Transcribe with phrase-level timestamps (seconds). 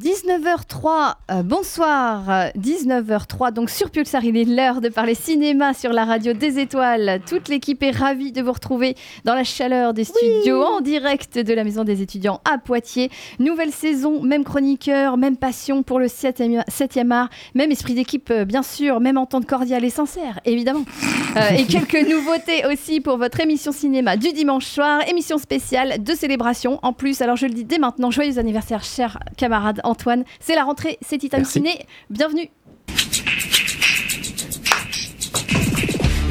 [0.00, 5.92] 19h03, euh, bonsoir, euh, 19h03, donc sur Pulsar, il est l'heure de parler cinéma sur
[5.92, 7.20] la radio des étoiles.
[7.28, 8.94] Toute l'équipe est ravie de vous retrouver
[9.26, 13.10] dans la chaleur des studios, en direct de la Maison des étudiants à Poitiers.
[13.40, 18.46] Nouvelle saison, même chroniqueur, même passion pour le 7e, 7e art, même esprit d'équipe, euh,
[18.46, 20.84] bien sûr, même entente cordiale et sincère, évidemment.
[21.36, 26.14] Euh, et quelques nouveautés aussi pour votre émission cinéma du dimanche soir, émission spéciale de
[26.14, 26.78] célébration.
[26.82, 30.24] En plus, alors je le dis dès maintenant, joyeux anniversaire, cher camarade Antoine.
[30.40, 31.54] C'est la rentrée, c'est Titan Merci.
[31.54, 31.86] Ciné.
[32.08, 32.50] Bienvenue.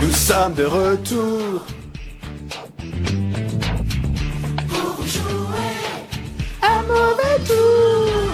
[0.02, 1.66] Nous sommes de retour.
[6.62, 8.30] Un mauvais tour.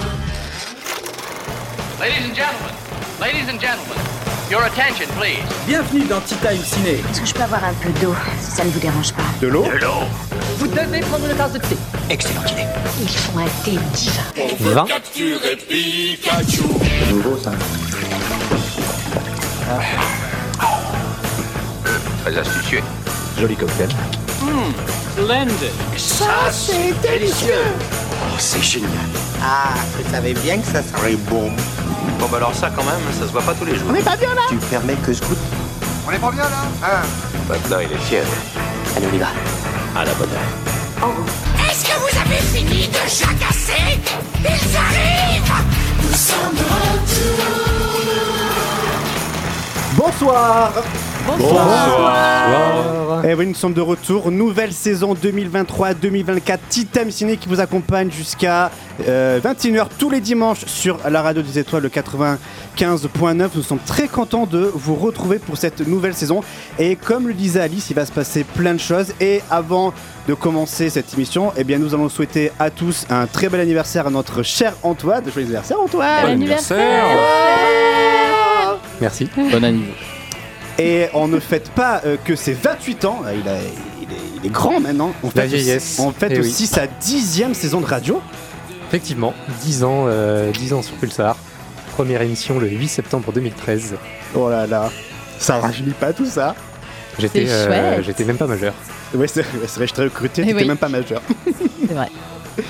[1.99, 2.76] Ladies and gentlemen,
[3.20, 5.44] ladies and gentlemen, your attention, please.
[5.66, 7.04] Bienvenue dans Tea Time Ciné.
[7.09, 9.23] Est-ce que je peux avoir un peu d'eau, si ça ne vous dérange pas?
[9.41, 9.66] De l'eau?
[10.58, 11.76] Vous devez prendre une tasse de thé.
[12.09, 12.66] Excellente idée.
[13.02, 14.21] Ils font un thé divin.
[14.59, 17.52] 20 C'est nouveau ça.
[22.24, 22.84] Très astucieux.
[23.40, 23.90] Joli cocktail.
[25.98, 27.54] Ça, c'est délicieux.
[28.12, 28.90] Oh, c'est génial.
[29.41, 31.52] Ah, je savais bien que ça serait bon.
[32.20, 33.90] Bon, bah alors ça, quand même, ça se voit pas tous les jours.
[34.49, 35.38] Tu permets que je goûte
[36.07, 37.02] On est pas bien là Hein
[37.49, 38.24] Maintenant, il est fier.
[38.96, 39.27] Allez, on y va.
[39.96, 41.10] À la bonne heure.
[41.70, 43.99] Est-ce que vous avez fini de jacasser?
[44.40, 45.26] Ils arrivent
[49.96, 50.71] Bonsoir.
[51.27, 53.23] Bonsoir.
[53.26, 54.29] Et oui, nous sommes de retour.
[54.29, 56.59] Nouvelle saison 2023-2024.
[56.70, 58.70] Titam Ciné qui vous accompagne jusqu'à
[59.07, 63.49] euh, 21h tous les dimanches sur la radio des étoiles, le 95.9.
[63.55, 66.41] Nous sommes très contents de vous retrouver pour cette nouvelle saison.
[66.78, 69.13] Et comme le disait Alice, il va se passer plein de choses.
[69.19, 69.94] Et avant
[70.28, 74.06] de commencer cette émission, eh bien, nous allons souhaiter à tous un très bel anniversaire
[74.06, 75.23] à notre cher Antoine.
[75.23, 76.25] Joyeux anniversaire, Antoine!
[76.25, 77.07] Bon anniversaire.
[79.01, 79.28] Merci.
[79.35, 80.15] Bon anniversaire.
[80.78, 83.53] Et on ne fête pas euh, que ses 28 ans, euh, il, a-
[84.02, 85.13] il est, il est grand maintenant.
[85.24, 85.97] On fête aussi- vieillesse.
[86.00, 86.47] on fête Eh oui.
[86.47, 88.22] aussi sa dixième saison de radio.
[88.90, 91.38] Effectivement, 10 ans, euh, 10 ans sur Pulsar.
[91.96, 93.96] Première émission le 8 septembre 2013.
[94.36, 94.91] Oh là là,
[95.40, 96.56] ça rajeunit pas tout ça.
[97.18, 98.74] J'étais euh, j'étais même pas majeur.
[99.13, 100.68] Ouais, c'est c'est vrai, je t'ai recruté, Eh t'étais oui.
[100.68, 101.22] même pas majeur.
[101.88, 102.09] C'est vrai.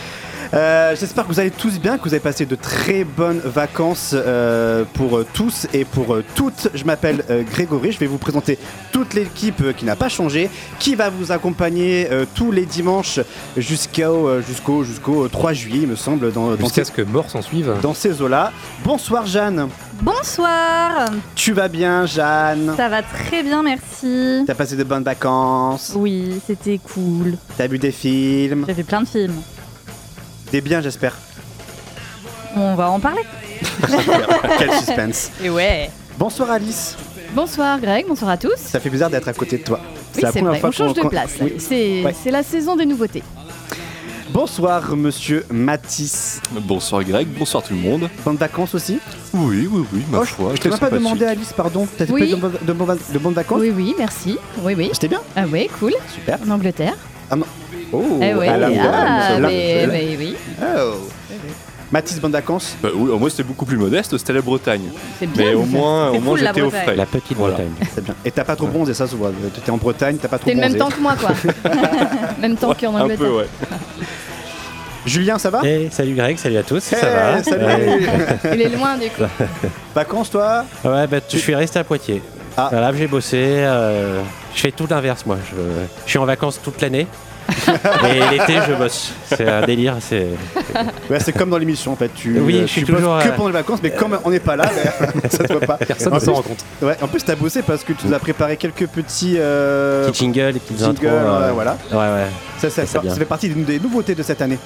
[0.54, 4.12] Euh, J'espère que vous allez tous bien, que vous avez passé de très bonnes vacances
[4.14, 6.70] euh, pour euh, tous et pour toutes.
[6.74, 8.58] Je m'appelle euh, Grégory, je vais vous présenter
[8.92, 13.20] toute l'équipe qui n'a pas changé, qui va vous accompagner euh, tous les dimanches
[13.58, 17.30] jusqu'au jusqu'au jusqu'au 3 juillet, il me semble, dans, dans Jusqu'à ces, ce que mort
[17.30, 17.74] s'en suive.
[17.82, 18.52] dans ces eaux-là.
[18.84, 19.70] Bonsoir Jeanne,
[20.02, 21.06] Bonsoir,
[21.36, 22.74] tu vas bien Jeanne?
[22.78, 24.44] Ça va très bien, merci.
[24.46, 27.38] T'as passé de bonnes vacances, Oui, c'était cool.
[27.58, 29.42] t'as vu des films, J'ai vu plein de films.
[30.56, 31.14] Des biens j'espère.
[32.56, 33.24] On va en parler.
[34.58, 35.32] Quel suspense.
[35.44, 35.90] Et ouais.
[36.18, 36.96] Bonsoir Alice,
[37.34, 38.56] Bonsoir Greg, bonsoir à tous.
[38.56, 39.82] ça fait bizarre d'être à côté de toi.
[40.16, 41.32] Oui, la c'est première vrai, fois on change de place.
[41.42, 41.56] Oui.
[41.60, 42.32] C'est Ouais.
[42.32, 43.22] la saison des nouveautés.
[44.30, 46.40] Bonsoir monsieur Matisse.
[46.52, 48.10] Bonsoir Greg, bonsoir tout le monde.
[48.24, 49.00] Bonnes vacances aussi
[49.34, 50.52] Oui, oui, oui, ma Oh, foi.
[50.56, 51.86] Je t'ai pas demandé Alice, pardon.
[51.98, 52.30] T'as Oui.
[52.32, 54.38] de, bonnes- de bonnes- de bonnes vacances Oui, oui, merci.
[54.62, 54.90] Oui, oui.
[54.94, 55.94] C'était bien Ah oui, cool.
[56.14, 56.40] Super.
[56.48, 56.96] En Angleterre.
[57.94, 60.94] Oh, eh oui, à la ah, bonne, mais, mais oui, Oh.
[61.92, 64.90] Mathis, bonnes vacances Bah oui, moi c'était beaucoup plus modeste, c'était la Bretagne.
[65.22, 65.30] bien.
[65.38, 66.96] Mais au moins, au moins j'étais au frais.
[66.96, 67.54] La petite Voilà.
[67.54, 67.72] Bretagne.
[67.94, 68.16] C'est bien.
[68.26, 69.32] Et t'as pas trop bronzé, ça se voit.
[69.54, 70.78] T'étais en Bretagne, t'as pas trop T'es le bronzé.
[70.78, 71.32] même temps que moi, quoi.
[72.42, 73.18] même temps qu'en Un Angleterre.
[73.28, 73.46] peu, ouais.
[75.06, 78.00] Julien, ça va Eh, salut Greg, salut à tous, Eh, ça va Salut Ouais,
[78.56, 79.22] Il est loin, du coup.
[79.94, 82.24] Vacances, toi Ouais, bah, je suis resté à Poitiers.
[82.58, 82.70] Ah.
[82.72, 84.22] Voilà, j'ai bossé, euh,
[84.56, 85.38] je fais tout l'inverse moi.
[85.52, 85.56] Je,
[86.06, 87.06] je suis en vacances toute l'année.
[87.48, 89.12] Et l'été, je bosse.
[89.28, 89.96] C'est un délire.
[90.00, 90.28] C'est...
[91.10, 92.10] Ouais, c'est comme dans l'émission, en fait.
[92.14, 94.18] Tu, Oui, euh, je suis tu bosses toujours, que euh, pendant les vacances, mais comme
[94.24, 94.66] on n'est pas là,
[95.30, 95.78] ça te voit pas.
[95.78, 96.64] Personne ne s'en rend compte.
[96.82, 99.36] Ouais, en plus, t'as bossé parce que tu nous as préparé quelques petits.
[99.38, 101.12] euh, Petit jingle, les petites jingles, intros.
[101.12, 101.78] euh, voilà.
[101.92, 102.28] Ouais, ouais.
[102.58, 104.58] Ça, ça, ça, fait partie des, des nouveautés de cette année.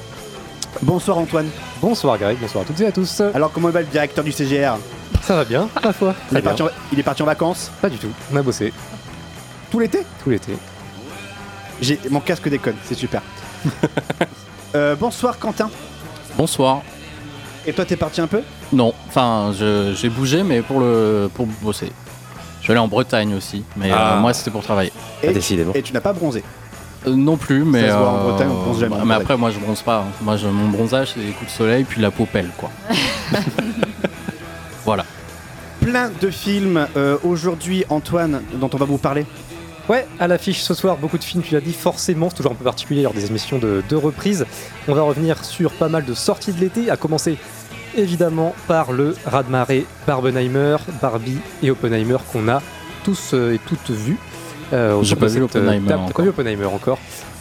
[0.81, 1.47] Bonsoir Antoine.
[1.81, 3.21] Bonsoir Greg, bonsoir à toutes et à tous.
[3.33, 4.77] Alors comment va le directeur du CGR
[5.23, 6.13] Ça va bien, ma foi.
[6.31, 6.49] il est, Très bien.
[6.51, 7.71] parti en, il est parti en vacances?
[7.81, 8.07] Pas du tout.
[8.31, 8.71] On a bossé
[9.71, 9.99] tout l'été?
[10.23, 10.53] Tout l'été.
[11.81, 13.21] J'ai mon casque déconne, c'est super.
[14.75, 15.67] Euh, bonsoir Quentin.
[16.37, 16.83] Bonsoir.
[17.65, 18.41] Et toi t'es parti un peu?
[18.71, 21.91] Non, enfin, je- j'ai bougé, mais pour, le, pour bosser.
[22.61, 24.17] Je vais aller en Bretagne aussi, mais euh, Ah.
[24.21, 24.93] moi c'était pour travailler.
[25.23, 25.73] et, décidément.
[25.73, 26.43] et tu n'as pas bronzé?
[27.07, 27.89] Euh, non plus, mais.
[27.89, 29.21] se voit en Bretagne, on bronze jamais en mais Bretagne.
[29.23, 30.01] après, moi je bronze pas.
[30.01, 30.11] hein.
[30.21, 32.69] Moi, je, mon bronzage, c'est les coups de soleil, puis la peau pèle, quoi.
[34.85, 35.03] voilà.
[35.81, 39.25] Plein de films euh, aujourd'hui Antoine dont on va vous parler.
[39.89, 42.55] Ouais, à l'affiche ce soir, beaucoup de films, tu l'as dit, forcément, c'est toujours un
[42.55, 44.45] peu particulier lors des émissions de, de reprise.
[44.87, 47.37] On va revenir sur pas mal de sorties de l'été, à commencer
[47.97, 52.61] évidemment par le raz-de-marée Barbenheimer, Barbie et Oppenheimer qu'on a
[53.03, 54.17] tous euh, et toutes vus.
[54.73, 55.87] euh, J'ai pas vu euh, Oppenheimer.
[55.87, 56.23] T'as pas encore.
[56.23, 56.99] vu Oppenheimer encore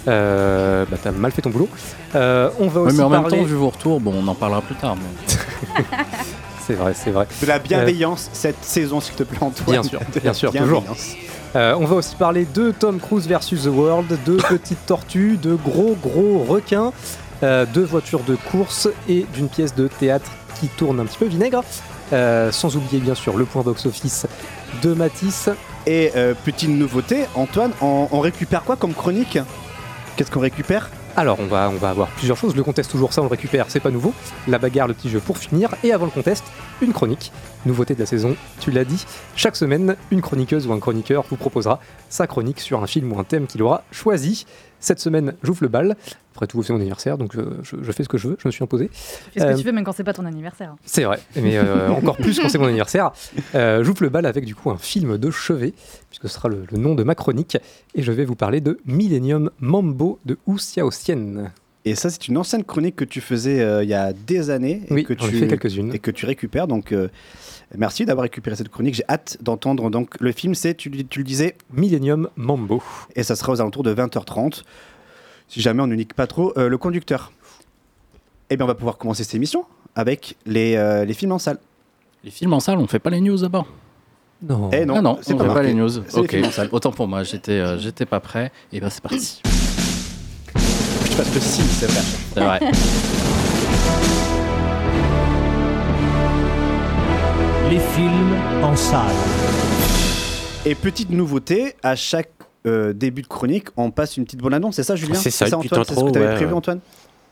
[0.09, 1.69] Euh, bah, T'as mal fait ton boulot.
[2.15, 4.35] Euh, on va Ouais, aussi mais en même temps, vu vos retours, bon, on en
[4.35, 4.97] parlera plus tard.
[4.97, 5.35] mais-
[6.67, 7.27] C'est vrai, c'est vrai.
[7.43, 9.71] De la bienveillance cette saison, s'il te plaît, Antoine.
[9.71, 10.85] Bien sûr, bien sûr, toujours.
[11.57, 15.55] Euh, on va aussi parler de Tom Cruise versus The World, de petites tortues, de
[15.55, 16.93] gros gros requins,
[17.43, 20.31] euh, de voitures de course et d'une pièce de théâtre
[20.61, 21.65] qui tourne un petit peu vinaigre.
[22.15, 24.27] Euh, sans oublier bien sûr le point box-office
[24.83, 25.51] de Matisse.
[25.87, 26.13] Et
[26.45, 29.39] petite nouveauté, Antoine, on récupère quoi comme chronique?
[30.17, 30.91] Qu'est-ce qu'on récupère?
[31.19, 32.55] Alors on va, on va avoir plusieurs choses.
[32.55, 34.15] Le contest toujours ça, on le récupère, c'est pas nouveau.
[34.47, 35.75] La bagarre, le petit jeu pour finir.
[35.83, 36.45] Et avant le contest,
[36.81, 37.33] une chronique.
[37.67, 39.05] Nouveauté de la saison, tu l'as dit.
[39.35, 43.19] Chaque semaine, une chroniqueuse ou un chroniqueur vous proposera sa chronique sur un film ou
[43.19, 44.47] un thème qu'il aura choisi.
[44.81, 45.97] Cette semaine, j'ouvre le bal.
[46.35, 48.47] Après tout, c'est mon anniversaire, donc je, je- je fais ce que je veux, je
[48.47, 48.89] me suis imposé.
[48.89, 48.95] Tu
[49.35, 50.77] fais ce Euh, que tu veux, même quand c'est pas ton anniversaire.
[50.85, 53.11] C'est vrai, mais euh, encore plus quand c'est mon anniversaire.
[53.57, 55.73] Euh, J'ouvre le bal avec du coup un film de chevet,
[56.11, 57.57] puisque ce sera le, le nom de ma chronique,
[57.97, 61.51] et je vais vous parler de Millennium Mambo de Wu Xiaoxian.
[61.85, 64.83] Et ça, c'est une ancienne chronique que tu faisais euh, il y a des années.
[64.89, 65.93] et Oui, que tu fait quelques-unes.
[65.95, 66.67] Et que tu récupères.
[66.69, 67.09] Donc, euh,
[67.77, 68.95] merci d'avoir récupéré cette chronique.
[68.95, 69.91] J'ai hâte d'entendre.
[69.91, 72.83] Donc, le film, c'est, tu, tu le disais, Millennium Mambo.
[73.17, 74.63] et ça sera aux alentours de 20h30.
[75.49, 77.33] Si jamais on ne nique pas trop euh, le conducteur.
[78.51, 81.59] Eh bien, on va pouvoir commencer cette émission avec les, euh, les films en salle.
[82.25, 83.67] Les films en salle, on fait pas les news d'abord?
[84.43, 84.71] Non.
[84.73, 85.89] Eh non, Ah non, c'est on pas fait pas les news.
[85.89, 86.69] C'est les Ok, films en salle.
[86.73, 88.53] autant pour moi, j'étais euh, j'étais pas prêt.
[88.73, 89.41] Et ben c'est parti.
[90.55, 92.01] Je passe le 6, c'est vrai.
[92.35, 92.61] C'est vrai.
[97.71, 99.01] Les films en salle.
[100.65, 102.31] Et petite nouveauté, à chaque
[102.67, 104.77] euh, début de chronique, on passe une petite bonne annonce.
[104.77, 106.57] C'est ça, Julien C'est ça, une Antoine C'est ce que tu avais ouais, prévu, ouais.
[106.57, 106.81] Antoine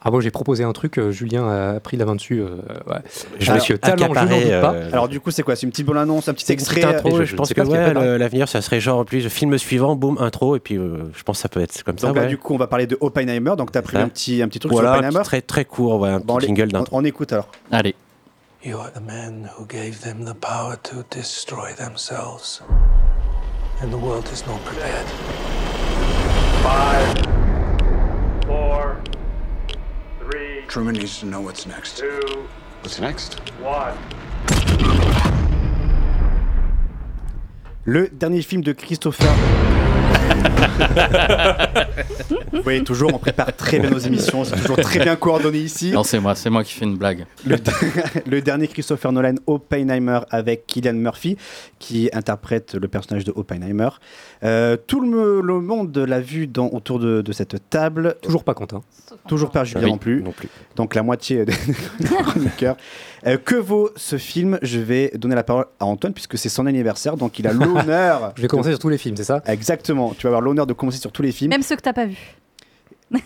[0.03, 2.41] Ah bon, j'ai proposé un truc, euh, Julien a pris la main dessus.
[2.41, 2.57] euh,
[2.87, 2.99] ouais.
[3.41, 4.73] Je me Alors, suis talent, je n'en doute pas.
[4.75, 5.57] euh, Alors, du coup, c'est quoi?
[5.57, 7.95] C'est une petite bonne annonce, un petit extrait intro, je- je, je pense que ouais,
[7.95, 11.39] le- l'avenir, ça serait genre plus film suivant, boum, intro, et puis euh, je pense
[11.39, 12.09] que ça peut être comme ça.
[12.09, 12.27] Donc, ouais.
[12.29, 13.55] du coup, on va parler de Oppenheimer.
[13.57, 13.99] Donc, tu as Ça.
[14.01, 15.25] un petit, un petit truc voilà, sur Oppenheimer.
[15.25, 16.97] très très court, ouais, un Bon, petit jingle on, d'intro.
[16.99, 17.49] on écoute alors.
[17.73, 17.95] Allez.
[18.67, 22.61] You are the men who gave them the power to destroy themselves.
[23.81, 25.07] And the world is not prepared.
[26.65, 27.17] Five,
[28.45, 29.01] four,
[30.19, 31.99] three, Truman needs to know what's next.
[31.99, 32.49] two,
[32.81, 33.39] What's next?
[33.61, 33.97] one.
[37.87, 39.86] Le dernier film de Christopher.
[42.53, 44.45] Vous voyez, toujours, on prépare très bien nos émissions.
[44.45, 45.91] C'est toujours très bien coordonné ici.
[45.93, 47.27] Non, c'est moi, c'est moi qui fais une blague.
[47.47, 47.57] Le,
[48.27, 51.37] le dernier Christopher Nolan, Oppenheimer, avec Killian Murphy,
[51.79, 53.89] qui interprète le personnage de Oppenheimer.
[54.45, 58.17] Euh, tout le, monde l'a vu dans, autour de, de cette table.
[58.23, 58.83] Toujours pas Quentin.
[59.29, 60.23] Toujours pas Julien Oui, non plus.
[60.23, 60.49] non plus.
[60.77, 61.55] Donc la moitié des
[62.05, 62.77] chroniqueurs.
[63.27, 66.67] Euh, que vaut ce film Je vais donner la parole à Antoine, puisque c'est son
[66.67, 67.17] anniversaire.
[67.17, 68.33] Donc il a l'honneur.
[68.37, 70.15] Je vais commencer sur tous les films, c'est ça Exactement.
[70.17, 71.51] Tu vas avoir l'honneur de commencer sur tous les films.
[71.51, 72.37] Même ceux que t'as pas vus.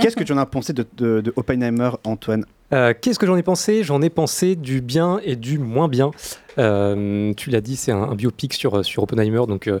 [0.00, 3.36] Qu'est-ce que tu en as pensé de, de- de Oppenheimer, Antoine Euh, Qu'est-ce que j'en
[3.36, 3.82] ai pensé?
[3.84, 6.10] J'en ai pensé du bien et du moins bien.
[6.58, 9.80] Euh, tu l'as dit, c'est un, un biopic sur, sur Oppenheimer, donc euh,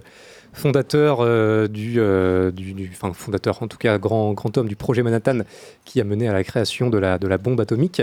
[0.52, 4.76] fondateur euh, du, euh, du, du- enfin fondateur, en tout cas grand, grand homme du
[4.76, 5.38] projet Manhattan
[5.86, 8.02] qui a mené à la création de la, de la bombe atomique.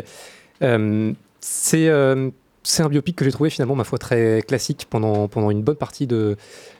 [1.73, 2.31] Euh,
[2.63, 5.75] c'est un biopic que j'ai trouvé finalement, ma foi, très classique pendant, pendant une bonne
[5.75, 6.37] partie de,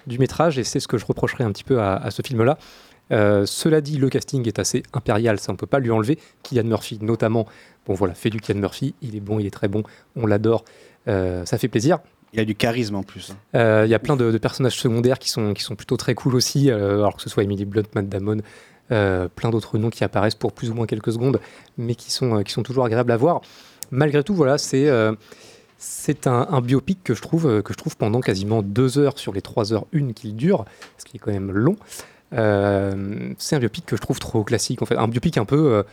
[0.08, 2.58] du métrage, et c'est ce que je reprocherais un petit peu à, à ce film-là.
[3.12, 6.18] Euh, cela dit, le casting est assez impérial, ça on peut pas lui enlever.
[6.44, 7.46] Kylian Murphy, notamment,
[7.86, 9.84] bon voilà, fait du Kylian Murphy, il est bon, il est très bon,
[10.16, 10.64] on l'adore,
[11.10, 12.00] euh, ça fait plaisir.
[12.32, 13.36] Il a du charisme en plus.
[13.54, 16.16] Euh, Il y a plein de, de personnages secondaires qui sont, qui sont plutôt très
[16.16, 18.38] cool aussi, alors que ce soit Emily Blunt, Matt Damon,
[18.88, 21.40] plein d'autres noms qui apparaissent pour plus ou moins quelques secondes,
[21.78, 23.42] mais qui sont, qui sont toujours agréables à voir.
[23.92, 25.14] Malgré tout, voilà, c'est euh,
[26.26, 29.42] un, biopic que je, trouve, euh, que je trouve pendant quasiment deux heures sur les
[29.42, 30.66] trois heures une qu'il dure,
[30.98, 31.76] ce qui est quand même long.
[32.34, 35.84] Euh, c'est un biopic que je trouve trop classique, en fait, un biopic un peu,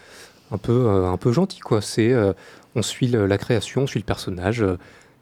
[0.50, 1.80] un peu, un peu gentil, quoi.
[1.82, 2.14] C'est,
[2.74, 4.64] on suit la création, on suit le personnage.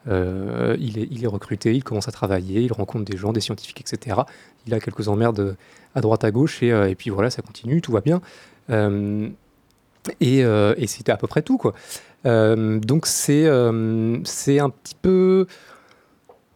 [0.06, 0.12] il,
[0.98, 4.20] est, il est recruté, il commence à travailler, il rencontre des gens, des scientifiques, etc.
[4.66, 5.56] Il a quelques emmerdes
[5.94, 8.20] à droite, à gauche, et, et puis voilà, ça continue, tout va bien.
[10.20, 11.74] Et et c'était à peu près tout, quoi.
[12.26, 15.46] Euh, donc c'est euh, c'est un petit peu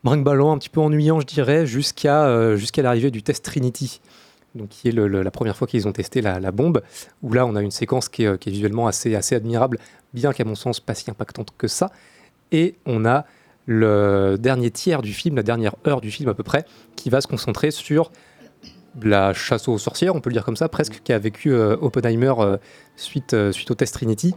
[0.02, 4.00] brinque-ballant, un petit peu ennuyant, je dirais, jusqu'à euh, jusqu'à l'arrivée du test Trinity.
[4.54, 6.82] Donc, qui est la première fois qu'ils ont testé la, bombe,
[7.22, 9.78] où là on a une séquence qui est, visuellement assez, assez admirable,
[10.12, 11.90] bien qu'à mon sens pas si impactante que ça.
[12.50, 13.24] Et on a
[13.64, 16.66] le dernier tiers du film, la dernière heure du film à peu près,
[16.96, 18.12] qui va se concentrer sur
[19.00, 22.34] la chasse aux sorcières, on peut le dire comme ça, presque, qu'a vécu Oppenheimer
[22.94, 24.34] suite, suite au test Trinity,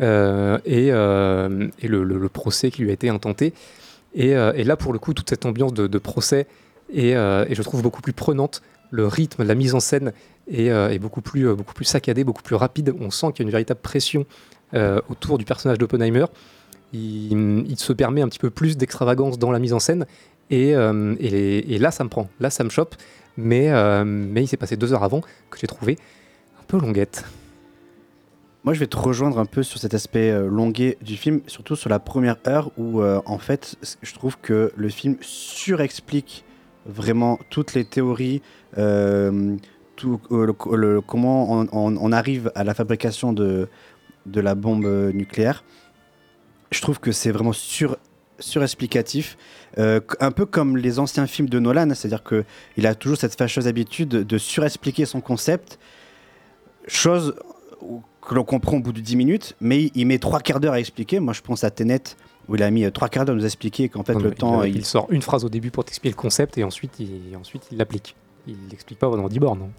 [0.00, 3.52] euh, et, euh, et le, procès qui lui a été intenté.
[4.14, 6.46] Et, euh, et là, pour le coup, toute cette ambiance de, procès
[6.92, 8.62] est, est, je trouve, beaucoup plus prenante.
[8.90, 10.12] Le rythme, la mise en scène
[10.50, 12.94] est, beaucoup, plus, beaucoup plus saccadé, beaucoup plus rapide.
[13.00, 14.26] On sent qu'il y a une véritable pression
[15.08, 16.26] autour du personnage d'Oppenheimer.
[16.92, 20.06] Il, il se permet un petit peu plus d'extravagance dans la mise en scène.
[20.50, 22.28] Et, et- et là, ça me prend.
[22.38, 22.94] Là, ça me chope.
[23.36, 23.72] Mais,
[24.04, 25.98] mais il s'est passé deux heures avant que j'ai trouvé
[26.60, 27.24] un peu longuette.
[28.64, 31.76] Moi, je vais te rejoindre un peu sur cet aspect euh, longuet du film, surtout
[31.76, 36.44] sur la première heure où, euh, en fait, je trouve que le film surexplique
[36.86, 38.42] vraiment toutes les théories,
[38.78, 39.56] euh,
[39.96, 40.18] tout,
[41.06, 43.68] comment on, arrive à la fabrication de,
[44.26, 45.62] de la bombe nucléaire.
[46.72, 47.96] Je trouve que c'est vraiment sur,
[48.38, 49.36] surexplicatif,
[49.78, 53.66] euh, un peu comme les anciens films de Nolan, c'est-à-dire qu'il a toujours cette fâcheuse
[53.66, 55.78] habitude de surexpliquer son concept,
[56.86, 57.34] chose
[58.26, 60.80] que l'on comprend au bout de 10 minutes, mais il met trois quarts d'heure à
[60.80, 61.20] expliquer.
[61.20, 62.00] Moi, je pense à Tenet,
[62.48, 64.30] où il a mis euh, trois quarts d'heure à nous expliquer qu'en fait, Non, le
[64.32, 64.62] temps.
[64.62, 67.36] il, il- il sort une phrase au début pour t'expliquer le concept et ensuite il
[67.38, 68.14] ensuite il l'applique.
[68.46, 69.58] Il l'explique pas pendant 10 bornes.
[69.60, 69.70] non?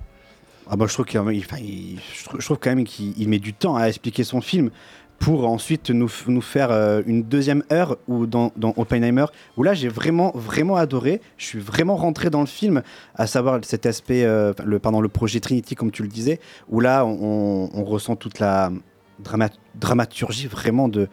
[0.67, 3.37] Ah bah, je trouve qu'il enfin, je trouve- je trouve quand même qu'il il met
[3.37, 4.71] du temps à expliquer son film
[5.19, 9.25] pour ensuite nous, nous faire euh, une deuxième heure ou dans, dans Oppenheimer
[9.57, 12.81] où là j'ai vraiment vraiment adoré je suis vraiment rentré dans le film
[13.15, 16.79] à savoir cet aspect euh, le pardon le projet Trinity comme tu le disais où
[16.79, 18.71] là on, ressent toute la
[19.19, 21.07] drama- dramaturgie vraiment de,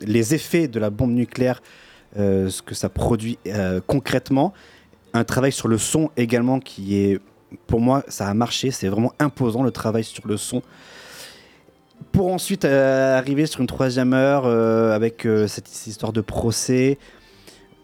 [0.00, 1.62] les effets de la bombe nucléaire
[2.18, 4.52] euh, ce que ça produit euh, concrètement
[5.14, 7.20] un travail sur le son également qui est
[7.66, 8.70] pour moi, ça a marché.
[8.70, 10.62] C'est vraiment imposant le travail sur le son.
[12.10, 16.20] Pour ensuite euh, arriver sur une troisième heure euh, avec euh, cette, cette histoire de
[16.20, 16.98] procès,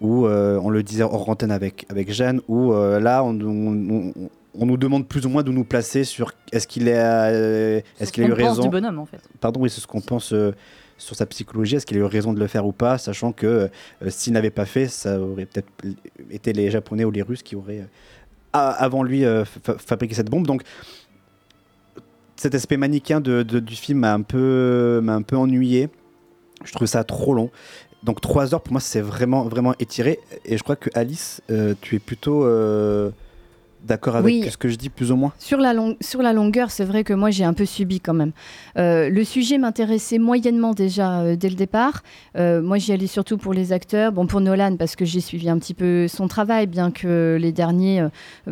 [0.00, 4.66] où on le disait hors antenne avec, avec Jeanne, où là, on, on- on- on
[4.66, 8.24] nous demande plus ou moins de nous placer sur est-ce qu'il a, euh, est-ce qu'il
[8.24, 8.62] a eu raison.
[8.62, 9.20] du bonhomme, en fait.
[9.40, 10.32] Pardon, oui, c'est ce qu'on pense
[10.96, 11.76] sur sa psychologie.
[11.76, 13.68] Est-ce qu'il a eu raison de le faire ou pas, sachant que
[14.08, 15.68] s'il n'avait pas fait, ça aurait peut-être
[16.30, 17.86] été les Japonais ou les Russes qui auraient
[18.52, 19.22] avant lui
[19.62, 20.46] fa- fabriqué cette bombe.
[20.46, 20.62] Donc
[22.38, 25.88] cet aspect manichéen de, du film m'a un peu m'a un peu ennuyé.
[26.64, 27.50] Je trouve ça trop long.
[28.04, 30.20] Donc trois heures pour moi c'est vraiment vraiment étiré.
[30.44, 33.10] Et je crois que Alice, euh, tu es plutôt euh,
[33.88, 34.48] d'accord avec Oui.
[34.50, 35.32] ce que je dis plus ou moins.
[35.38, 38.14] Sur la, long- sur la longueur, c'est vrai que moi j'ai un peu subi quand
[38.14, 38.30] même.
[38.76, 42.02] Euh, le sujet m'intéressait moyennement déjà euh, dès le départ.
[42.36, 44.12] Euh, moi j'y allais surtout pour les acteurs.
[44.12, 47.50] Bon, pour Nolan, parce que j'ai suivi un petit peu son travail, bien que les
[47.52, 48.06] derniers,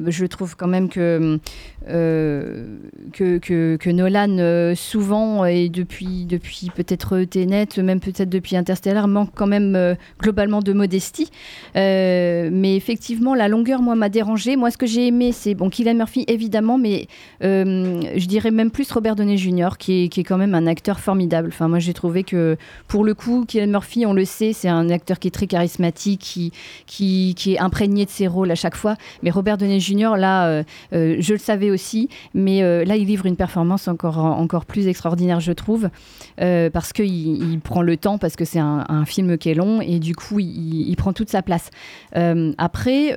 [0.06, 1.38] je trouve quand même que,
[1.86, 9.30] que, que, que Nolan, souvent, et depuis, depuis peut-être Tenet, même peut-être depuis Interstellar, manque
[9.34, 11.30] quand même globalement de modestie.
[11.74, 14.56] Mais effectivement, la longueur, moi, m'a dérangé.
[14.56, 17.06] Moi, ce que j'ai aimé, c'est bon, Kylian Murphy, évidemment, mais
[17.42, 20.66] euh, je dirais même plus Robert Downey Jr., qui est, qui est quand même un
[20.66, 21.48] acteur formidable.
[21.48, 22.56] Enfin, moi, j'ai trouvé que,
[22.88, 26.20] pour le coup, Kylian Murphy, on le sait, c'est un acteur qui est très charismatique,
[26.20, 28.96] qui, qui, est imprégné de ses rôles à chaque fois.
[29.22, 33.26] Mais Robert Downey Jr., là, euh, euh, je le savais aussi, mais là, il livre
[33.26, 35.88] une performance encore, encore plus extraordinaire, je trouve,
[36.36, 37.06] parce qu'il
[37.52, 40.40] il prend le temps, parce que c'est un, film qui est long, et du coup,
[40.40, 41.70] il, il prend toute sa place.
[42.12, 43.14] Après,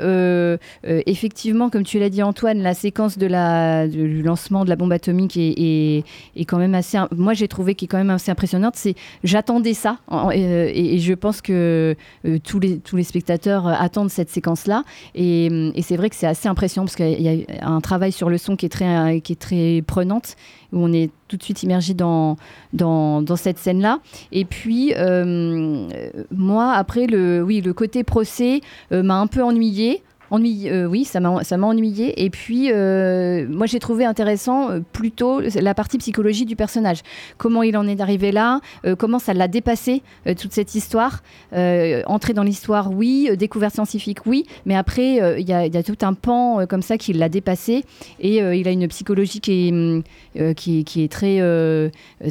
[0.84, 4.92] effectivement, comme tu l'as dit Antoine, la séquence de la, du lancement de la bombe
[4.92, 6.04] atomique est, est-
[6.36, 8.76] est quand même assez, moi j'ai trouvé qu'elle est quand même assez impressionnante.
[8.76, 8.94] C'est,
[9.24, 14.12] j'attendais ça, euh, et- je pense que euh, tous les tous les spectateurs euh, attendent
[14.12, 14.84] cette séquence-là.
[15.16, 18.12] Et, euh, et c'est vrai que c'est assez impressionnant parce qu'il y a un travail
[18.12, 20.36] sur le son qui est très qui est très prenante
[20.74, 22.36] où on est tout de suite immergé dans,
[22.74, 24.00] dans, dans cette scène-là.
[24.32, 25.88] Et puis, euh,
[26.32, 30.04] moi, après, le, oui, le côté procès m'a un peu ennuyé.
[30.32, 32.24] Ennuyé, euh, oui, ça m'a ça ennuyé.
[32.24, 37.00] Et puis, euh, moi, j'ai trouvé intéressant euh, plutôt la partie psychologie du personnage.
[37.38, 40.02] Comment il en est arrivé là, euh, comment ça l'a dépassé,
[40.40, 41.22] toute cette histoire.
[41.52, 43.30] Entrer dans l'histoire, oui.
[43.38, 44.46] découverte scientifique, oui.
[44.66, 47.84] Mais après, il y, y a tout un pan comme ça qui l'a dépassé.
[48.20, 51.40] Et il a une psychologie qui est, euh, qui, est- très,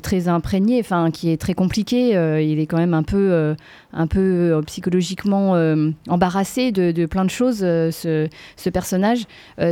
[0.03, 2.11] très imprégnée, qui est très compliquée.
[2.43, 3.55] Il est quand même un peu,
[3.93, 9.25] un peu euh, psychologiquement euh, embarrassé de, plein de choses, euh, ce, ce personnage.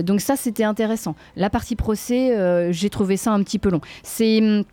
[0.04, 1.14] Donc ça, c'était intéressant.
[1.36, 3.80] La partie procès, j'ai trouvé ça un petit peu long.
[4.02, 4.64] C'est...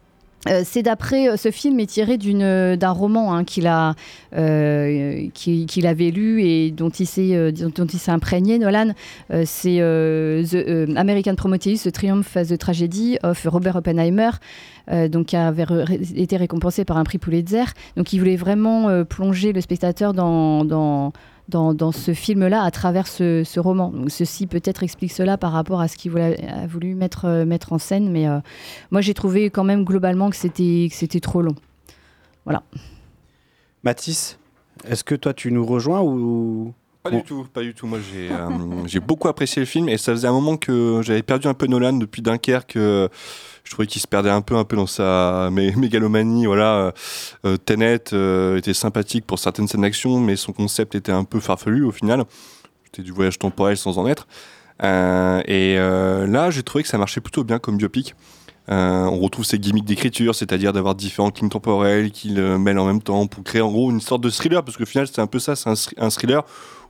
[0.50, 3.96] euh, c'est d'après euh, ce film est tiré d'une d'un roman hein, qu'il a
[4.36, 8.92] euh, qui- qu'il avait lu et dont il s'est euh, dont, il s'est imprégné Nolan.
[9.32, 14.32] Euh, c'est euh, The euh, American Prometheus The Triumph as the Tragedy of Robert Oppenheimer
[14.92, 15.66] euh, donc qui avait
[16.16, 17.64] été récompensé par un prix Pulitzer.
[17.96, 21.14] Donc il voulait vraiment euh, plonger le spectateur dans
[21.50, 23.90] dans, dans ce film-là à travers ce, ce roman.
[23.90, 27.46] Donc, ceci peut-être explique cela par rapport à ce qu'il voulait- a voulu mettre, euh,
[27.46, 28.40] mettre en scène, mais euh,
[28.92, 31.56] moi j'ai trouvé quand même globalement que c'était que c'était trop long.
[32.46, 32.64] Voilà.
[33.84, 34.38] Mathis,
[34.88, 36.74] est-ce que toi tu nous rejoins ou
[37.04, 37.86] Pas du tout, pas du tout.
[37.88, 38.50] Moi, j'ai euh,
[38.86, 41.68] j'ai beaucoup apprécié le film et ça faisait un moment que j'avais perdu un peu
[41.68, 42.78] Nolan depuis Dunkerque.
[42.78, 43.10] euh,
[43.64, 46.46] je trouvais qu'il se perdait un peu, un peu dans sa mé- mégalomanie.
[46.46, 46.94] Voilà,
[47.46, 51.40] euh, Tenet euh, était sympathique pour certaines scènes d'action, mais son concept était un peu
[51.40, 52.26] farfelu au final.
[52.86, 54.28] C'était du voyage temporel sans en être.
[54.84, 58.16] Euh, et euh, là, j'ai trouvé que ça marchait plutôt bien comme biopic.
[58.70, 62.86] Euh, on retrouve ces gimmicks d'écriture, c'est-à-dire d'avoir différentes lignes temporelles qu'il euh, mêle en
[62.86, 65.28] même temps pour créer en gros une sorte de thriller, parce qu'au final c'est un
[65.28, 66.44] peu ça, c'est un, thri- un thriller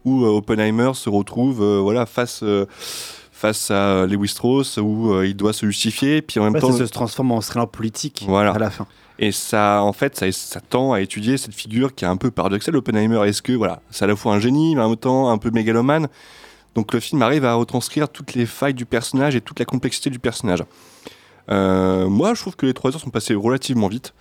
[0.05, 2.67] où euh, Oppenheimer se retrouve euh, voilà, face, euh,
[3.43, 6.71] face à Lewis Strauss, où euh, il doit se justifier, puis en même Ouais, temps...
[6.71, 8.51] ça se transforme en thriller politique Voilà.
[8.51, 8.87] à la fin
[9.19, 12.31] Et ça, en fait, ça, ça tend à étudier cette figure qui est un peu
[12.31, 13.27] paradoxale, Oppenheimer.
[13.27, 15.51] Est-ce que, voilà, c'est à la fois un génie, mais en même temps un peu
[15.51, 16.07] mégalomane?
[16.75, 20.09] Donc le film arrive à retranscrire toutes les failles du personnage et toute la complexité
[20.09, 20.63] du personnage.
[21.51, 24.13] Euh, moi, je trouve que les trois heures sont passées relativement vite.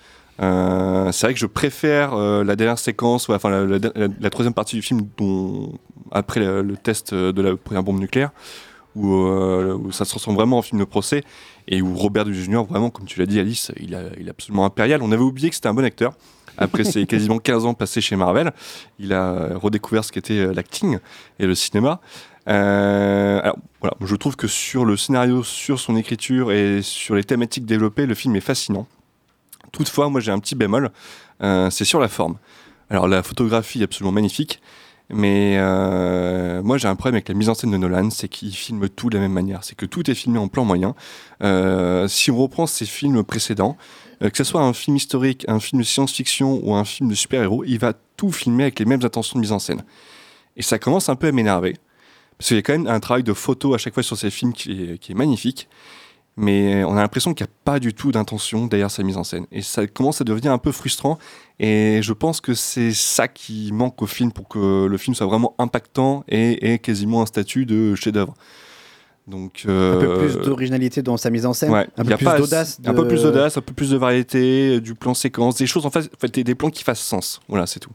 [0.42, 4.30] Euh, c'est vrai que je préfère euh, la dernière séquence, enfin la, la- la- la
[4.30, 5.78] troisième partie du film, dont,
[6.10, 8.30] après le, le test de la première bombe nucléaire,
[8.96, 11.22] où, euh, où ça se transforme vraiment en film de procès
[11.68, 12.62] et où Robert Downey Jr.
[12.68, 15.02] vraiment, comme tu l'as dit, Alice, il, a- il est absolument impérial.
[15.02, 16.12] On avait oublié que c'était un bon acteur.
[16.58, 18.52] Après ses quasiment 15 ans passés chez Marvel,
[18.98, 20.98] il a redécouvert ce qu'était euh, l'acting
[21.38, 22.00] et le cinéma.
[22.48, 27.24] Euh, alors voilà, je trouve que sur le scénario, sur son écriture et sur les
[27.24, 28.86] thématiques développées, le film est fascinant.
[29.70, 30.90] Toutefois, moi j'ai un petit bémol,
[31.42, 32.36] euh, c'est sur la forme.
[32.90, 34.60] Alors la photographie est absolument magnifique,
[35.10, 38.54] mais euh, moi j'ai un problème avec la mise en scène de Nolan, c'est qu'il
[38.54, 40.94] filme tout de la même manière, c'est que tout est filmé en plan moyen.
[41.42, 43.76] Euh, si on reprend ses films précédents,
[44.22, 47.14] euh, que ce soit un film historique, un film de science-fiction ou un film de
[47.14, 49.84] super-héros, il va tout filmer avec les mêmes intentions de mise en scène.
[50.56, 51.76] Et ça commence un peu à m'énerver.
[52.38, 54.30] Parce qu'il y a quand même un travail de photo à chaque fois sur ces
[54.30, 55.68] films qui est, qui est magnifique.
[56.36, 59.24] Mais on a l'impression qu'il n'y a pas du tout d'intention derrière sa mise en
[59.24, 59.46] scène.
[59.52, 61.18] Et ça commence à devenir un peu frustrant.
[61.58, 65.26] Et je pense que c'est ça qui manque au film pour que le film soit
[65.26, 68.34] vraiment impactant et ait quasiment un statut de chef-d'œuvre.
[69.28, 72.26] Donc, un peu euh, plus d'originalité dans sa mise en scène Ouais, un peu plus
[72.26, 75.66] d'audace Un peu plus d'audace, un peu plus de variété, euh, du plan séquence, des
[75.66, 77.40] choses en fait, des plans qui fassent sens.
[77.48, 77.92] Voilà, c'est tout.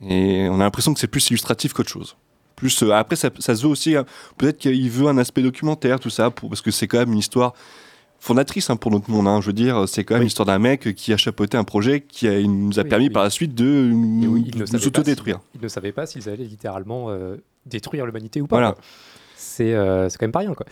[0.00, 2.16] Et on a l'impression que c'est plus illustratif qu'autre chose.
[2.58, 4.02] Plus, euh, après, ça, ça se veut aussi, euh,
[4.36, 7.18] peut-être qu'il veut un aspect documentaire, tout ça, pour, parce que c'est quand même une
[7.18, 7.54] histoire
[8.20, 9.28] fondatrice hein, pour notre monde.
[9.28, 9.40] hein.
[9.40, 12.26] je veux dire, c'est quand même l'histoire d'un mec qui a chapeauté un projet qui
[12.26, 13.10] a- nous a Oui, permis oui.
[13.10, 13.92] par la suite de,
[14.52, 15.36] savait pas s'autodétruire.
[15.36, 18.56] s'ils- Il ne savait pas s'ils allaient littéralement euh, détruire l'humanité ou pas.
[18.56, 18.74] Voilà.
[19.36, 20.52] C'est euh, c'est quand même pas rien.
[20.54, 20.66] Quoi.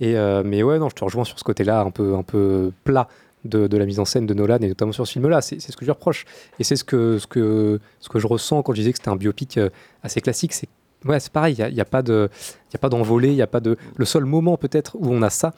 [0.00, 2.70] Et, euh, mais ouais, non, je te rejoins sur ce côté-là un peu, un peu
[2.84, 3.08] plat
[3.46, 5.40] de, de la mise en scène de Nolan et notamment sur ce film-là.
[5.40, 6.26] C'est ce que je lui reproche.
[6.58, 9.08] Et c'est ce que, ce, que, ce que je ressens quand je disais que c'était
[9.08, 9.58] un biopic
[10.02, 10.52] assez classique.
[10.52, 10.68] C'est
[11.04, 12.28] ouais, c'est pareil, il n'y a, a pas de-
[12.70, 13.76] il y a pas d'envolée, il y a pas de.
[13.96, 15.54] Le seul moment peut-être où on a ça,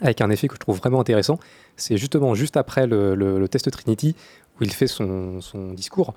[0.00, 1.38] avec un effet que je trouve vraiment intéressant,
[1.76, 4.14] c'est justement juste après le, le- le test Trinity,
[4.60, 6.14] où il fait son, son discours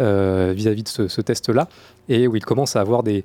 [0.00, 1.68] euh, vis-à-vis de ce, ce test-là,
[2.08, 3.24] et où il commence à avoir des,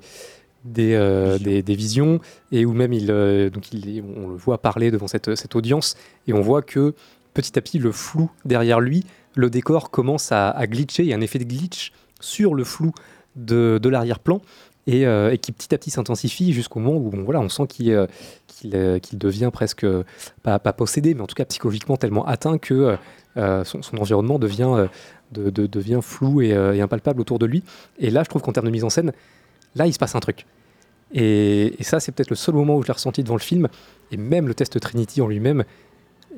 [0.64, 2.20] des, euh, des, des visions,
[2.52, 5.96] et où même il, euh, donc il, on le voit parler devant cette, cette audience,
[6.26, 6.94] et on voit que
[7.34, 11.12] petit à petit, le flou derrière lui, le décor commence à, à glitcher, il y
[11.12, 12.92] a un effet de glitch sur le flou
[13.34, 14.40] de, de l'arrière-plan,
[14.86, 17.90] et, euh, et qui petit à petit s'intensifie jusqu'au moment où voilà, on sent qu'il
[17.92, 18.06] euh,
[18.74, 19.86] euh, devient presque,
[20.42, 22.96] pas, possédé, mais en tout cas psychologiquement tellement atteint que
[23.36, 24.88] son, environnement devient,
[25.32, 27.62] de- de- devient flou et, impalpable autour de lui.
[27.98, 29.12] Et là, je trouve qu'en termes de mise en scène,
[29.74, 30.46] là, il se passe un truc.
[31.14, 33.68] Et, et ça, c'est peut-être le seul moment où je l'ai ressenti devant le film.
[34.10, 35.64] Et même le test Trinity en lui-même,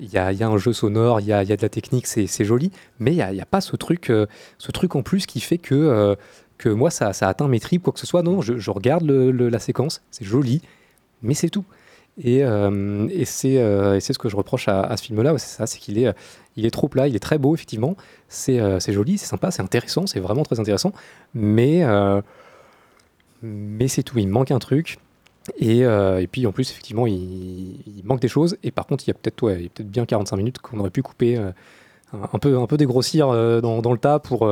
[0.00, 2.08] il y y a un jeu sonore, il y a, y a de la technique,
[2.08, 4.10] c'est joli, mais il n'y a, pas ce truc,
[4.58, 6.16] ce truc en plus qui fait que,
[6.58, 8.22] que moi, ça, ça atteint mes tripes, quoi que ce soit.
[8.22, 10.62] Non, je, regarde la séquence, c'est joli,
[11.22, 11.64] mais c'est tout.
[12.22, 15.98] Et, euh, euh, c'est ce que je reproche à, ce film-là, c'est ça, c'est qu'il
[15.98, 16.12] est, euh,
[16.56, 17.96] il est trop plat, il est très beau, effectivement,
[18.28, 20.92] c'est euh, joli, c'est sympa, c'est intéressant, c'est vraiment très intéressant,
[21.34, 22.22] mais, euh,
[23.42, 24.98] mais c'est tout, il manque un truc.
[25.58, 25.84] Et,
[26.32, 28.56] puis en plus, effectivement, il, manque des choses.
[28.62, 31.02] Et par contre, il y a peut-être ouais, peut-être bien 45 minutes qu'on aurait pu
[31.02, 33.26] couper, un, peu, un peu dégrossir
[33.60, 34.48] dans, dans le tas pour,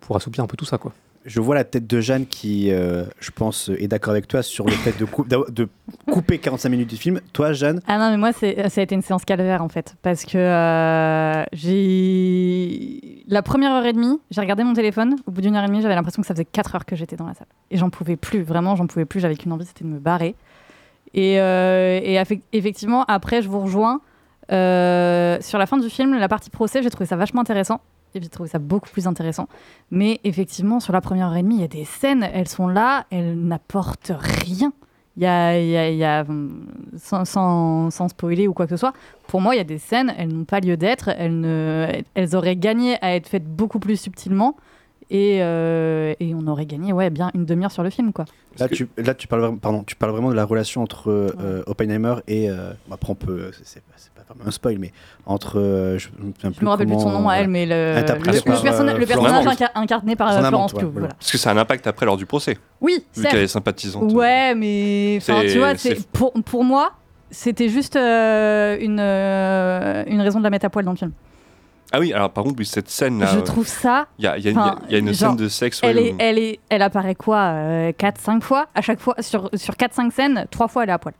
[0.00, 0.76] pour assouplir un peu tout ça.
[0.76, 0.92] Quoi.
[1.28, 4.64] Je vois la tête de Jeanne qui, euh, je pense, est d'accord avec toi sur
[4.64, 5.06] le fait de,
[5.52, 5.68] de
[6.10, 7.20] couper 45 minutes du film.
[7.34, 7.80] Toi, Jeanne?
[7.86, 9.94] Ah non, mais moi, ça a été une séance calvaire en fait.
[10.00, 13.24] Parce que euh, j'ai.
[13.28, 15.16] La première heure et demie, j'ai regardé mon téléphone.
[15.26, 17.16] Au bout d'une heure et demie, j'avais l'impression que ça faisait 4 heures que j'étais
[17.16, 17.46] dans la salle.
[17.70, 19.20] Et j'en pouvais plus, vraiment, j'en pouvais plus.
[19.20, 20.34] J'avais qu'une envie, c'était de me barrer.
[21.12, 22.00] Et, euh,
[22.54, 24.00] effectivement, après, je vous rejoins.
[24.50, 27.82] Euh, sur la fin du film, la partie procès, j'ai trouvé ça vachement intéressant.
[28.14, 29.48] Et j'ai trouvé ça beaucoup plus intéressant.
[29.90, 32.66] Mais effectivement, sur la première heure et demie, il y a des scènes, elles sont
[32.68, 34.72] là, elles n'apportent rien.
[35.16, 36.66] Il y a, il y a- il y a, hum,
[36.96, 38.92] sans, sans, sans spoiler ou quoi que ce soit,
[39.26, 42.36] pour moi, il y a des scènes, elles n'ont pas lieu d'être, elles, ne, elles
[42.36, 44.56] auraient gagné à être faites beaucoup plus subtilement.
[45.10, 48.12] Et, euh, et on aurait gagné ouais, bien une demi-heure sur le film.
[48.12, 48.26] Quoi.
[48.58, 51.08] Là, tu, là tu, parles, vraiment- pardon, tu parles vraiment de la relation entre
[51.40, 52.50] euh, Oppenheimer et.
[52.50, 53.50] euh, après, on peut.
[53.54, 54.92] c'est- C'est c'est pas un spoil, mais
[55.26, 55.58] entre.
[55.58, 58.38] euh, je me Je rappelle plus de son nom à elle, mais le, le, Interprété
[58.38, 60.88] le par, personna- euh, le Florence personnage inca- incarné par euh, Florence ouais, Pugh.
[60.90, 61.00] voilà.
[61.08, 61.14] voilà.
[61.14, 62.58] Parce que ça a un impact après lors du procès.
[62.80, 64.12] Oui, Vu qu'elle est sympathisante.
[64.12, 65.72] Ouais, mais tu vois,
[66.12, 66.92] pour, pour moi,
[67.30, 71.12] c'était juste euh, une, euh, une raison de la mettre à poil dans le film.
[71.90, 73.26] Ah oui, alors par contre, oui, cette scène-là.
[73.32, 74.08] Je euh, trouve ça.
[74.18, 75.80] Il y a, il y a- enfin, il y a une genre, scène de sexe.
[75.82, 77.54] Elle, ouais, est, où- elle, est, elle apparaît quoi
[77.98, 78.66] 4-5 fois?
[78.74, 81.14] À chaque fois, sur, sur 4-5 scènes, 3 fois elle est à poil.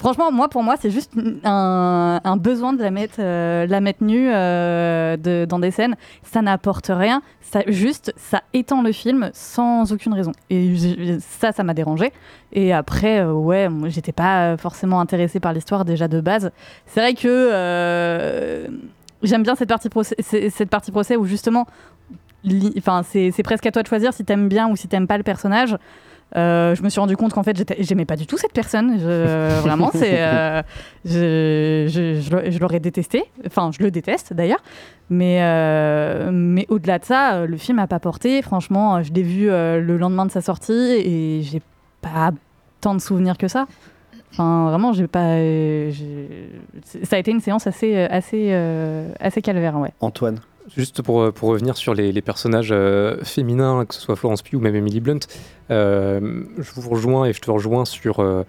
[0.00, 1.12] Franchement, moi, pour moi, c'est juste
[1.44, 5.94] un, besoin de la mettre, euh, la mettre nue euh, dans des scènes.
[6.22, 7.20] Ça n'apporte rien.
[7.66, 10.32] Juste, ça étend le film sans aucune raison.
[10.48, 10.74] Et
[11.20, 12.14] ça, ça m'a dérangé.
[12.54, 16.50] Et après, euh, ouais, j'étais pas forcément intéressée par l'histoire déjà de base.
[16.86, 18.70] C'est vrai que
[19.22, 21.66] j'aime bien cette partie procès, cette partie procès où justement,
[22.42, 25.76] c'est presque à toi de choisir si t'aimes bien ou si t'aimes pas le personnage.
[26.36, 28.98] Euh, je me suis rendu compte qu'en fait j'aimais pas du tout cette personne.
[29.00, 30.62] Je- vraiment, c'est euh,
[31.04, 33.24] je, je- je l'aurais- je l'aurais détesté.
[33.46, 34.62] Enfin, je le déteste d'ailleurs.
[35.10, 38.42] Mais euh, mais au-delà de ça, euh, le film a pas porté.
[38.42, 41.60] Franchement, euh, je l'ai vu euh, le lendemain de sa sortie et j'ai
[42.00, 42.30] pas
[42.80, 43.66] tant de souvenirs que ça.
[44.32, 45.32] Enfin, vraiment, j'ai pas.
[45.34, 45.90] euh,
[47.02, 49.92] ça a été une séance assez assez euh, assez calvaire, ouais.
[50.00, 50.38] Antoine.
[50.76, 54.42] Juste pour, euh, pour revenir sur les, les personnages euh, féminins, que ce soit Florence
[54.42, 55.18] Pugh ou même Emily Blunt,
[55.70, 58.44] euh, je vous rejoins et je te rejoins sur, euh,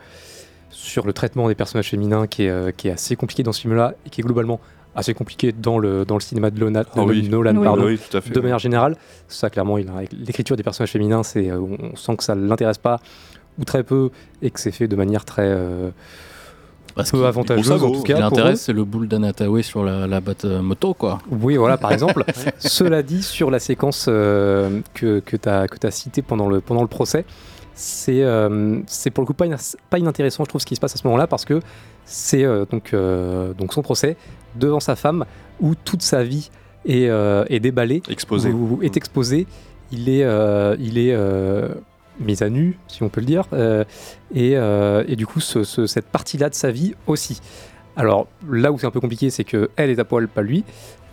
[0.70, 3.62] sur le traitement des personnages féminins qui est, euh, qui est assez compliqué dans ce
[3.62, 4.60] film-là et qui est globalement
[4.94, 7.28] assez compliqué dans le, dans le cinéma de Lona- Ah oui.
[7.28, 7.56] Nolan.
[7.56, 8.44] Oui, pardon, oui, tout à fait, de oui.
[8.44, 9.78] manière générale, ça clairement,
[10.12, 13.00] l'écriture des personnages féminins, c'est, on on sent que ça ne l'intéresse pas
[13.58, 14.10] ou très peu
[14.42, 15.50] et que c'est fait de manière très
[16.98, 18.20] euh, peu avantageuse en tout Ce cas.
[18.20, 21.20] l'intéresse, c'est le boule d'Anatawe sur la, la batte euh, moto, quoi.
[21.30, 22.24] Oui, voilà, par exemple.
[22.60, 26.62] Cela dit, sur la séquence euh, que, que tu as, que as citée pendant le,
[26.62, 27.26] pendant le procès,
[27.74, 29.46] c'est euh, c'est pour le coup pas,
[29.90, 31.60] pas inintéressant, je trouve, ce qui se passe à ce moment-là, parce que
[32.06, 34.18] c'est euh, donc, euh, donc son procès
[34.56, 35.26] devant sa femme,
[35.62, 36.50] où toute sa vie
[36.86, 38.50] est, euh, est déballée, Exposée.
[38.52, 39.48] où- où est exposé.
[39.94, 41.14] Il est, euh, il est
[42.20, 43.84] euh, mis à nu, si on peut le dire, euh,
[44.34, 47.40] et, euh, et du coup, ce- ce- cette partie-là de sa vie aussi.
[47.96, 50.64] Alors là où c'est un peu compliqué, c'est que elle est à poil, pas lui.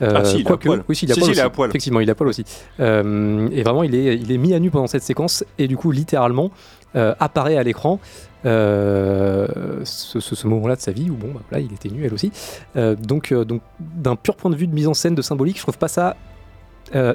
[0.00, 0.84] Euh, Ah, si, il quoique- poil.
[0.88, 1.68] Oui, si, il est à Si, poil si, il est à poil.
[1.70, 2.44] Effectivement, il est à poil aussi.
[2.78, 5.90] Et vraiment, il est, il est mis à nu pendant cette séquence et du coup,
[5.90, 6.50] littéralement,
[6.94, 7.98] apparaît à l'écran
[8.44, 12.30] ce, ce- moment-là de sa vie où bon, bah, voilà, il était nu, elle aussi.
[12.76, 15.78] Donc, donc d'un pur point de vue de mise en scène de symbolique, je trouve
[15.78, 16.16] pas ça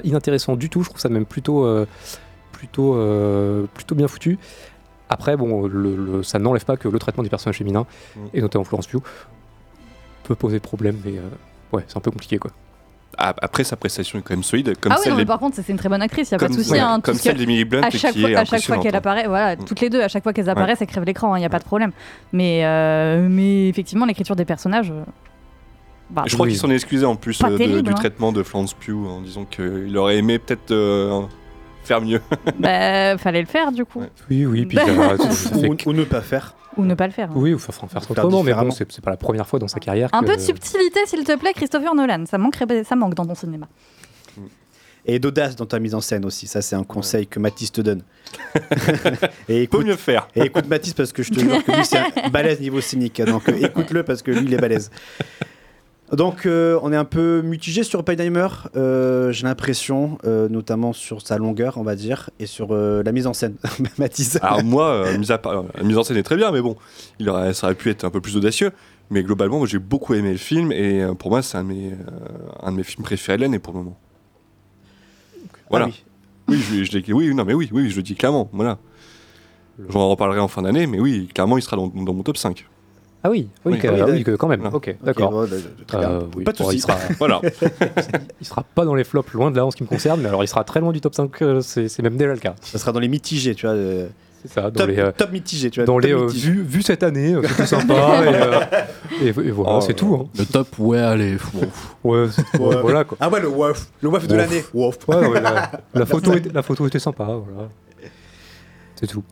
[0.04, 0.82] inintéressant du tout.
[0.82, 1.66] Je trouve ça même plutôt,
[2.54, 4.38] plutôt, euh, plutôt bien foutu.
[5.10, 7.86] Après, bon, le- le- ça n'enlève pas que le traitement des personnages féminins,
[8.16, 8.20] Mm.
[8.34, 9.02] et notamment Florence Pugh,
[10.24, 11.22] peut poser problème, mais euh,
[11.76, 12.50] ouais, c'est un peu compliqué quoi.
[13.16, 14.74] Ah, Après, sa prestation est quand même solide.
[14.80, 16.36] Comme ah oui, celle non, mais par contre, c'est une très bonne actrice, il n'y
[16.36, 16.72] a pas de Comme- souci.
[16.72, 18.94] ouais, hein, comme celle d'Emily Blunt à qui chaque est fois, à chaque fois qu'elle
[18.94, 18.98] hein.
[18.98, 19.64] apparaît, voilà, Mm.
[19.64, 21.60] toutes les deux, à chaque fois qu'elles apparaissent, elles crèvent l'écran, il n'y a pas
[21.60, 21.92] de problème.
[22.32, 24.92] Mais, euh, mais effectivement, l'écriture des personnages.
[26.10, 27.94] bah, Je crois qu'il s'en est excusé en plus Pas euh, de- terrible, du hein.
[27.94, 31.22] traitement de Florence Pugh en disant qu'il aurait aimé peut-être euh,
[31.84, 32.20] faire mieux.
[32.58, 34.02] bah, fallait le faire du coup.
[34.30, 35.16] Oui, oui, puis euh,
[35.56, 36.54] Ou, ou ne pas faire.
[36.76, 37.30] Ou ne pas le faire.
[37.30, 37.34] hein.
[37.36, 40.08] Oui, ou faire Faire autrement, mais bon, c'est pas la première fois dans sa carrière.
[40.12, 42.24] Un que- peu de subtilité, s'il te plaît, Christopher Nolan.
[42.26, 43.68] Ça, manquerait, ça manque dans ton cinéma.
[45.06, 46.46] Et d'audace dans ta mise en scène aussi.
[46.46, 48.02] Ça, c'est un conseil que Mathis te donne.
[48.54, 50.28] et Peut écoute, mieux faire.
[50.34, 53.20] et écoute Mathis parce que je te jure que lui, c'est un balèze niveau cynique.
[53.22, 54.90] Donc écoute-le parce que lui, il est balèze.
[56.16, 61.20] Donc, euh, on est un peu mitigé sur Oppenheimer, euh, j'ai l'impression, euh, notamment sur
[61.26, 63.56] sa longueur, on va dire, et sur euh, la mise en scène.
[63.98, 64.38] Mathis.
[64.42, 66.76] Alors moi, mise à part- la mise en scène est très bien, mais bon,
[67.18, 68.70] il aurait, ça aurait pu être un peu plus audacieux.
[69.10, 71.92] Mais globalement, moi, j'ai beaucoup aimé le film et pour moi, c'est un, de mes,
[72.62, 73.98] un de mes films préférés de l'année pour le moment.
[75.70, 75.86] Voilà.
[75.90, 75.94] Ah
[76.48, 76.56] oui.
[76.70, 76.84] oui.
[76.84, 78.48] je, je l'ai- oui, non, mais oui, oui, je le dis clairement.
[78.52, 78.78] Voilà.
[79.88, 82.64] J'en reparlerai en fin d'année, mais oui, clairement, il sera dans, dans mon top 5.
[83.26, 84.24] Ah oui, oui, Oui, que- oui, ah oui, d'accord.
[84.24, 84.60] que- quand même.
[84.60, 84.76] Voilà.
[84.76, 85.30] Ok, d'accord.
[85.30, 85.58] bon, bien.
[86.10, 86.76] Euh, oui, Pas de soucis.
[86.76, 87.40] il sera, Voilà.
[88.40, 90.28] il sera pas dans les flops, loin de là en ce qui me concerne, mais
[90.28, 92.54] alors il sera très loin du top 5, euh, c'est c'est même déjà le cas.
[92.60, 93.74] Ça sera dans les mitigés, tu vois.
[93.74, 94.08] euh,
[94.42, 95.86] C'est ça, dans top, les, euh, top mitigés, tu vois.
[95.86, 97.94] dans les euh, vues, vues cette année, euh, c'était sympa.
[98.24, 98.60] et, euh,
[99.22, 100.14] et, et voilà, Oh, c'est tout.
[100.20, 100.28] hein.
[100.38, 101.38] Le top, ouais, allez.
[102.04, 102.76] Ouais, c'est- Ouais.
[102.82, 103.16] voilà quoi.
[103.22, 104.62] Ah ouais, le waf, le waf de l'année.
[104.74, 107.68] Ouais, ouais, la, la photo était, la photo était sympa, voilà.
[108.96, 109.24] C'est tout.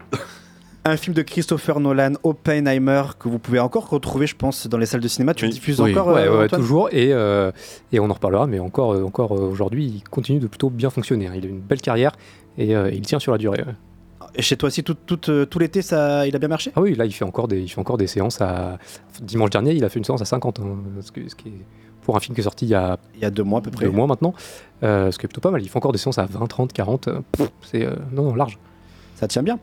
[0.84, 4.86] Un film de Christopher Nolan, Oppenheimer, que vous pouvez encore retrouver, je pense, dans les
[4.86, 5.32] salles de cinéma.
[5.32, 5.50] Tu Oui.
[5.50, 5.92] le diffuses Oui.
[5.92, 6.88] encore, Ouais, euh, ouais, toujours.
[6.90, 7.52] Et, euh,
[7.92, 10.90] et on en reparlera, mais encore, euh, encore euh, aujourd'hui, il continue de plutôt bien
[10.90, 11.28] fonctionner.
[11.28, 11.34] hein.
[11.36, 12.10] Il a une belle carrière
[12.58, 13.62] et euh, il tient sur la durée.
[13.64, 13.74] ouais.
[14.34, 16.72] Et chez toi aussi, tout, tout, tout l'été, ça, il a bien marché?
[16.74, 18.78] Ah oui, là, il fait encore des, il fait encore des séances à.
[19.20, 20.64] Dimanche dernier, il a fait une séance à 50, hein,
[21.00, 21.52] ce, que- ce qui est
[22.00, 23.62] pour un film qui est sorti il y a, Il y a deux mois à
[23.62, 23.84] peu près.
[23.84, 24.34] deux mois maintenant,
[24.82, 25.62] ce qui est plutôt pas mal.
[25.62, 27.06] Il fait encore des séances à 20, 30, 40.
[27.08, 28.58] euh, pff, c'est non, non, large.
[29.14, 29.58] Ça tient bien.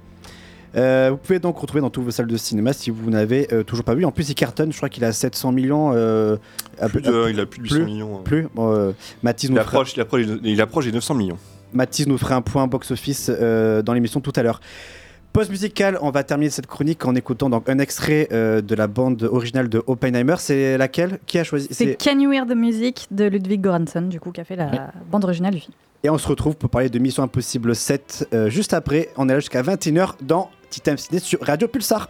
[0.75, 3.63] Euh, vous pouvez donc retrouver dans toutes vos salles de cinéma si vous n'avez euh,
[3.63, 4.05] toujours pas vu.
[4.05, 5.91] En plus, il cartonne, je crois qu'il a 700 millions.
[5.95, 6.37] euh,
[6.79, 8.17] à Plus peu- de- il a plus de 800 plus, millions.
[8.17, 8.21] hein.
[8.23, 8.91] Plus Bon, euh,
[9.23, 11.37] Mathis, Il nous fera, approche, il, approche, il approche les 900 millions.
[11.73, 14.59] Mathis nous fera un point box-office euh, dans l'émission tout à l'heure.
[15.33, 18.87] Pause musicale, on va terminer cette chronique en écoutant donc un extrait euh, de la
[18.87, 20.35] bande originale de Oppenheimer.
[20.39, 21.19] C'est laquelle?
[21.27, 21.67] Qui a choisi?
[21.69, 24.91] C'est Can You Hear the Music de Ludwig Göransson, du coup, qui a fait la
[25.11, 25.73] bande originale du film.
[26.03, 29.09] Et on se retrouve pour parler de Mission Impossible 7 euh, juste après.
[29.17, 32.09] On est là jusqu'à 21h dans Titan Ciné sur Radio Pulsar.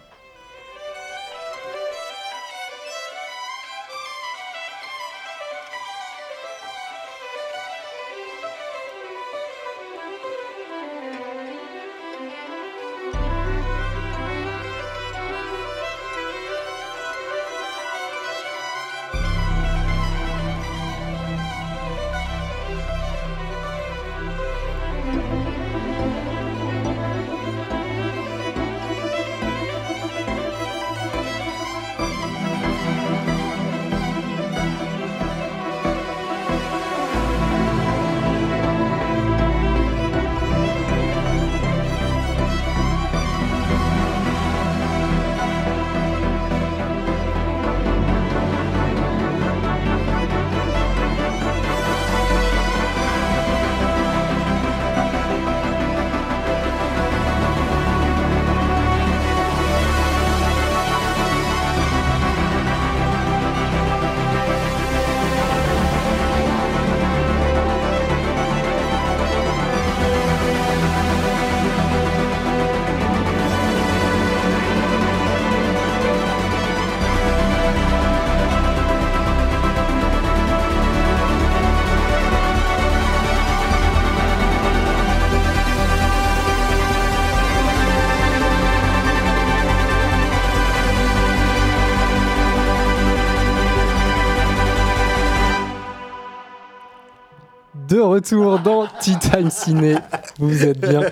[98.10, 99.94] Retour dans Titan Ciné.
[100.38, 101.02] Vous êtes bien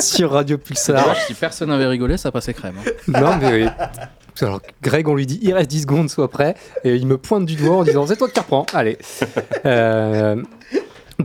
[0.00, 1.16] sur Radio Pulsar.
[1.26, 2.74] Si personne n'avait rigolé, ça passait crème.
[2.86, 2.90] hein.
[3.20, 3.68] Non, mais oui.
[4.40, 6.54] Alors, Greg, on lui dit il reste 10 secondes, sois prêt.
[6.84, 8.66] Et il me pointe du doigt en disant c'est toi qui reprends.
[8.72, 8.96] Allez.
[9.66, 10.40] Euh,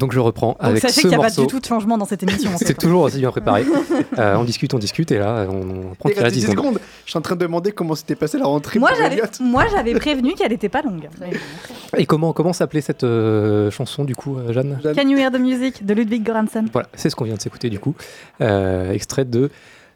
[0.03, 2.03] donc je reprends Donc avec sachez qu'il n'y a pas du tout de changement dans
[2.03, 2.51] cette émission.
[2.57, 3.63] C'est toujours aussi bien préparé.
[4.19, 6.41] Euh, on discute, on discute, et là, on, on prend Il qu'il reste reste 10
[6.41, 6.65] 10 secondes.
[6.65, 6.79] secondes.
[7.05, 9.25] Je suis en train de demander comment s'était passé la rentrée Moi, pour j'avais, Elliot.
[9.39, 11.09] moi, j'avais prévenu qu'elle n'était pas longue.
[11.97, 15.39] Et comment, comment s'appelait cette euh, chanson, du coup, euh, Jeanne Can You Hear the
[15.39, 16.65] Music de Ludwig Göransson.
[16.71, 17.95] Voilà, c'est ce qu'on vient de s'écouter, du coup.
[18.41, 19.49] Euh, extrait de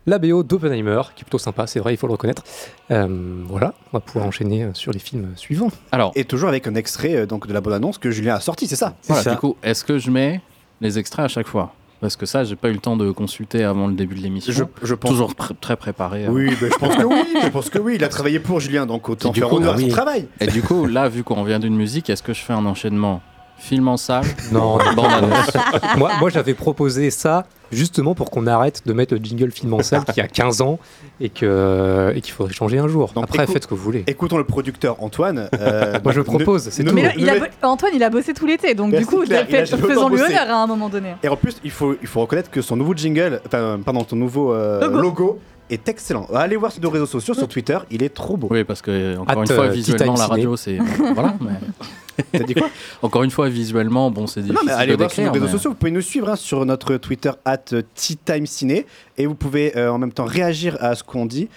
[0.07, 2.43] la BO d'Oppenheimer, qui est plutôt sympa, c'est vrai, il faut le reconnaître.
[2.91, 3.07] Euh,
[3.47, 5.69] voilà, on va pouvoir enchaîner euh, sur les films suivants.
[5.91, 8.67] Alors, Et toujours avec un extrait euh, donc, de la bande-annonce que Julien a sorti,
[8.67, 8.95] c'est ça?
[9.07, 9.31] voilà, ça.
[9.31, 10.41] du coup, est-ce que je mets
[10.81, 11.73] les extraits à chaque fois?
[11.99, 14.53] Parce que ça, j'ai pas eu le temps de consulter avant le début de l'émission.
[14.53, 15.09] je, je pense.
[15.09, 16.25] Toujours pr- très préparé.
[16.27, 16.29] euh.
[16.31, 17.23] Oui, ben, je pense que oui.
[17.43, 17.93] Je pense que oui.
[17.95, 20.27] Il a travaillé pour Julien, donc autant faire honneur à son travail.
[20.39, 23.21] Et du coup, là, vu qu'on vient d'une musique, est-ce que je fais un enchaînement?
[23.59, 25.51] Film en salle Non, non, Bande annonce.
[25.97, 29.83] moi, moi j'avais proposé ça justement pour qu'on arrête de mettre le jingle film en
[29.83, 30.79] salle qui a 15 ans
[31.19, 33.11] et que et qu'il faudrait changer un jour.
[33.13, 34.03] Donc, Après, écoute- faites ce que vous voulez.
[34.07, 35.49] Écoutons le producteur Antoine.
[35.59, 36.93] euh, Moi, je propose, c'est tout.
[36.93, 40.63] Mais il a Antoine, il a bossé tout l'été, donc du coup, faisons-lui honneur à
[40.63, 41.15] un moment donné.
[41.23, 44.15] Et en plus, il faut, il faut reconnaître que son nouveau jingle, enfin, pardon, son
[44.15, 45.01] nouveau euh, Logo.
[45.01, 45.39] logo.
[45.69, 46.25] est excellent.
[46.33, 48.47] Allez voir sur nos réseaux sociaux, sur Twitter, il est trop beau.
[48.49, 50.77] Oui, parce que encore une fois, euh, visuellement, la radio, c'est
[51.13, 51.33] voilà.
[51.41, 51.49] mais-
[52.31, 52.69] T'as dit quoi
[53.01, 55.69] Encore une fois, visuellement, bon, c'est Non, difficile mais allez voir sur nos réseaux sociaux.
[55.71, 58.85] Vous pouvez nous suivre hein, sur notre Twitter at Ciné
[59.17, 61.49] et vous pouvez euh, en même temps réagir à ce qu'on dit.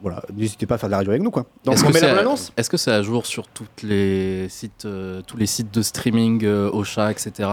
[0.00, 1.46] Voilà, n'hésitez pas à faire de la radio avec nous quoi.
[1.64, 3.82] Donc Est-ce on que met la bonne annonce Est-ce que c'est à jour sur toutes
[3.82, 7.48] les sites, euh, tous les sites de streaming, euh, Ocha, etc.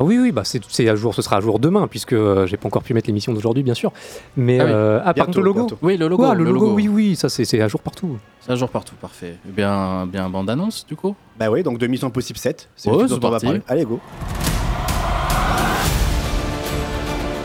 [0.00, 2.56] Ah oui, oui, bah c'est à jour, ce sera à jour demain, puisque euh, j'ai
[2.56, 3.92] pas encore pu mettre l'émission d'aujourd'hui, bien sûr.
[4.36, 4.70] Mais Ah oui.
[4.74, 5.60] euh, ah, par contre, le logo.
[5.60, 5.78] bientôt.
[5.82, 6.26] Oui, le logo.
[6.28, 8.18] Ouais, le, logo, oui, oui, ça c'est c'est à jour partout.
[8.40, 9.36] C'est à jour partout, parfait.
[9.48, 11.14] Eh bien, bien bande annonce du coup.
[11.38, 12.68] Bah oui, donc de Mission Impossible 7.
[12.74, 13.60] C'est c'est dont on va parler.
[13.68, 14.00] Allez, go.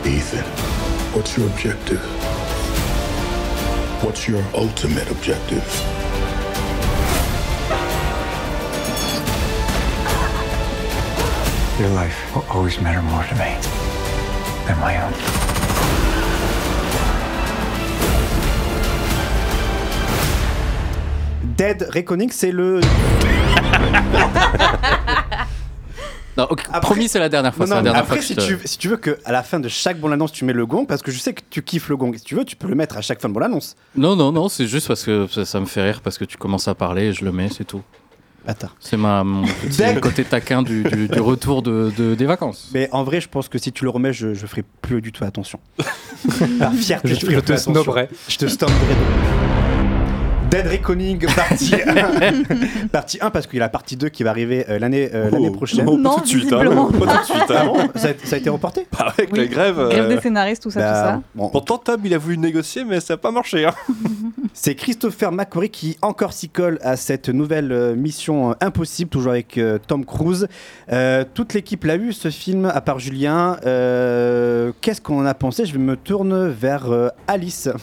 [0.04, 0.44] Ethan,
[1.14, 2.00] what's your objective?
[4.02, 5.62] What's your ultimate objective?
[11.80, 13.56] Your life will always matter more to me
[14.66, 16.20] than my own.
[21.56, 22.80] Dead Reckoning, c'est le.
[26.36, 27.66] Non, ok, promis, c'est la dernière fois.
[27.66, 29.32] Non, c'est la non, dernière après, fois que si, te- tu, si tu veux qu'à
[29.32, 31.42] la fin de chaque bonne annonce, tu mets le gong, parce que je sais que
[31.50, 32.14] tu kiffes le gong.
[32.16, 33.74] Si tu veux, tu peux le mettre à chaque fin de bonne annonce.
[33.96, 36.36] Non, non, non, c'est juste parce que ça, ça me fait rire parce que tu
[36.38, 37.82] commences à parler et je le mets, c'est tout.
[38.46, 38.70] Attends.
[38.80, 42.70] C'est ma, mon petit côté taquin du, du- du retour de, de- des vacances.
[42.74, 45.12] Mais en vrai, je pense que si tu le remets, je, je ferai plus du
[45.12, 45.60] tout attention.
[46.58, 48.08] Par fierté, Je- ferai je plus te snobberai.
[48.28, 48.94] Je te snobberai.
[50.50, 52.86] Dead Reckoning, partie 1.
[52.90, 55.28] partie 1, parce qu'il y a la partie 2 qui va arriver euh, l'année euh,
[55.30, 55.84] Oh, l'année prochaine.
[55.88, 56.58] oh, pas Non, tout de suite, hein.
[56.98, 57.54] Pas tout de suite, hein.
[57.56, 59.76] Ah bon ça, a, ça a été reporté Bah, avec la grève.
[59.76, 61.22] Grève euh, des scénaristes, tout ça, bah, tout ça.
[61.36, 61.48] bon.
[61.50, 63.64] Pourtant, Tom, il a voulu négocier, mais ça n'a pas marché.
[63.64, 63.72] hein.
[64.52, 69.30] C'est Christopher McQuarrie qui encore s'y colle à cette nouvelle euh, mission euh, impossible, toujours
[69.32, 70.48] avec euh, Tom Cruise.
[70.92, 73.56] Euh, toute l'équipe l'a vu ce film, à part Julien.
[73.66, 75.64] Euh, Qu'est-ce qu'on en a pensé?
[75.64, 77.68] Je me tourne vers euh, Alice.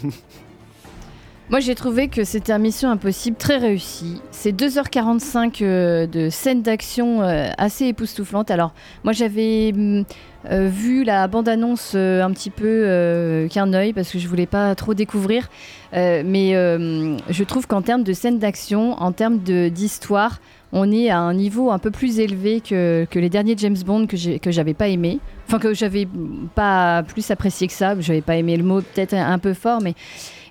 [1.50, 4.22] Moi, j'ai trouvé que c'était un Mission Impossible très réussi.
[4.32, 8.52] C'est 2h45 euh, de scènes d'action euh, assez époustouflantes.
[8.52, 8.74] Alors,
[9.06, 10.04] moi, j'avais hum,
[10.52, 14.94] euh, vu la bande-annonce un petit peu qu'un œil parce que je voulais pas trop
[14.94, 15.48] découvrir.
[15.94, 20.40] Mais je trouve qu'en termes de scènes d'action, en termes d'histoire,
[20.74, 24.52] on est à un niveau un peu plus élevé que, les derniers James Bond que
[24.52, 25.20] j'avais pas aimé.
[25.48, 26.08] Enfin, que j'avais
[26.56, 28.00] pas plus apprécié que ça.
[28.00, 29.94] J'avais pas aimé le mot, peut-être un peu fort, mais.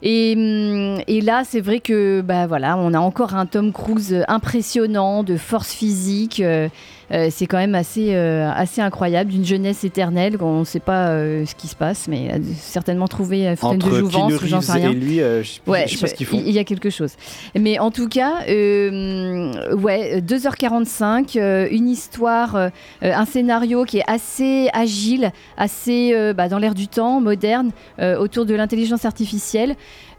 [0.03, 5.23] Et, hum, là, c'est vrai que bah voilà, on a encore un Tom Cruise impressionnant,
[5.23, 6.41] de force physique.
[6.41, 6.69] euh,
[7.13, 10.37] euh, c'est quand même assez, euh, assez incroyable, d'une jeunesse éternelle.
[10.41, 13.79] On ne sait pas euh, ce qui se passe, mais a certainement trouvé une fontaine
[13.79, 14.91] de Entre jouvence, Keanu ou j'en sais rien.
[14.91, 16.37] et lui, je Ouais, sais pas.
[16.37, 17.13] Il y a quelque chose.
[17.59, 22.71] Mais en tout cas, ouais, 2h45, euh, une histoire,
[23.03, 27.71] un scénario qui est assez agile, assez bah, dans l'air du temps, moderne,
[28.19, 29.75] autour de l'intelligence artificielle.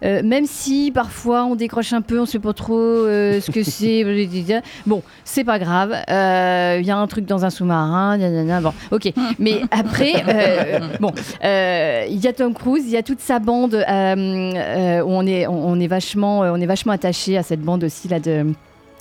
[0.06, 3.64] Euh, même si parfois on décroche un peu, on sait pas trop euh, ce que
[3.64, 4.06] c'est.
[4.86, 5.94] bon, c'est pas grave.
[6.10, 8.18] Euh, Il y a un truc dans un sous-marin.
[8.62, 9.12] Bon, ok.
[9.40, 11.12] Mais après, euh, bon,
[11.44, 13.74] euh, il y a Tom Cruise, il y a toute sa bande.
[13.76, 17.44] euh, euh, où on est, on, on est vachement, euh, on est vachement attaché à
[17.44, 18.46] cette bande aussi là de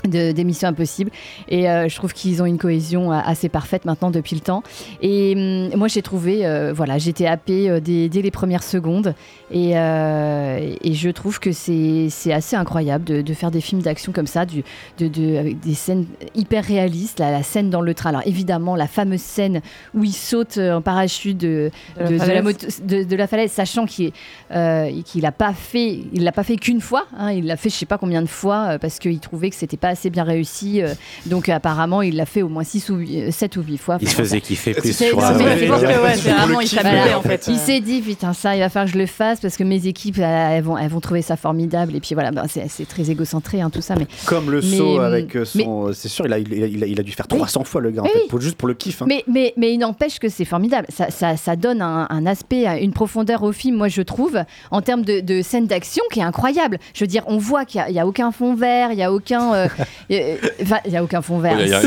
[0.05, 1.11] de- des missions impossibles.
[1.49, 4.63] Et euh, je trouve qu'ils ont une cohésion euh, assez parfaite maintenant depuis le temps.
[5.03, 5.35] Et
[5.73, 9.15] hum, moi j'ai trouvé euh, voilà j'étais happée dès, dès les premières secondes.
[9.53, 14.27] Et, et je trouve que c'est assez incroyable de, de faire des films d'action comme
[14.27, 14.65] ça du,
[14.99, 18.11] de, de- avec des scènes hyper réalistes la, la scène dans le train.
[18.11, 19.61] Alors évidemment la fameuse scène
[19.95, 22.43] où il saute en parachute de, De la falaise.
[22.45, 24.11] moto- de, de la falaise sachant qu'il
[25.05, 27.75] qu'il n'a pas fait il l'a pas fait qu'une fois hein, il l'a fait je
[27.77, 30.95] sais pas combien de fois parce qu'il trouvait que c'était pas assez bien réussi euh,
[31.27, 34.15] donc apparemment il l'a fait au moins 6 ou 7 ou 8 fois Il se
[34.15, 37.47] faisait kiffer plus, C'est- vraiment, il en fait.
[37.49, 39.87] Il s'est dit putain ça il va falloir que je le fasse parce que mes
[39.87, 43.11] équipes euh, elles vont elles vont trouver ça formidable et puis voilà ben, c'est très
[43.11, 45.91] égocentré hein, tout ça mais Comme le mais, saut avec euh, son.
[45.93, 47.39] C'est sûr, il a, il, a, il a- il a dû faire Oui.
[47.39, 48.29] 300 fois le gars, en Oui, fait, oui.
[48.29, 49.03] pour- juste pour le kiff.
[49.03, 49.07] hein.
[49.09, 50.87] Mais, mais, mais il n'empêche que c'est formidable.
[50.91, 54.39] Ça, ça, ça donne un, un aspect, une profondeur au film, moi je trouve,
[54.71, 56.79] en termes de, de scènes d'action qui est incroyable.
[56.95, 58.97] Je veux dire, on voit qu'il n'y a, il y a aucun fond vert, il
[58.97, 59.55] n'y a aucun.
[59.55, 59.76] euh, euh,
[60.63, 61.59] Enfin, il n'y a aucun fond vert.
[61.61, 61.81] Il y a-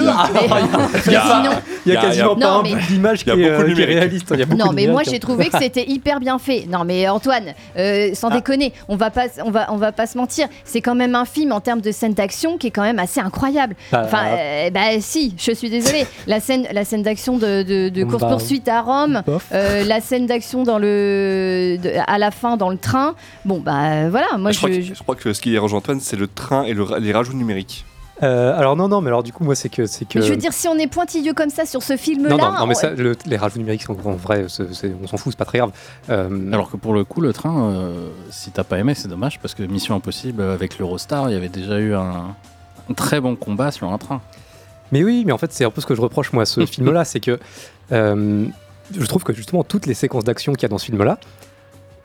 [2.01, 4.31] quasiment pas Non, un bout d'image qui, est, beaucoup de euh, est réaliste.
[4.57, 6.65] Non, mais moi j'ai trouvé que c'était hyper bien fait.
[6.69, 10.17] Non, mais Antoine, euh, sans déconner, on va pas, on va, on va pas se
[10.17, 10.47] mentir.
[10.65, 13.19] C'est quand même un film en termes de scène d'action qui est quand même assez
[13.19, 13.75] incroyable.
[13.91, 16.05] Bah, enfin, euh, bah si, je suis désolée.
[16.27, 19.21] La scène, la scène d'action de, de, de Bah, course poursuite à Rome,
[19.53, 23.15] euh, la scène d'action dans le, de- à la fin dans le train.
[23.45, 26.15] Bon bah voilà, moi je, crois que, je crois que ce qui rejoint Antoine, c'est
[26.17, 27.78] le train et les rajouts numériques.
[28.21, 30.19] Euh, alors non, non, mais alors du coup, moi, c'est que, c'est que.
[30.19, 32.51] Mais je veux dire, si on est pointilleux comme ça sur ce film-là, non, non,
[32.51, 35.17] non, mais on- ça, le- les rajouts numériques, sont- en vrai, c'est- c'est- on s'en
[35.17, 35.71] fout, c'est pas très grave.
[36.09, 39.39] Euh, Alors que pour le coup, le train, euh, si t'as pas aimé, c'est dommage
[39.39, 42.35] parce que Mission Impossible avec l'Eurostar, il y avait déjà eu un,
[42.89, 44.21] un très bon combat sur un train.
[44.91, 46.65] Mais oui, mais en fait, c'est un peu ce que je reproche moi à ce
[46.65, 47.39] film-là, c'est que
[47.91, 48.45] euh,
[48.97, 51.19] je trouve que justement toutes les séquences d'action qu'il y a dans ce film-là,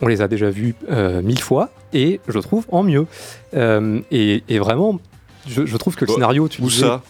[0.01, 3.07] on les a déjà vues euh, mille fois et je trouve en mieux.
[3.55, 4.99] Euh, et, et vraiment,
[5.47, 7.03] je, je trouve que le Bon, scénario, tu où disais- ça?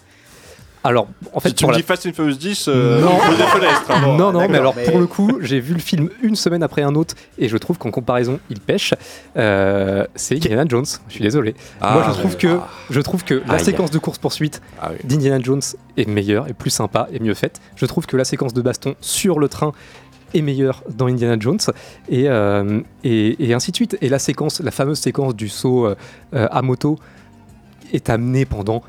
[0.86, 3.12] Alors, en fait, Si tu me la- dis Fast and Furious 10, euh, non.
[3.30, 3.84] je des fenêtres.
[3.88, 4.18] hein, bon.
[4.18, 6.82] non, non, mais alors mais- pour le coup, j'ai vu le film une semaine après
[6.82, 8.92] un autre et je trouve qu'en comparaison, il pêche.
[9.38, 10.84] Euh, c'est Indiana Jones.
[11.08, 11.54] Je suis désolé.
[11.80, 12.58] Ah, Moi, je trouve que
[12.90, 13.64] je trouve que la Aïe.
[13.64, 14.98] séquence de course poursuite Ah oui.
[15.04, 15.62] d'Indiana Jones
[15.96, 17.62] est meilleure, est plus sympa, et mieux faite.
[17.76, 19.72] Je trouve que la séquence de baston sur le train
[20.34, 21.60] est meilleure dans Indiana Jones
[22.10, 23.96] et, euh, et, et ainsi de suite.
[24.02, 25.94] Et la séquence, la fameuse séquence du saut euh,
[26.34, 26.98] euh, à moto
[27.94, 28.82] est amenée pendant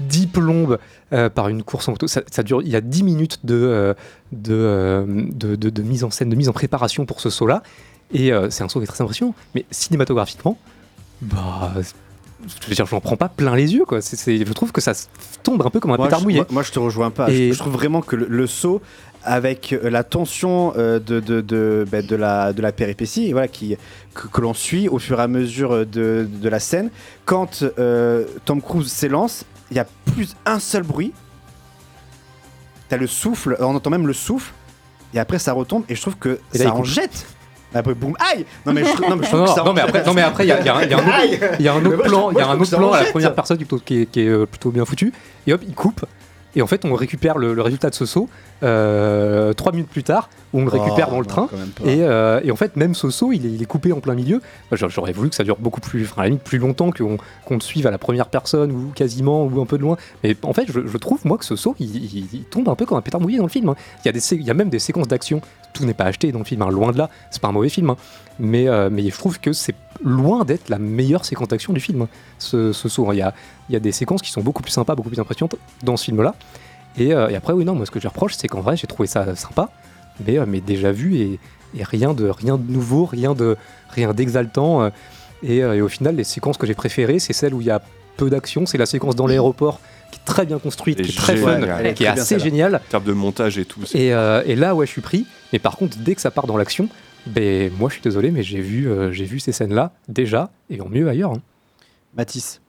[0.00, 0.78] 10 plombes
[1.12, 2.06] euh, par une course en moto.
[2.06, 3.94] Ça, ça dure, il y a 10 minutes de, euh,
[4.32, 7.62] de, euh, de, de- de mise en scène, de mise en préparation pour ce saut-là.
[8.14, 9.34] Et c'est un saut qui est très impressionnant.
[9.54, 10.58] Mais cinématographiquement,
[11.22, 14.00] bah, je veux dire, j'en prends pas plein les yeux, quoi.
[14.00, 14.92] Je trouve que ça
[15.42, 16.38] tombe un peu comme un Moi, pétard je, mouillé.
[16.40, 17.30] moi- moi, je te rejoins pas.
[17.30, 18.82] Et- Je, je trouve vraiment que le, le saut
[19.24, 23.48] avec euh, la tension euh, de, de, de, bah, de la, de la péripétie voilà,
[23.48, 23.76] qui,
[24.14, 26.90] que, que l'on suit au fur et à mesure de, de la scène,
[27.24, 31.12] quand euh, Tom Cruise s'élance, il y a plus un seul bruit.
[32.88, 34.52] T'as le souffle, on entend même le souffle,
[35.14, 37.26] et après ça retombe, et je trouve que Et ça en jette.
[37.74, 39.80] Après, boum, aïe Non mais je, non, mais je trouve Non, que ça non, mais
[39.80, 41.40] après, non, mais après, il y a, y a un- y a un autre- Aïe
[41.58, 42.92] il y a un Mais autre moi, je- plan, il y a un autre plan
[42.92, 45.10] à la première personne qui qui est- qui est, euh, plutôt bien foutu.
[45.46, 46.04] Et hop, il coupe.
[46.54, 48.28] Et en fait, on récupère le, le résultat de ce saut
[48.62, 51.48] euh, trois minutes plus tard, où on le récupère Oh, dans le train.
[51.84, 54.14] Et, euh, et en fait, même ce saut, il est, il est coupé en plein
[54.14, 54.40] milieu.
[54.72, 57.16] J'a- J'aurais voulu que ça dure beaucoup plus, enfin, à la limite, plus longtemps qu'on
[57.44, 59.96] qu'on le suive à la première personne ou quasiment ou un peu de loin.
[60.22, 62.74] Mais en fait, je, je trouve moi que ce saut, il, il- il tombe un
[62.74, 63.68] peu comme un pétard mouillé dans le film.
[63.70, 63.76] hein.
[64.04, 65.40] Il y a des, il y a même des séquences d'action.
[65.72, 67.08] Tout n'est pas acheté dans le film, hein, loin de là.
[67.30, 67.96] C'est pas un mauvais film, hein.
[68.38, 69.74] mais euh, mais je trouve que c'est
[70.04, 72.06] loin d'être la meilleure séquence d'action du film.
[72.38, 73.14] ce, ce saut, hein.
[73.14, 73.32] il y a
[73.68, 76.04] il y a des séquences qui sont beaucoup plus sympas, beaucoup plus impressionnantes dans ce
[76.06, 76.34] film-là.
[76.98, 78.86] Et, euh, et après, oui, non, moi ce que je reproche, c'est qu'en vrai, j'ai
[78.86, 79.70] trouvé ça sympa,
[80.26, 81.40] mais, euh, mais déjà vu et,
[81.74, 83.56] et rien, de, rien de nouveau, rien de
[83.90, 84.82] rien d'exaltant.
[84.82, 84.90] euh,
[85.42, 87.70] et, euh, et au final, les séquences que j'ai préférées, c'est celles où il y
[87.70, 87.80] a
[88.16, 88.66] peu d'action.
[88.66, 89.80] C'est la séquence dans l'aéroport
[90.10, 91.60] qui est très bien construite, Et qui est très fun,
[91.94, 92.74] qui est assez géniale.
[92.76, 93.80] En termes de montage et tout.
[94.12, 95.26] euh, et là, ouais, je suis pris.
[95.52, 96.88] Mais par contre, dès que ça part dans l'action,
[97.26, 100.80] ben, moi, je suis désolé, mais j'ai vu, euh, j'ai vu ces scènes-là déjà, et
[100.80, 101.32] en mieux ailleurs.
[101.32, 101.42] hein.
[102.16, 102.60] Mathis.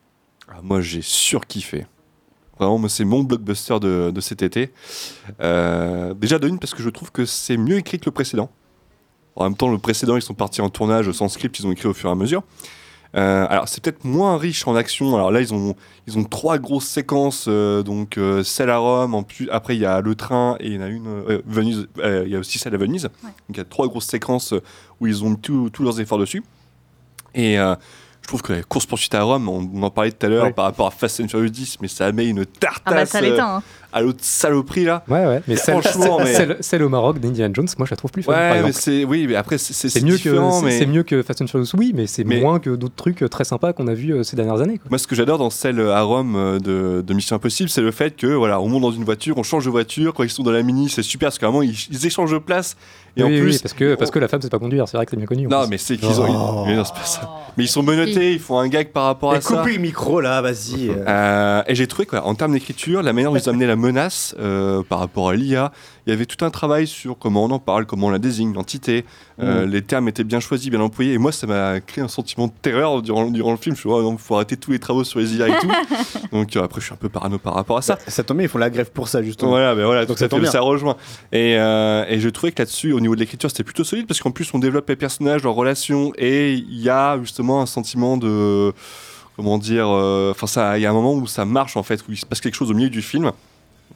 [0.48, 1.86] Ah, moi, j'ai surkiffé.
[2.58, 4.70] Vraiment, moi, c'est mon blockbuster de, de cet été.
[5.40, 8.50] Euh, déjà, de une, parce que je trouve que c'est mieux écrit que le précédent.
[9.36, 11.88] En même temps, le précédent, ils sont partis en tournage sans script, ils ont écrit
[11.88, 12.44] au fur et à mesure.
[13.14, 15.14] Euh, alors, c'est peut-être moins riche en action.
[15.14, 15.76] Alors là, ils ont,
[16.08, 17.44] ils ont trois grosses séquences.
[17.46, 20.66] euh, donc, euh, celle à Rome, en plus, après, il y a le train et
[20.68, 21.06] il y en a une.
[21.06, 23.04] euh, Venise, euh, il y a aussi celle à Venise.
[23.22, 24.52] Donc, il y a trois grosses séquences
[25.00, 26.42] où ils ont mis tous leurs efforts dessus.
[27.34, 27.74] Et euh,
[28.22, 30.52] je trouve que la course-poursuite à Rome, on, on en parlait tout à l'heure Ouais.
[30.52, 33.20] par rapport à Fast and Furious 10, mais ça met une tartasse Ah bah, ça
[33.20, 33.62] l'éteint, hein.
[33.94, 35.04] Euh, à l'autre saloperie là.
[35.08, 35.42] Ouais, ouais.
[35.48, 38.10] Mais celle, franchement, celle- mais- celle- celle au Maroc d'Indiana Jones, moi, je la trouve
[38.10, 38.32] plus fun.
[38.32, 41.68] Ouais, mais oui, mais après c'est mieux, que, mais c'est mieux que Fast and Furious,
[41.76, 44.22] oui, mais c'est Mais- moins que d'autres trucs euh, très sympas qu'on a vus euh,
[44.22, 44.78] ces dernières années.
[44.78, 44.86] quoi.
[44.90, 47.90] Moi, ce que j'adore dans celle à Rome euh, de, de Mission Impossible, c'est le
[47.90, 50.12] fait que voilà, on monte dans une voiture, on change de voiture.
[50.14, 52.32] Quand ils sont dans la mini, c'est super parce qu'à un moment ils, ils échangent
[52.32, 52.76] de place.
[53.16, 54.96] Et oui, en plus, oui, parce que, parce que la femme sait pas conduire, c'est
[54.96, 55.46] vrai que c'est bien connu.
[55.46, 56.26] en non, mais c'est qu'ils ont.
[56.28, 56.64] Oh.
[56.66, 57.30] mais non, c'est pas ça.
[57.56, 59.54] Mais ils sont menottés, ils font un gag par rapport à Et ça.
[59.56, 60.88] coupez le micro là, vas-y.
[60.90, 60.94] euh.
[61.06, 64.82] Euh, et j'ai trouvé qu'en termes d'écriture, la manière dont ils amenaient la menace euh,
[64.82, 65.72] par rapport à l'IA,
[66.06, 68.52] il y avait tout un travail sur comment on en parle, comment on la désigne,
[68.52, 69.04] l'entité.
[69.40, 69.70] Euh, Mhm.
[69.72, 71.14] Les termes étaient bien choisis, bien employés.
[71.14, 73.74] Et moi, ça m'a créé un sentiment de terreur durant, durant le film.
[73.74, 75.58] Je me suis dit, oh, non, faut arrêter tous les travaux sur les IA et
[75.60, 75.70] tout.
[76.32, 77.98] Donc euh, après, je suis un peu parano par rapport à ça.
[78.06, 79.50] Ça tombe bien, ils font la grève pour ça justement.
[79.50, 80.50] Voilà, ben voilà, Donc ça tombe bien.
[80.50, 80.96] ça rejoint.
[81.32, 84.30] Et, et je trouvais que là-dessus, au niveau de l'écriture, c'était plutôt solide parce qu'en
[84.30, 88.72] plus, on développe les personnages, leurs relations, et il y a justement un sentiment de.
[89.36, 92.00] Comment dire euh, Enfin, ça, il y a un moment où ça marche en fait,
[92.08, 93.32] où il se passe quelque chose au milieu du film.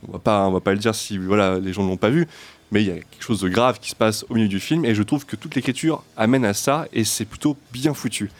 [0.06, 2.10] On va pas, on va pas le dire si voilà, les gens ne l'ont pas
[2.10, 2.28] vu,
[2.70, 4.84] mais il y a quelque chose de grave qui se passe au milieu du film,
[4.84, 8.30] et je trouve que toute l'écriture amène à ça, et c'est plutôt bien foutu.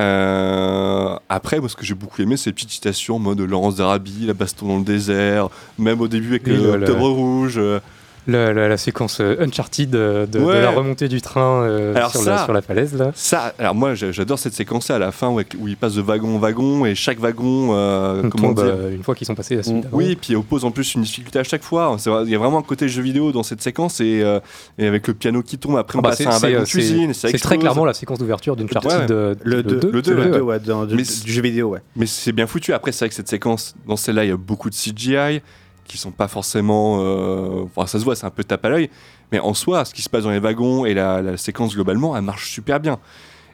[0.00, 3.76] Euh, après, moi, ce que j'ai beaucoup aimé, c'est les petites citations en mode Laurence
[3.76, 5.48] d'Arabie, la baston dans le désert,
[5.78, 7.54] même au début avec Oui, le le- le- Octobre Rouge.
[7.58, 7.80] euh,
[8.28, 10.62] La, la- la séquence euh, Uncharted euh, de, de Ouais.
[10.62, 12.94] la remontée du train euh, Alors sur, ça- la, sur la falaise.
[12.94, 13.10] Là.
[13.16, 16.02] Ça, alors moi, j'a- j'adore cette séquence à la fin où, où il passe de
[16.02, 19.26] wagon en wagon et chaque wagon, euh, On comment tombe dire euh, une fois qu'ils
[19.26, 19.96] sont passés à celui d'avant.
[19.96, 21.96] Oui, puis il oppose en plus une difficulté à chaque fois.
[22.24, 24.38] Il y a vraiment un côté jeu vidéo dans cette séquence et, euh,
[24.78, 26.60] et avec le piano qui tombe, après on Ah bah, passe c'est- à un wagon
[26.60, 27.14] de cuisine.
[27.14, 29.06] c'est- très clairement la séquence d'ouverture d'Uncharted Ouais.
[29.06, 30.60] de- Le 2, deux, le c'est 2, ouais.
[30.60, 31.80] du jeu vidéo, ouais.
[31.96, 32.72] Mais c'est bien foutu.
[32.72, 35.42] Après, c'est vrai que cette séquence, dans celle-là, il y a beaucoup de CGI
[35.84, 36.98] qui sont pas forcément.
[37.00, 38.90] euh, Enfin, ça se voit, c'est un peu tape à l'œil.
[39.30, 42.16] Mais en soi, ce qui se passe dans les wagons et la, la séquence globalement,
[42.16, 42.98] elle marche super bien.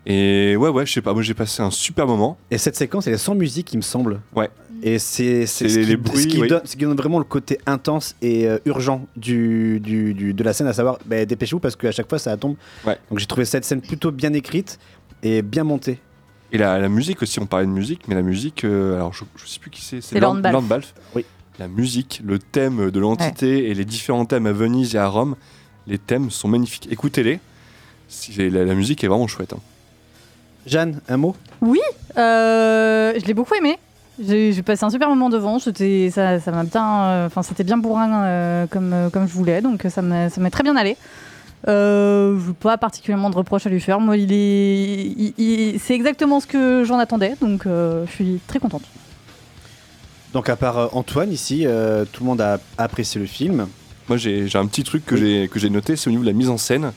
[0.07, 2.39] Et ouais, ouais, je sais pas, moi j'ai passé un super moment.
[2.51, 4.20] Et cette séquence, elle est sans musique, il me semble.
[4.35, 4.49] Ouais.
[4.83, 6.49] Et c'est ce, les qui- bruits, ce qui oui.
[6.49, 10.45] donne, ce qui donne vraiment le côté intense et euh, urgent du, du- du- de
[10.45, 12.55] la scène, à savoir bah, dépêchez-vous parce qu'à chaque fois ça tombe.
[12.87, 12.97] Ouais.
[13.11, 14.79] Donc j'ai trouvé cette scène plutôt bien écrite
[15.22, 15.99] et bien montée.
[16.53, 19.24] Et la, la musique aussi, on parlait de musique, mais la musique, euh, alors je,
[19.37, 20.53] je sais plus qui c'est, C'est Lorne Balfe.
[20.53, 20.95] Lorne Balfe.
[21.14, 21.26] Oui.
[21.59, 25.35] La musique, le thème de l'entité et les différents thèmes à Venise et à Rome,
[25.87, 26.89] les thèmes sont magnifiques.
[26.91, 27.41] Écoutez-les,
[28.09, 29.53] Si- la, la musique est vraiment chouette.
[29.55, 29.61] hein.
[30.67, 31.35] Jeanne, un mot?
[31.61, 31.81] Oui,
[32.17, 33.77] euh, je l'ai beaucoup aimé.
[34.21, 35.59] J'ai passé un super moment devant.
[35.59, 39.33] C'était, ça, ça m'a bien, euh, enfin, c'était bien bourrin euh, comme, euh, comme je
[39.33, 40.97] voulais, donc ça m'a, ça m'est très bien allé.
[41.67, 43.99] Euh, je n'ai pas particulièrement de reproches à lui faire.
[44.01, 48.83] Moi, il est, c'est exactement ce que j'en attendais, donc euh, je suis très contente.
[50.33, 53.66] Donc à part euh, Antoine ici, euh, tout le monde a apprécié le film.
[54.09, 56.29] Moi, j'ai j'ai un petit truc que j'ai que j'ai noté, c'est au niveau de
[56.29, 56.93] la mise en scène.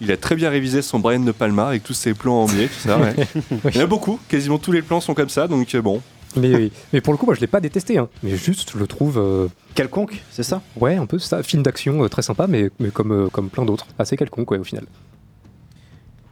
[0.00, 2.68] Il a très bien révisé son Brian De Palma avec tous ses plans en biais,
[2.68, 2.98] tout ça.
[2.98, 3.16] ouais.
[3.70, 6.00] Il y en a beaucoup, quasiment tous les plans sont comme ça, donc euh, bon.
[6.36, 6.72] Mais, oui.
[6.92, 8.08] mais pour le coup, moi je l'ai pas détesté, hein.
[8.22, 9.18] mais juste je le trouve.
[9.18, 10.60] euh, Quelconque, c'est ça?
[10.76, 11.42] Ouais, un peu ça.
[11.42, 13.86] Film d'action euh, très sympa, mais, mais comme, euh, comme plein d'autres.
[13.98, 14.84] Assez quelconque, ouais, au final.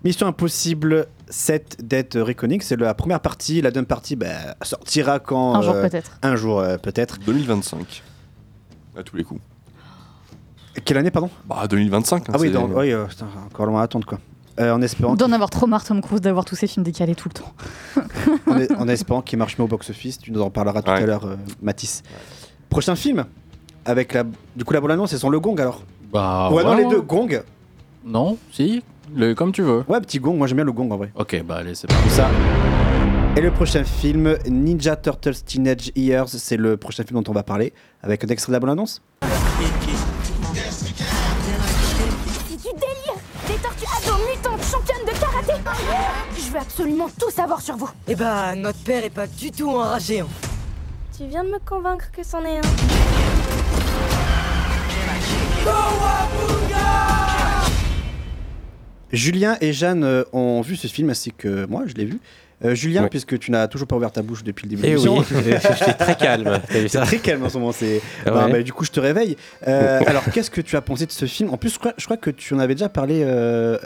[0.04, 3.60] Mission Impossible 7 Dead Reckoning, c'est la première partie.
[3.60, 6.18] La deuxième partie bah, sortira quand Un jour euh, peut-être.
[6.22, 7.18] Un jour euh, peut-être.
[7.20, 8.02] 2025.
[8.96, 9.40] À tous les coups.
[10.84, 11.30] Quelle année, pardon?
[11.46, 12.28] Bah 2025.
[12.28, 12.48] hein, Ah oui,
[12.92, 14.18] euh, putain, encore loin à attendre quoi.
[14.60, 17.28] Euh, en espérant, D'en avoir trop marre, Tom Cruise, d'avoir tous ces films décalés tout
[17.28, 17.52] le temps.
[18.46, 21.02] en, es- en espérant qu'il marche mieux au box-office, tu nous en parleras tout Ouais.
[21.02, 22.02] à l'heure, euh, Mathis.
[22.70, 23.24] Prochain film
[23.84, 24.24] avec la,
[24.54, 25.82] du coup la bonne annonce, c'est son le gong alors?
[26.12, 26.90] Bah, ouais, non ouais, les ouais.
[26.90, 27.42] deux gong?
[28.04, 28.82] Non, si,
[29.14, 29.84] le, comme tu veux.
[29.88, 30.36] Ouais, petit gong.
[30.36, 31.12] Moi j'aime bien le gong en vrai.
[31.14, 32.08] Ok, bah allez, c'est parti.
[32.10, 32.28] Ça.
[33.36, 37.42] Et le prochain film, Ninja Turtles Teenage Years, c'est le prochain film dont on va
[37.42, 39.02] parler, avec un extrait de la bonne annonce.
[39.20, 39.28] C'est
[42.56, 45.52] du délire Des tortues ados mutantes championnes de karaté
[46.36, 49.68] Je veux absolument tout savoir sur vous Eh bah, notre père est pas du tout
[49.68, 50.20] enragé.
[50.20, 50.26] hein.
[51.16, 52.62] Tu viens de me convaincre que c'en est un.
[59.12, 62.18] Julien et Jeanne euh, ont vu ce film ainsi que moi, je l'ai vu.
[62.64, 64.90] Euh, Julien, puisque tu n'as toujours pas ouvert ta bouche depuis le début de Eh
[64.92, 65.18] l'émission.
[65.18, 65.24] oui,
[65.78, 66.44] je suis très calme.
[66.66, 67.72] T'as vu C'est ça très calme en ce moment.
[67.72, 68.00] C'est...
[68.24, 69.36] Ah Bah, bah, du coup, je te réveille.
[69.68, 71.50] Euh, alors, qu'est-ce que tu as pensé de ce film?
[71.50, 73.76] En plus, je crois, je crois que tu en avais déjà parlé euh,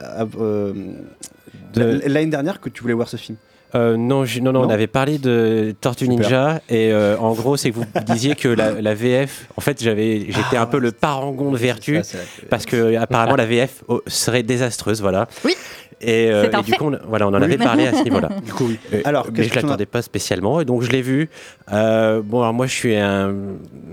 [1.74, 3.36] De- l'année dernière que tu voulais voir ce film.
[3.74, 6.18] Euh, non, je- non, non, Non on avait parlé de Tortue Super.
[6.20, 9.82] Ninja et euh, en gros, c'est que vous disiez que la, la VF, en fait,
[9.82, 12.18] j'avais, j'étais un peu le parangon de vertu Ah, Ça,
[12.48, 15.28] parce que apparemment la VF oh, serait désastreuse, voilà.
[15.44, 15.54] Oui.
[16.03, 17.44] Et, euh, et du coup, on, voilà, on en Oui.
[17.44, 18.30] avait parlé à ce niveau-là.
[18.44, 18.78] Du coup, oui.
[18.94, 21.28] Euh, Alors, mais je tu as- l'attendais pas spécialement et donc je l'ai vu.
[21.72, 23.34] Euh, bon, alors moi, je suis un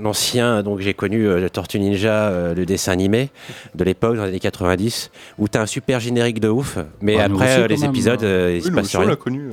[0.05, 3.29] ancien, donc j'ai connu euh, Tortue Ninja, euh, le dessin animé
[3.75, 7.35] de l'époque dans les années 90, où t'as un super générique de ouf, mais nous
[7.35, 7.89] après aussi, euh, les même.
[7.89, 9.07] épisodes, euh, il Oui, se passe rien.
[9.09, 9.49] l'a connu.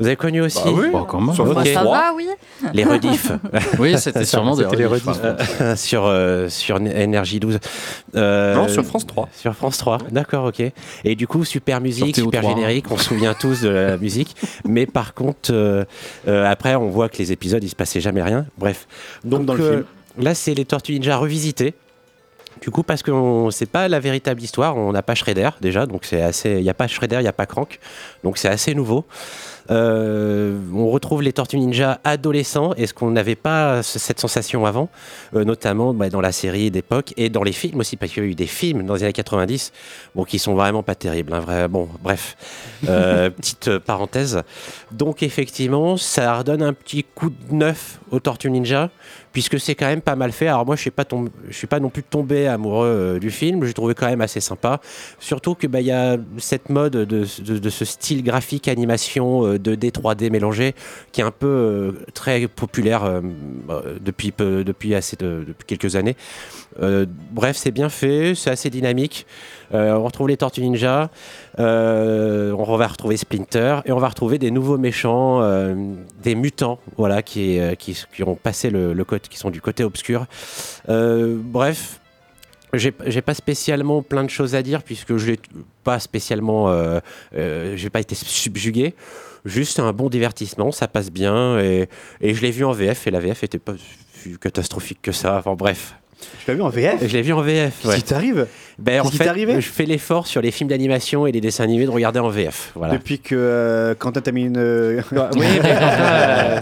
[0.00, 0.86] Vous avez connu aussi Bah oui.
[0.92, 1.34] Bah, quand même.
[1.34, 1.52] Sur Ok.
[1.52, 1.96] France Ça 3.
[1.96, 2.28] va, oui
[2.74, 3.32] Les rediffs.
[3.78, 5.20] Oui, c'était sûrement des les rediffs.
[5.60, 7.58] Euh, sur, euh, sur Énergie 12.
[8.14, 9.28] Euh, Non, sur France 3.
[9.36, 10.62] Sur France 3, d'accord, ok.
[11.04, 12.48] Et du coup, super musique, super TO3.
[12.48, 14.36] générique, on se souvient tous de la musique.
[14.64, 15.84] Mais par contre, euh,
[16.28, 18.46] euh, après, on voit que les épisodes, il se passait jamais rien.
[18.58, 18.86] Bref.
[19.24, 19.84] Donc, dans le film.
[20.18, 21.74] là, c'est les Tortues Ninja revisitées.
[22.60, 23.12] Du coup, parce que
[23.52, 26.56] c'est pas la véritable histoire, on n'a pas Shredder déjà, donc c'est assez.
[26.56, 27.78] Il n'y a pas Shredder, il n'y a pas Crank,
[28.24, 29.04] donc c'est assez nouveau.
[29.70, 34.64] Euh, on retrouve les Tortues Ninja adolescents, et ce qu'on n'avait pas ce- cette sensation
[34.66, 34.88] avant,
[35.34, 38.26] euh, notamment bah, dans la série d'époque et dans les films aussi, parce qu'il y
[38.26, 39.72] a eu des films dans les années 90,
[40.14, 41.32] bon, qui sont vraiment pas terribles.
[41.34, 42.36] hein, vrai, bon, bref,
[42.88, 44.42] Euh, petite parenthèse.
[44.92, 48.90] Donc effectivement, ça redonne un petit coup de neuf aux Tortues Ninja,
[49.38, 50.48] puisque c'est quand même pas mal fait.
[50.48, 51.04] Alors moi, je suis pas
[51.52, 53.64] suis pas non plus tombé amoureux euh, du film.
[53.64, 54.80] Je trouvé quand même assez sympa.
[55.20, 59.92] Surtout que bah il y a cette mode de, ce style graphique animation euh, 2D
[59.92, 60.74] 3D mélangé
[61.12, 63.20] qui est un peu euh, très populaire euh,
[63.70, 64.32] euh, depuis
[65.68, 66.16] quelques années.
[66.80, 69.26] Euh, bref, c'est bien fait, c'est assez dynamique.
[69.74, 71.10] Euh, on retrouve les Tortues Ninja,
[71.58, 75.42] euh, on va retrouver Splinter et on va retrouver des nouveaux méchants,
[76.22, 80.26] des mutants, voilà, qui, qui, ont passé le, côté, qui sont du côté obscur.
[80.88, 82.00] Bref,
[82.72, 85.40] j'ai pas spécialement plein de choses à dire puisque je l'ai
[85.84, 86.72] pas spécialement,
[87.32, 88.94] j'ai pas été subjugué.
[89.44, 91.88] Juste un bon divertissement, ça passe bien et,
[92.20, 93.74] et je l'ai vu en VF et la VF était pas
[94.12, 95.38] si catastrophique que ça.
[95.38, 97.74] Enfin bref, Tu l'as vu en VF je l'ai vu en VF.
[97.80, 97.96] Qu'est-ce ouais.
[97.96, 98.46] qui t'arrive
[98.78, 101.32] Ben, en Qu'est-ce qui fait, t'est arrivé je fais l'effort sur les films d'animation et
[101.32, 102.72] les dessins animés de regarder en VF.
[102.74, 102.94] Voilà.
[102.94, 104.56] Depuis que euh, Quentin t'a mis une.
[104.58, 106.60] euh, Oui, mais Quentin, euh,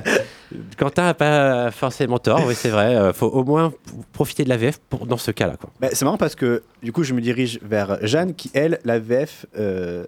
[0.76, 2.94] Quentin n'a pas forcément tort, oui, c'est vrai.
[2.96, 3.72] Euh, faut au moins
[4.12, 5.54] profiter de la VF pour, dans ce cas-là.
[5.80, 8.98] Bah, c'est marrant parce que du coup, je me dirige vers Jeanne qui, elle, la
[8.98, 9.46] VF.
[9.58, 10.04] euh,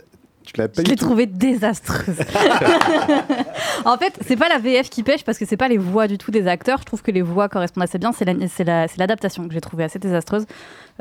[0.53, 2.17] tu l'as pas Je l'ai trouvée désastreuse.
[3.85, 6.19] en fait, c'est pas la VF qui pêche parce que c'est pas les voix du
[6.19, 6.79] tout des acteurs.
[6.81, 8.13] Je trouve que les voix correspondent assez bien.
[8.13, 10.47] C'est la- c'est la- l'adaptation que j'ai trouvée assez désastreuse.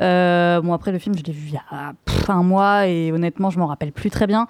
[0.00, 3.10] Euh, bon, après, le film, je l'ai vu il y a pff, un mois et
[3.12, 4.46] honnêtement, je m'en rappelle plus très bien.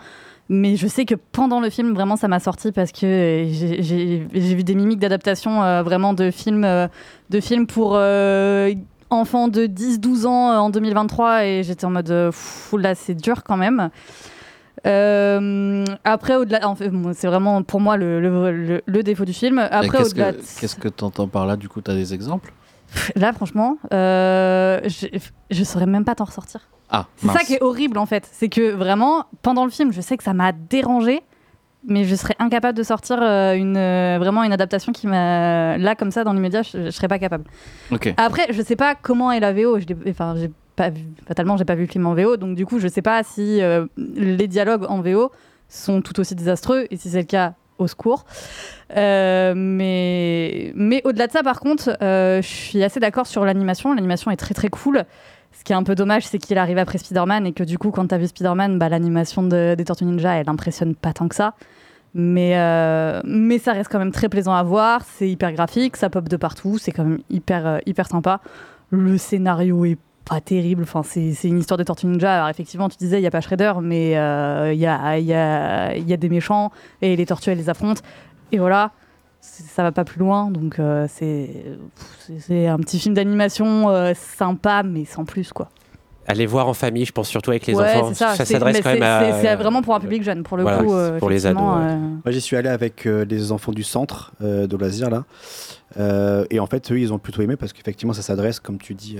[0.51, 4.65] Mais je sais que pendant le film, vraiment, ça m'a sorti parce que j'ai- vu
[4.65, 6.89] des mimiques d'adaptation euh, vraiment de films, euh,
[7.31, 7.99] de films pour
[9.11, 13.57] enfants de 10-12 ans en 2023 et j'étais en mode, Pff, là, c'est dur quand
[13.57, 13.91] même.
[14.87, 19.25] Euh, après, au-delà, en fait, bon, c'est vraiment pour moi le, le- le- le défaut
[19.25, 19.59] du film.
[19.59, 21.95] Après, Qu'est-ce au-delà, que de- qu'est-ce que tu entends par là Du coup, tu as
[21.95, 22.53] des exemples?
[23.17, 25.07] Là, franchement, euh, je,
[25.51, 26.69] je saurais même pas t'en ressortir.
[26.91, 28.27] Ah, C'est ça qui est horrible en fait.
[28.33, 31.21] C'est que vraiment, pendant le film, je sais que ça m'a dérangé,
[31.87, 33.75] mais je serais incapable de sortir euh, une,
[34.19, 35.77] vraiment une adaptation qui m'a.
[35.77, 37.45] Là, comme ça, dans l'immédiat, je, je serais pas capable.
[37.91, 38.15] Ok.
[38.17, 39.79] Après, je sais pas comment est la VO.
[39.81, 42.55] Je l'ai- enfin, j'ai pas vu, fatalement, j'ai pas vu le film en VO, donc
[42.57, 45.31] du coup, je sais pas si euh, les dialogues en VO
[45.69, 48.25] sont tout aussi désastreux, et si c'est le cas, au secours.
[48.97, 53.95] Euh, mais mais au-delà de ça, par contre, euh, je suis assez d'accord sur l'animation.
[53.95, 55.05] L'animation est très très cool.
[55.53, 57.91] Ce qui est un peu dommage, c'est qu'il arrive après Spider-Man et que du coup,
[57.91, 61.29] quand tu as vu Spider-Man, bah, l'animation de- des Tortues Ninja, elle impressionne pas tant
[61.29, 61.55] que ça.
[62.15, 62.55] Mais,
[63.25, 65.03] mais ça reste quand même très plaisant à voir.
[65.05, 66.79] C'est hyper graphique, ça pop de partout.
[66.79, 68.41] C'est quand même hyper, hyper sympa.
[68.91, 69.99] Le scénario est
[70.29, 70.83] pas terrible.
[70.83, 72.35] Enfin, c'est c'est une histoire de Tortues Ninja.
[72.37, 75.25] Alors, effectivement, tu disais, il n'y a pas Shredder, mais euh, il y, a, il
[75.27, 76.71] y, a, il y a des méchants
[77.03, 78.03] et les tortues, elles les affrontent.
[78.53, 78.93] Et voilà,
[79.41, 80.51] ça va pas plus loin.
[80.51, 85.69] Donc, euh, c'est un petit film d'animation euh, sympa, mais sans plus, quoi.
[86.31, 88.09] Allez voir en famille, je pense surtout avec les Ouais, enfants.
[88.09, 88.35] c'est ça.
[88.37, 89.41] c'est- s'adresse quand même à.
[89.41, 91.19] c'est- vraiment pour un public jeune, pour le Voilà, coup.
[91.19, 91.69] pour les ados, ouais.
[91.91, 95.25] euh, Moi, j'y suis allé avec euh, les enfants du centre euh, de loisirs là.
[95.97, 98.95] Euh, et en fait, eux, ils ont plutôt aimé parce qu'effectivement, ça s'adresse, comme tu
[98.95, 99.17] dis,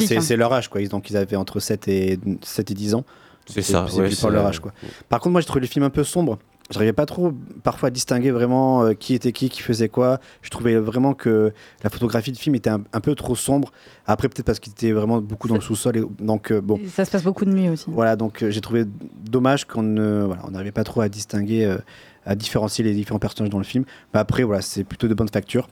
[0.00, 0.36] C'est hein.
[0.36, 0.68] leur âge.
[0.68, 0.80] Quoi.
[0.80, 3.04] Ils- Donc, ils avaient entre 7 et, 7 et 10 ans.
[3.46, 4.60] C'est ça, C'est ouais, leur âge.
[4.60, 4.72] Quoi.
[5.08, 6.38] Par contre, moi, j'ai trouvé le film un peu sombre.
[6.70, 10.20] J'arrivais pas trop parfois à distinguer vraiment euh, qui était qui, qui faisait quoi.
[10.42, 13.72] Je trouvais vraiment que la photographie du film était un, un peu trop sombre.
[14.06, 15.96] Après, peut-être parce qu'il était vraiment beaucoup dans le sous-sol.
[15.96, 16.78] et- Donc, euh, bon.
[16.94, 17.86] Ça se passe beaucoup de nuit aussi.
[17.88, 18.84] Voilà, donc euh, j'ai trouvé
[19.24, 21.78] dommage qu'on ne voilà, on n'arrivait pas trop à distinguer, euh,
[22.28, 23.84] à différencier les différents personnages dans le film.
[24.14, 25.68] Mais après, voilà, c'est plutôt de bonne facture.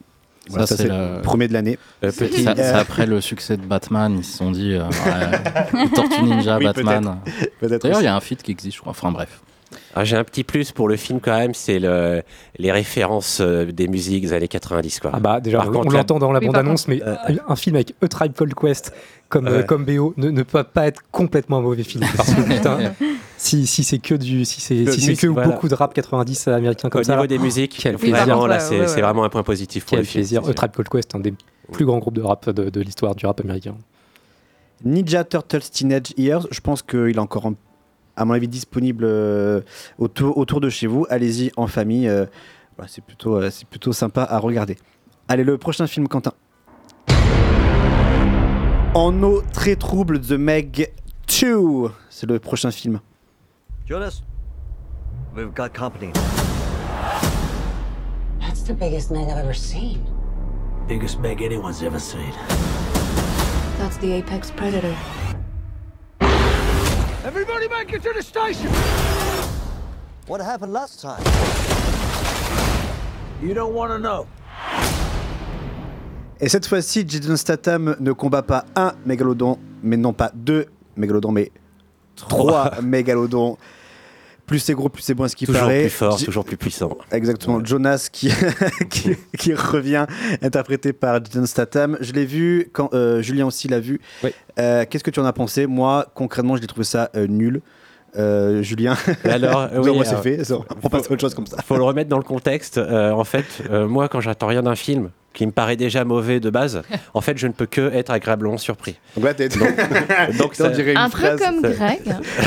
[0.48, 1.76] Voilà, ça, c'est c'est le- premier de l'année.
[2.04, 4.82] Euh, C'est ça- c'est après le succès de Batman, ils se sont dit euh,
[5.94, 7.16] Tortues Ninja, Oui, Batman.
[7.62, 8.90] D'ailleurs, il y a un feat qui existe, je crois.
[8.92, 9.40] Enfin bref.
[9.96, 12.22] Ah, J'ai un petit plus pour le film quand même, c'est le,
[12.58, 15.00] les références euh, des musiques des années 90.
[15.00, 15.10] Quoi.
[15.12, 17.94] Ah bah déjà, Par on, l'entend dans la Oui, bande-annonce, mais contre, un- film avec
[18.00, 18.94] A Tribe Called Quest
[19.28, 22.04] comme, euh, comme BO ne, ne peut pas être complètement un mauvais film.
[22.16, 22.78] Parce que putain,
[23.46, 25.48] si, si c'est que du, si c'est si que voilà.
[25.48, 27.12] beaucoup de rap 90 américain comme Au ça.
[27.12, 30.04] niveau là, des musiques, quel vraiment, là, c'est vraiment un point positif pour Quel le
[30.04, 30.20] film.
[30.22, 30.46] plaisir.
[30.48, 31.34] A Tribe Called Quest, un des
[31.72, 33.76] plus grands groupes de rap de, de l'histoire du rap américain.
[34.84, 37.54] Ninja Turtles Teenage Years, je pense qu'il est encore, en-
[38.16, 39.60] à mon avis, disponible euh,
[39.98, 41.06] autour, autour de chez vous.
[41.08, 42.08] Allez-y en famille.
[42.08, 42.26] euh,
[42.86, 44.76] c'est plutôt, euh, c'est plutôt sympa à regarder.
[45.28, 46.32] Allez, le prochain film, Quentin.
[48.94, 50.90] En eau très trouble, The Meg
[51.40, 51.90] 2.
[52.10, 53.00] C'est le prochain film.
[53.86, 54.22] Jonas,
[55.32, 56.10] we've got company.
[58.40, 60.04] That's the biggest Meg I've ever seen.
[60.88, 62.32] Biggest meg anyone's ever seen.
[63.78, 64.92] That's the apex predator.
[67.24, 68.70] Everybody make it to the station!
[70.26, 71.22] What happened last time?
[73.40, 74.26] You don't want to know.
[76.40, 80.66] Et cette fois-ci, Jason Statham ne combat pas un mégalodon, mais non pas deux
[80.96, 81.52] mégalodons, mais
[82.16, 83.56] trois mégalodons.
[84.46, 85.80] Plus c'est gros, plus c'est bon à ce qui Toujours paraît.
[85.82, 86.96] plus fort, J- toujours plus puissant.
[87.10, 88.30] Exactement, Jonas qui,
[88.90, 90.06] qui, qui revient,
[90.40, 91.96] interprété par Jason Statham.
[92.00, 94.00] Je l'ai vu, quand, euh, Julien aussi l'a vu.
[94.58, 95.66] Euh, Qu'est-ce que tu en as pensé?
[95.66, 97.60] Moi, concrètement, je l'ai trouvé ça euh, nul.
[98.16, 100.40] Euh, Julien, Alors, oui, moi c'est fait,
[100.82, 101.58] on passe à autre chose comme ça.
[101.66, 102.78] faut le remettre dans le contexte.
[102.78, 106.40] Euh, en fait, euh, moi, quand j'attends rien d'un film qui me paraît déjà mauvais
[106.40, 106.82] de base,
[107.14, 108.96] en fait, je ne peux que être agréablement surpris.
[109.14, 109.60] Donc là, t'es- donc
[110.50, 111.38] on ça- dirait une Un peu phrase.
[111.40, 112.00] comme Greg.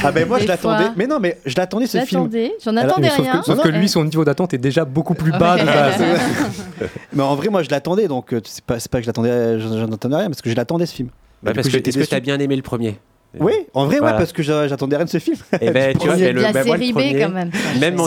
[0.03, 0.83] Ah ben moi je l'attendais.
[0.85, 0.93] fois.
[0.97, 2.29] Mais non, mais je l'attendais ce film.
[2.63, 3.39] J'en Alors, attendais sauf rien.
[3.39, 6.01] que, sauf Non, que lui, son niveau d'attente est déjà beaucoup plus bas de base.
[7.13, 9.59] Mais en vrai, moi je l'attendais, donc euh, c'est pas, c'est pas que je l'attendais,
[9.59, 11.09] j'en j'en attendais rien, parce que je l'attendais ce film.
[11.43, 12.09] Bah, parce coup, que est-ce que déçu.
[12.09, 12.97] tu as bien aimé le premier?
[13.39, 14.13] Oui, en vrai, Voilà.
[14.13, 15.37] ouais, parce que j'a- j'attendais rien de ce film.
[15.61, 16.25] Eh ben, tu vois, premier.
[16.27, 17.51] mais le- La moi, le série B premier, quand même.
[17.79, 17.97] Même,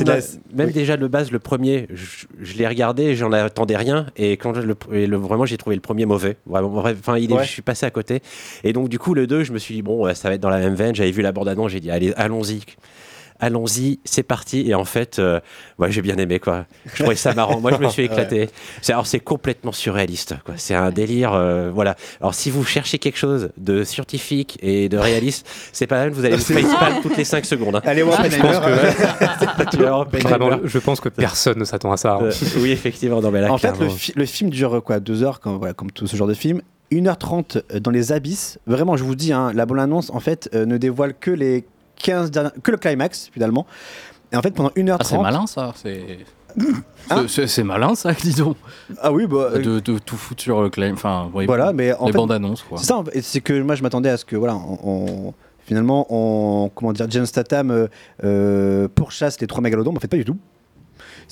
[0.57, 4.07] la- déjà le base, le premier, je, je l'ai regardé et j'en attendais rien.
[4.17, 6.37] Et quand je le, et le- vraiment, j'ai trouvé le premier mauvais.
[6.47, 7.45] Vraiment, enfin, il est- Ouais.
[7.45, 8.21] je suis passé à côté.
[8.65, 10.51] Et donc, du coup, le 2, je me suis dit, bon, ça va être dans
[10.51, 10.95] la même veine.
[10.95, 12.61] J'avais vu la bande-annonce, j'ai dit, allez, allons-y.
[13.43, 14.69] Allons-y, c'est parti.
[14.71, 15.41] Et en fait, euh,
[15.79, 16.65] ouais, j'ai bien aimé, quoi.
[16.95, 17.61] Je trouvais ça marrant.
[17.61, 18.49] Moi, je me suis éclaté.
[18.81, 20.55] C'est, alors, c'est complètement surréaliste, quoi.
[20.57, 21.97] C'est un délire, euh, voilà.
[22.21, 26.25] Alors, si vous cherchez quelque chose de scientifique et de réaliste, c'est pas mal, vous
[26.25, 27.75] allez vous facepalm toutes les 5 secondes.
[27.77, 27.83] hein.
[27.85, 28.37] Allez voir Je.
[30.23, 32.15] Vraiment, je pense que personne ne s'attend à ça.
[32.15, 32.19] hein.
[32.27, 33.95] Euh, oui, effectivement, non, mais là, En fait, le, clairement.
[33.95, 36.61] fi- le film dure quoi Deux heures, comme, voilà, comme tout ce genre de film.
[36.93, 38.59] 1h30 dans les abysses.
[38.67, 41.65] Vraiment, je vous dis, hein, la bonne annonce, en fait, euh, ne dévoile que les
[42.03, 43.67] 15 dernières- que le climax, finalement.
[44.33, 44.97] Et en fait, pendant 1h30.
[45.01, 45.73] Ah, c'est malin ça.
[45.77, 46.19] C'est
[47.11, 48.57] Hein c'est- c'est- malin ça, dis donc.
[49.01, 49.51] Ah oui, bah.
[49.55, 50.93] euh, De, de tout foutre sur le claim.
[50.93, 52.77] Enfin, oui, Voilà, mais en les fait, bandes annonces quoi.
[52.79, 55.35] C'est ça, c'est que moi je m'attendais à ce que voilà, on, on-
[55.65, 57.87] finalement on comment dire, Jason Statham euh,
[58.25, 60.37] euh, pourchasse les trois mégalodons, mais en fait pas du tout.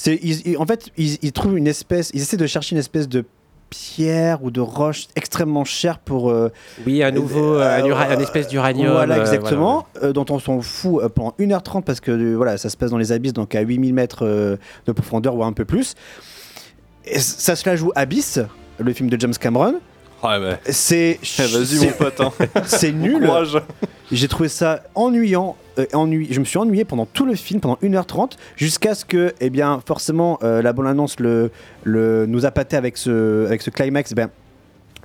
[0.06, 3.08] Ils- ils- en fait ils, ils trouvent une espèce, ils essaient de chercher une espèce
[3.08, 3.24] de
[3.70, 6.50] pierre ou de roche extrêmement chère pour euh,
[6.86, 8.92] Oui, un nouveau, euh, un, ura- un espèce d'uranium.
[8.92, 9.86] Voilà, euh, exactement.
[10.02, 12.90] euh, dont on s'en fout euh, pendant 1h30 parce que euh, voilà, ça se passe
[12.90, 14.56] dans les abysses, donc à 8000 mètres euh,
[14.86, 15.94] de profondeur ou un peu plus.
[17.06, 18.40] Et ça se la joue Abyss,
[18.78, 19.76] le film de James Cameron.
[20.22, 20.58] Ouais, ouais.
[20.70, 21.18] C'est.
[21.38, 22.32] Eh, vas-y, mon pote, hein.
[22.66, 23.28] C'est nul.
[24.12, 25.56] J'ai trouvé ça ennuyant.
[25.78, 29.32] euh, ennui- Je me suis ennuyé pendant tout le film, pendant 1h30, jusqu'à ce que,
[29.40, 31.50] eh bien, forcément, euh, la bonne annonce le,
[31.84, 34.12] le, nous a pâté avec ce, avec ce climax.
[34.12, 34.28] eh ben,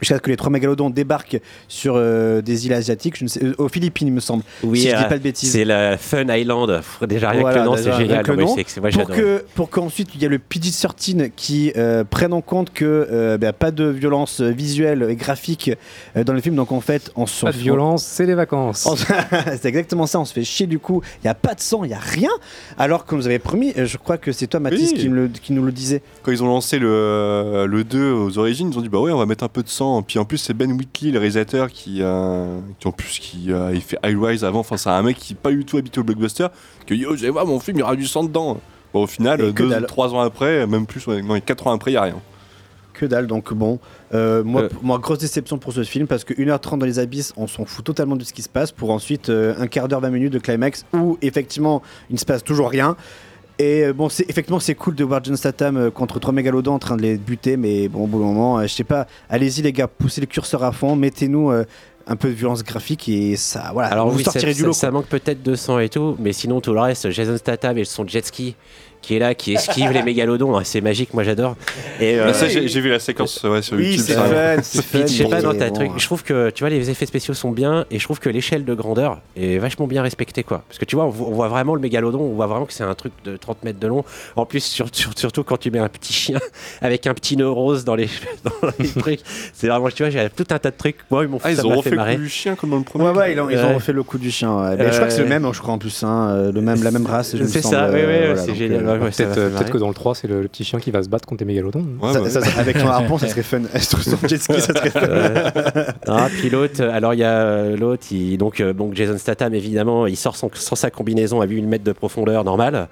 [0.02, 3.44] Jusqu'à ce que les trois mégalodons débarquent sur euh, des îles asiatiques, je ne sais,
[3.44, 4.44] euh, aux Philippines, il me semble.
[4.64, 5.52] Oui, si je dis euh, pas de bêtises.
[5.52, 6.82] c'est la Fun Island.
[7.08, 8.24] Déjà, rien Voilà, que le nom, c'est génial.
[8.24, 8.56] que Non, nom.
[8.56, 12.72] moi, pour que pour qu'ensuite il y a le PG-13 qui euh, prenne en compte
[12.74, 15.72] que euh, bah, pas de violence visuelle et graphique
[16.18, 18.88] euh, dans le film donc en fait on se Pas de violence, c'est les vacances.
[19.62, 21.84] c'est exactement ça on se fait chier du coup il y a pas de sang
[21.84, 22.30] il y a rien
[22.78, 25.00] alors comme vous avez promis je crois que c'est toi Mathis Oui.
[25.00, 28.38] qui, me le- qui nous le disait Quand ils ont lancé le, le 2 aux
[28.38, 29.85] origines, ils ont dit bah ouais, on va mettre un peu de sang.
[30.04, 33.72] Puis en plus, c'est Ben Whitley, le réalisateur, qui, euh, qui en plus qui euh,
[33.74, 34.60] il fait High Rise avant.
[34.60, 36.48] Enfin, c'est un mec qui est pas du tout habitué au blockbuster.
[36.86, 38.58] Qui dit oh, vous allez voir, mon film, il y aura du sang dedans.
[38.94, 39.86] Bon, au final, Et que deux, dalle.
[39.88, 42.22] trois ans après, même plus, non, quatre ans après, il y a rien.
[42.94, 43.78] que dalle donc bon
[44.14, 44.70] euh, moi, Euh.
[44.82, 47.84] moi grosse déception pour ce film parce que 1h30 dans les abysses on s'en fout
[47.84, 50.40] totalement de ce qui se passe pour ensuite euh, un quart d'heure 20 minutes de
[50.40, 52.96] climax où effectivement il ne se passe toujours rien
[53.60, 56.74] et euh, bon c'est effectivement c'est cool de voir John Statham euh, contre trois mégalodons
[56.74, 59.08] en train de les buter mais bon au bout d'un moment euh, je sais pas.
[59.30, 61.52] Allez-y les gars poussez le curseur à fond mettez-nous
[62.08, 63.88] un peu de violence graphique et ça voilà.
[63.90, 66.16] Alors vous oui, ça, sortirez du ça- lot ça manque peut-être de sang et tout,
[66.20, 68.56] mais sinon tout le reste, Jason Statham et son jet ski
[69.06, 71.56] qui est là, qui esquive les mégalodons, hein, c'est magique, moi j'adore.
[72.00, 74.00] Et euh, ça, j'ai j'ai vu la séquence ouais, sur Oui, YouTube.
[74.00, 74.04] je
[75.08, 75.92] sais pas ta bon, truc.
[75.98, 78.66] Je trouve que tu vois les effets spéciaux sont bien et je trouve que l'échelle
[78.66, 80.64] de grandeur est vachement bien respectée quoi.
[80.68, 82.74] Parce que tu vois on, vo- on voit vraiment le mégalodon, on voit vraiment que
[82.74, 84.04] c'est un truc de 30 mètres de long.
[84.36, 86.40] En plus sur- sur- surtout quand tu mets un petit chien
[86.82, 88.10] avec un petit nœud rose dans les
[88.44, 89.20] dans les trucs,
[89.54, 90.98] c'est vraiment tu vois j'ai tout un tas de trucs.
[91.12, 92.84] Moi ils m'ont Ah, ils ça ont fait le coup du chien comme dans le
[92.84, 93.06] premier.
[93.06, 93.74] Ouais, ouais, ils ont, ils ont Ouais.
[93.76, 94.52] refait le coup du chien.
[94.58, 94.76] ouais.
[94.78, 96.82] Mais je crois que c'est le même, je crois en plus, hein, euh, le même,
[96.84, 97.36] la même race.
[97.38, 98.95] je me C'est semble, ça, oui, euh, oui, voilà, c'est génial.
[98.96, 100.80] Euh, ouais, ouais, ça Peut-être euh, que dans le 3, c'est le, le petit chien
[100.80, 101.86] qui va se battre contre des mégalodons.
[102.02, 102.30] Ouais, ça- bah.
[102.30, 103.62] ça- avec son harpon, ça serait fun.
[103.80, 105.08] Sur jet ski, ça serait fun.
[106.08, 108.06] Ah, puis l'autre, euh, alors il y a euh, l'autre,
[108.38, 111.84] donc, euh, donc Jason Statham évidemment, il sort sans, sans sa combinaison à 8000 mètres
[111.84, 112.88] de profondeur normale.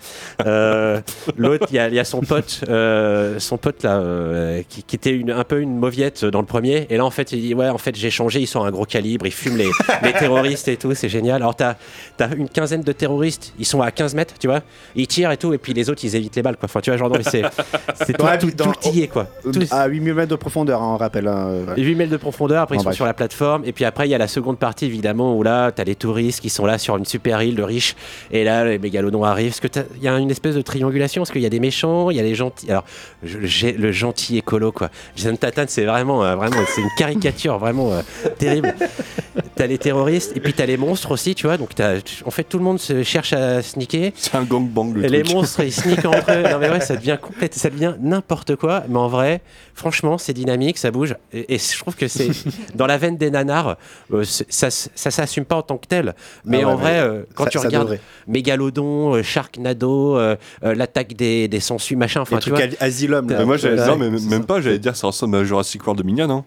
[0.46, 1.00] Euh,
[1.38, 4.84] l'autre, il y, a- il y a son pote, euh, son pote là, euh, qui,
[4.84, 7.42] qui était une, un peu une mauviette dans le premier, et là en fait il
[7.42, 9.70] dit ouais en fait j'ai changé, ils sont à un gros calibre, ils fument les,
[10.04, 11.38] les terroristes et tout, c'est génial.
[11.38, 11.76] Alors t'as
[12.20, 14.62] as une quinzaine de terroristes, ils sont à 15 mètres, tu vois,
[14.96, 16.66] ils tirent et tout, et puis les autres ils évitent les balles quoi.
[16.66, 17.44] Enfin tu vois genre non, mais c'est
[18.06, 19.28] c'est tout, Ouais, tout, dans- tout est quoi.
[19.44, 21.28] Tout- À 8000 mètres de profondeur, hein, on rappelle.
[21.28, 21.82] hein, euh, voilà.
[21.82, 22.96] 8 mètres de profondeur, après En ils sont bref.
[22.96, 25.72] sur la plateforme, et puis après il y a la seconde partie évidemment où là
[25.72, 27.96] t'as les touristes qui sont là sur une super île de riches,
[28.32, 29.50] et là les mégalodons arrivent.
[29.52, 31.60] Parce que t'as- il y a une espèce de triangulation, parce qu'il y a des
[31.60, 32.70] méchants, il y a les gentils.
[32.72, 32.86] Alors
[33.24, 34.90] je- le gentil écolo quoi.
[35.16, 38.02] Jason Tatan c'est vraiment, euh, vraiment c'est une caricature vraiment euh,
[38.38, 38.74] terrible.
[39.56, 41.58] T'as les terroristes, et puis t'as les monstres aussi, tu vois.
[41.58, 44.14] Donc t'as- en fait tout le monde se cherche à sniquer.
[44.16, 45.36] C'est un gangbang le Et les truc.
[45.36, 46.44] monstres, ils sneakent entre eux.
[46.44, 48.84] Non, mais ouais, ça devient complète, ça devient n'importe quoi.
[48.88, 49.42] Mais en vrai,
[49.76, 51.16] franchement, c'est dynamique, ça bouge.
[51.34, 52.30] Et, et je trouve que c'est
[52.76, 53.78] dans la veine des nanars,
[54.14, 56.14] euh, ça, ça s'assume pas en tant que tel.
[56.46, 58.02] Mais Ah ouais, en vrai, euh, quand ça- tu ça regardes devrait.
[58.28, 62.76] Mégalodon, euh, Sharknado, euh, euh, l'attaque des, des sangsues, machin, enfin, tu trucs vois.
[62.80, 63.30] As- Asylum.
[63.30, 63.40] là.
[63.40, 64.40] Mais moi, j'allais- Ouais, non, mais même ça.
[64.40, 66.44] pas, j'allais dire, ça ressemble à Jurassic World de Mignon, hein.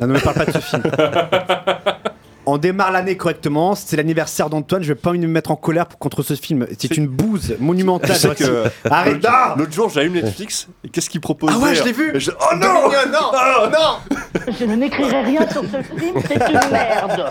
[0.00, 0.82] Non, ne me parle pas de ce film.
[2.50, 5.98] On démarre l'année correctement, c'est l'anniversaire d'Antoine, je vais pas me mettre en colère pour-
[5.98, 6.66] contre ce film.
[6.78, 8.16] C'est une bouse monumentale.
[8.34, 11.84] Que Arrête l'autre- là L'autre jour, j'allume Netflix et qu'est-ce qu'il propose Ah ouais, je
[11.84, 12.68] l'ai vu Oh non
[13.12, 17.24] non Non Je ne n'écrirai rien sur ce film, c'est une merde.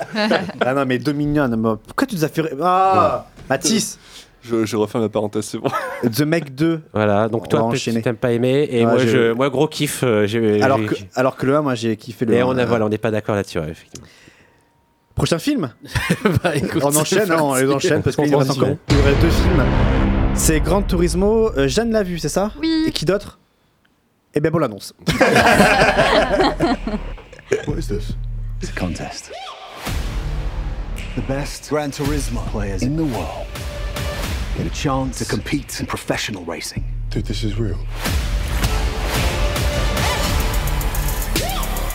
[0.61, 2.43] Ah non, mais Dominion, mais pourquoi tu nous as fait.
[2.61, 3.97] Ah Mathis
[4.43, 5.70] je, je refais ma parenthèse, c'est bon.
[6.03, 6.82] The Meg 2.
[6.93, 8.68] Voilà, donc On toi, tu t'aimes pas aimé.
[8.72, 10.03] Et Ouais, moi, j'ai- je, moi, gros kiff.
[10.03, 12.45] euh, j'ai- Alors j'ai- que, alors que le 1, moi j'ai kiffé le Et 1.
[12.45, 12.65] on a, euh.
[12.65, 14.07] voilà, on n'est pas d'accord là-dessus, ouais, effectivement.
[15.18, 15.72] Prochain film
[16.43, 18.80] Bah, écoute, On enchaîne, c'est hein, on les enchaîne parce qu'il reste encore transition.
[18.91, 19.65] il reste deux films.
[20.36, 21.51] C'est Gran Turismo.
[21.57, 22.86] Euh, Jeanne l'a vu, c'est ça Oui.
[22.88, 23.39] Et qui d'autre
[24.36, 24.93] Eh bien, bon l'annonce.
[27.65, 28.13] What is this?
[28.61, 29.32] It's a contest.
[31.15, 33.47] The best Gran Turismo players in the world
[34.55, 36.84] get a chance to compete in professional racing.
[37.09, 37.78] Dude, this is real.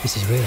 [0.01, 0.43] This is real.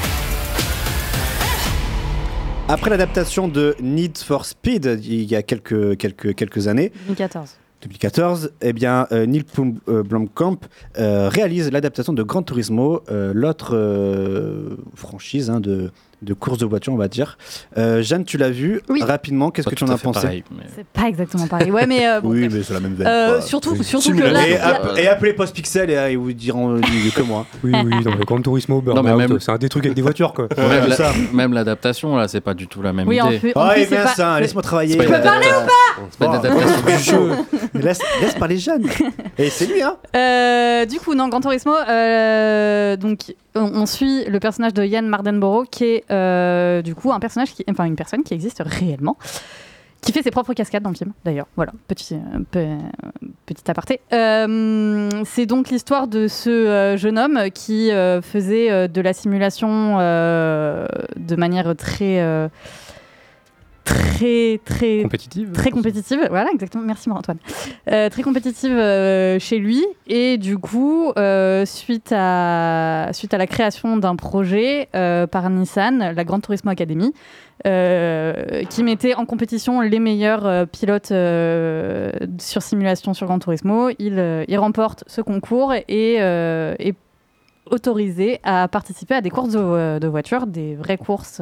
[2.68, 7.50] Après l'adaptation de Need for Speed il y a quelques, quelques, quelques années, 2014.
[7.82, 10.58] 2014, eh bien, euh, Neil Plum- euh, Blomkamp
[10.98, 15.90] euh, réalise l'adaptation de Gran Turismo, l'autre franchise hein, de,
[16.22, 17.36] de course de voiture, on va dire.
[17.76, 19.02] Euh, Jeanne, tu l'as vu Oui.
[19.02, 19.50] rapidement.
[19.50, 21.70] Qu'est-ce que tu en as pensé pareil, mais- C'est pas exactement pareil.
[21.70, 23.06] Ouais, mais euh, bon, Oui, mais c'est la même veine.
[23.06, 23.84] Euh, surtout, Oui.
[23.84, 27.46] surtout que là, Et, app- et appelez Post-Pixel et ils vous diront mieux que moi.
[27.62, 29.94] Oui, oui, dans le Gran Turismo, Non, mais Burnout, même- c'est un des trucs avec
[29.94, 30.48] des voitures, quoi.
[31.32, 33.38] Même l'adaptation, là, c'est pas du tout la même Oui, en idée.
[33.38, 34.94] fait, Oh, c'est bien pas- ça, laisse-moi travailler.
[34.96, 35.50] une Euh, adaptation.
[36.10, 38.86] C'est pas laisse, laisse parler Jeanne.
[39.38, 39.96] Et c'est lui, hein
[40.88, 41.72] du coup, dans Gran Turismo,
[42.98, 47.52] donc, on, suit le personnage de Yann Mardenborough, qui est euh, du coup un personnage,
[47.54, 49.16] qui, enfin une personne qui existe réellement,
[50.00, 51.12] qui fait ses propres cascades dans le film.
[51.24, 54.00] D'ailleurs, voilà, petit, euh, pe- petit aparté.
[54.12, 57.90] Euh, c'est donc l'histoire de ce jeune homme qui
[58.22, 62.48] faisait de la simulation de manière très
[63.86, 66.26] très très Compétitive, très compétitive.
[66.28, 66.84] Voilà exactement.
[66.84, 67.38] Merci Antoine
[67.90, 69.84] euh, très compétitive euh, chez lui.
[70.08, 76.24] Et du coup euh, suite à suite à la création d'un projet par Nissan la
[76.24, 77.12] Grande Turismo Academy
[77.64, 81.12] qui mettait en compétition les meilleurs pilotes
[82.40, 83.90] sur simulation sur Gran Turismo.
[83.98, 86.96] Il, il remporte ce concours et est
[87.70, 91.40] autorisé à participer à des courses de, de voitures des vraies courses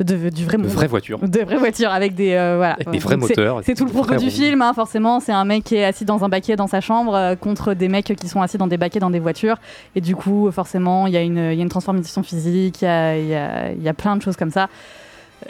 [0.00, 0.70] de, du vrai De monde.
[0.72, 1.18] vraies voitures.
[1.20, 2.72] De vraies voitures avec des euh, voilà.
[2.74, 5.20] Avec des vrais Donc moteurs, C'est tout le propos du film, hein, forcément.
[5.20, 7.88] C'est un mec qui est assis dans un baquet dans sa chambre euh, contre des
[7.88, 9.56] mecs qui sont assis dans des baquets dans des voitures.
[9.94, 12.86] Et du coup, forcément, il y, a une- il y a une transformation physique, il
[12.86, 14.68] y a, y a- y a plein de choses comme ça.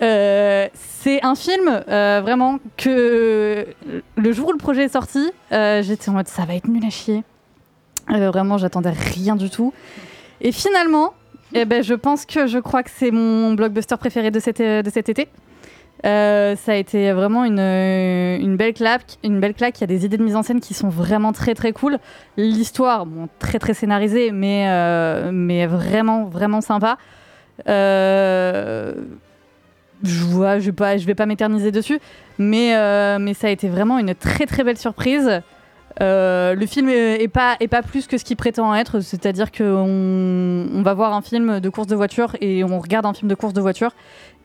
[0.03, 3.67] Euh, c'est un film vraiment que
[4.17, 6.91] le jour où le projet est sorti, j'étais en mode ça va être nul à
[6.91, 7.23] chier.
[8.09, 9.73] Vraiment, j'attendais rien du tout.
[10.43, 11.15] Et finalement,
[11.55, 15.09] eh ben, je pense que je crois que c'est mon blockbuster préféré de cet, cet
[15.09, 15.29] été.
[16.05, 19.17] Euh, ça a été vraiment une, une belle claque.
[19.23, 19.79] Une belle claque.
[19.79, 21.99] Il y a des idées de mise en scène qui sont vraiment très très cool.
[22.37, 23.07] L'histoire,
[23.39, 26.99] très très scénarisée, mais, euh, mais vraiment vraiment sympa.
[27.69, 28.95] Euh,
[30.03, 31.99] je vois, je vais pas, je vais pas m'éterniser dessus,
[32.39, 35.41] mais, euh, mais ça a été vraiment une très très belle surprise.
[36.01, 40.67] Euh, le film est, pas, est pas plus que ce qu'il prétend être, c'est-à-dire qu'on
[40.73, 43.35] on va voir un film de course de voiture et on regarde un film de
[43.35, 43.93] course de voiture.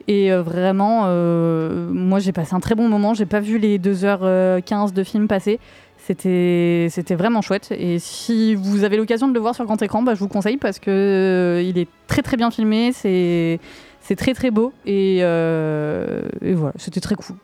[0.08, 3.14] Et euh, vraiment, euh, moi j'ai passé un très bon moment.
[3.14, 5.58] J'ai pas vu les 2h15 de film passer.
[5.98, 7.72] C'était vraiment chouette.
[7.76, 10.56] Et si vous avez l'occasion de le voir sur grand écran, bah, je vous conseille
[10.56, 12.92] parce que il est très très bien filmé.
[12.92, 14.72] C'est très très beau.
[14.86, 17.36] Et, et voilà, c'était très cool.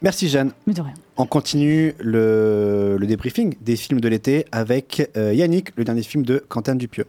[0.00, 0.52] Merci Jeanne.
[0.66, 0.94] Mais de rien.
[1.16, 6.24] On continue le, le débriefing des films de l'été avec euh, Yannick, le dernier film
[6.24, 7.06] de Quentin Dupieux.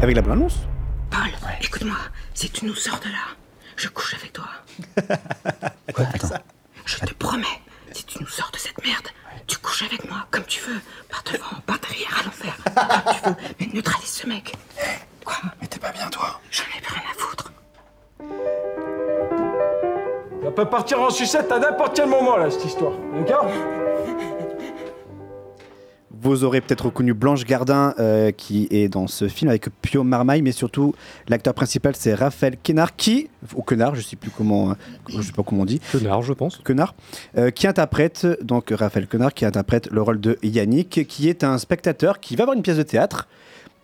[0.00, 0.58] Avec la bande-annonce
[1.10, 1.30] Paul,
[1.62, 1.96] écoute-moi,
[2.34, 3.36] si tu nous sors de là,
[3.76, 4.48] je couche avec toi.
[5.94, 6.34] Quoi Attends.
[6.84, 7.44] Je te promets,
[7.92, 9.06] si tu nous sors de cette merde,
[9.46, 12.56] tu couches avec moi comme tu veux, par devant, par derrière, à l'envers,
[13.04, 14.54] comme tu veux, mais neutralise ce mec.
[15.24, 15.36] Quoi?
[15.60, 17.52] Mais t'es pas bien, toi J'en ai plus rien à foutre.
[20.42, 22.92] Ça peut partir en sucette à n'importe quel moment, là, cette histoire.
[23.14, 23.46] D'accord?
[26.10, 30.42] Vous aurez peut-être reconnu Blanche Gardin euh, qui est dans ce film avec Pio Marmaille,
[30.42, 30.94] mais surtout
[31.28, 34.74] l'acteur principal c'est Raphaël Quenard qui, ou Quenard, je sais plus comment, euh,
[35.08, 35.80] je sais pas comment on dit.
[35.90, 36.60] Quenard, je pense.
[36.62, 36.94] Quenard,
[37.38, 41.58] euh, qui interprète donc Raphaël Quenard qui interprète le rôle de Yannick, qui est un
[41.58, 43.26] spectateur qui va voir une pièce de théâtre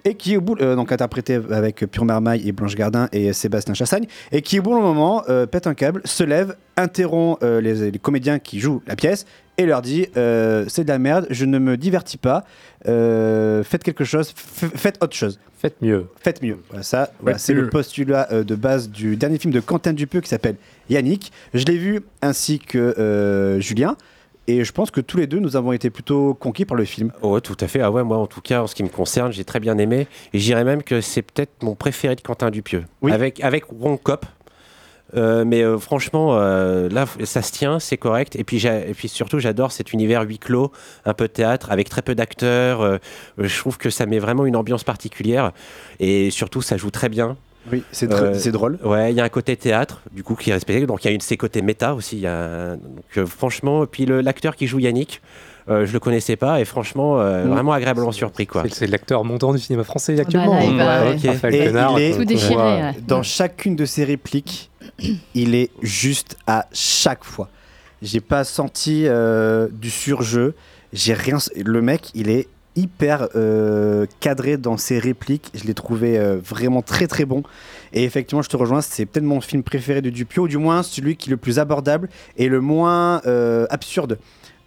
[0.08, 3.74] et qui au bout euh, donc interprété avec Pure Marmaille et Blanche Gardin et Sébastien
[3.74, 7.90] Chassagne et qui au bon moment euh, pète un câble, se lève, interrompt euh, les,
[7.90, 9.26] les comédiens qui jouent la pièce
[9.58, 12.44] et leur dit c'est de la merde, je ne me divertis pas,
[12.84, 15.40] faites quelque chose, faites autre chose.
[15.58, 16.06] Faites mieux.
[16.20, 16.58] Faites mieux.
[16.68, 20.28] Voilà, ça, voilà, c'est le postulat de base du dernier film de Quentin Dupieux qui
[20.28, 20.54] s'appelle
[20.88, 21.32] Yannick.
[21.54, 23.96] Je l'ai vu ainsi que Julien.
[24.50, 27.12] Et je pense que tous les deux, nous avons été plutôt conquis par le film.
[27.22, 27.80] Ouais, tout à fait.
[27.82, 30.08] Ah ouais, moi, en tout cas, en ce qui me concerne, j'ai très bien aimé.
[30.32, 32.84] Et dirais même que c'est peut-être mon préféré de Quentin Dupieux.
[33.12, 34.24] Avec, avec Wong Cop.
[35.16, 38.36] Euh, mais euh, franchement, euh, là, ça se tient, c'est correct.
[38.36, 40.72] Et puis, j'ai- et puis surtout, j'adore cet univers huis clos,
[41.04, 42.98] un peu de théâtre, avec très peu d'acteurs.
[43.36, 45.52] Je trouve que ça met vraiment une ambiance particulière.
[46.00, 47.36] Et surtout, ça joue très bien.
[47.72, 48.78] Oui, c'est dr- c'est drôle.
[48.84, 50.86] Ouais, il y a un côté théâtre, du coup, qui est respecté.
[50.86, 52.16] Donc, il y a une de ses côtés méta aussi.
[52.16, 55.20] il Y a, donc, euh, franchement, puis le- l'acteur qui joue Yannick,
[55.68, 56.60] euh, je le connaissais pas.
[56.60, 57.48] Et franchement, euh, Mm.
[57.50, 58.64] vraiment agréablement surpris, quoi.
[58.70, 60.54] C'est- l'acteur montant du cinéma français actuellement.
[60.54, 61.30] là, il va, Ouais, ouais.
[61.30, 64.70] Raphaël Et Quenard, il est dans chacune de ses répliques,
[65.34, 67.48] il est juste à chaque fois.
[68.00, 70.54] J'ai pas senti euh, du surjeu.
[70.92, 71.36] J'ai rien.
[71.56, 72.46] Le mec, il est
[72.78, 75.50] hyper euh, cadré dans ses répliques.
[75.54, 77.42] Je l'ai trouvé euh, vraiment très très bon.
[77.92, 78.80] Et effectivement, je te rejoins.
[78.80, 81.58] C'est peut-être mon film préféré de Dupieux, ou du moins celui qui est le plus
[81.58, 84.18] abordable et le moins euh, absurde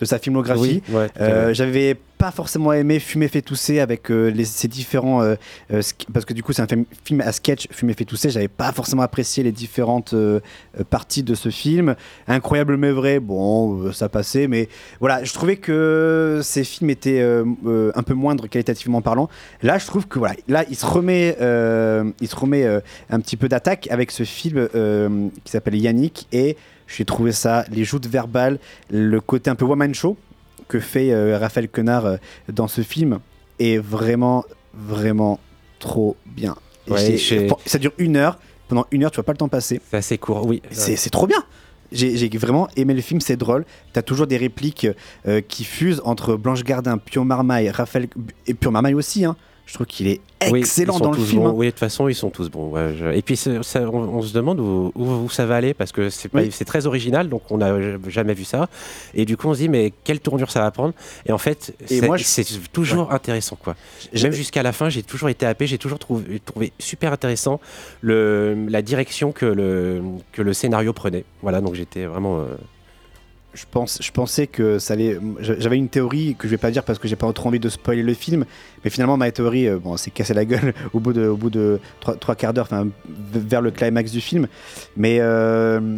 [0.02, 0.82] de sa filmographie.
[0.90, 1.54] Oui, ouais, Euh.
[1.54, 5.24] J'avais pas forcément aimé Fumer fait tousser avec euh, les, ces différents.
[5.24, 5.36] euh,
[5.74, 5.82] euh,
[6.14, 6.68] parce que du coup, c'est un
[7.04, 8.30] film, à sketch, Fumer fait tousser.
[8.30, 10.40] J'avais pas forcément apprécié les différentes euh,
[10.80, 11.96] euh, parties de ce film.
[12.28, 14.48] Incroyable mais vrai, bon, euh, ça passait.
[14.48, 19.28] Mais voilà, je trouvais que ces films étaient euh, euh, un peu moindres qualitativement parlant.
[19.64, 23.20] Là, je trouve que voilà, là, il se remet, euh, il se remet euh, un
[23.20, 26.28] petit peu d'attaque avec ce film euh, qui s'appelle Yannick.
[26.32, 26.56] Et
[26.96, 30.18] j'ai trouvé ça, les joutes verbales, le côté un peu one-man show
[30.68, 32.18] que fait euh, Raphaël Quenard euh,
[32.52, 33.20] dans ce film
[33.60, 35.40] est vraiment, vraiment
[35.80, 36.56] trop bien.
[36.88, 37.18] Et Ouais,
[37.66, 38.40] Ça dure une heure.
[38.68, 39.82] Pendant une heure, tu vois pas le temps passer.
[39.90, 40.62] C'est assez court, oui.
[40.72, 41.44] C'est trop bien.
[41.92, 43.66] J'ai vraiment aimé le film, c'est drôle.
[43.92, 44.88] T'as toujours des répliques
[45.28, 48.08] euh, qui fusent entre Blanche Gardin, Pio Marmaille, Raphaël
[48.48, 49.26] et Pio Marmaille aussi.
[49.26, 49.36] hein.
[49.72, 50.20] Je trouve qu'il est
[50.52, 51.44] Oui, excellent sont dans le film.
[51.44, 51.48] bons.
[51.48, 51.54] hein.
[51.56, 52.72] Oui, de toute façon, ils sont tous bons.
[52.72, 53.52] ouais, je- Et puis, ça-
[53.90, 56.50] on, on se demande où, où- où ça va aller parce que c'est Oui.
[56.66, 57.74] très original, donc on n'a
[58.10, 58.68] jamais vu ça.
[59.14, 60.94] Et du coup, on se dit, mais quelle tournure ça va prendre?
[61.26, 63.56] Et en fait, c'est je- toujours intéressant.
[63.56, 63.78] quoi.
[64.22, 67.62] Même jusqu'à la fin, j'ai toujours été happé, j'ai toujours trouvé, trouvé super intéressant
[68.02, 70.02] le, la direction que le,
[70.34, 71.24] que le scénario prenait.
[71.44, 72.42] Voilà, donc j'étais vraiment.
[72.42, 72.46] euh,
[73.54, 75.18] je, pensais que ça allait.
[75.40, 77.70] J'avais une théorie que je vais pas dire parce que j'ai pas trop envie de
[77.70, 78.46] spoiler le film,
[78.84, 82.54] mais finalement ma théorie, euh, bon, c'est cassé la gueule au bout de, trois, quarts
[82.54, 82.70] d'heure,
[83.34, 84.48] vers le climax du film.
[84.96, 85.98] Mais euh,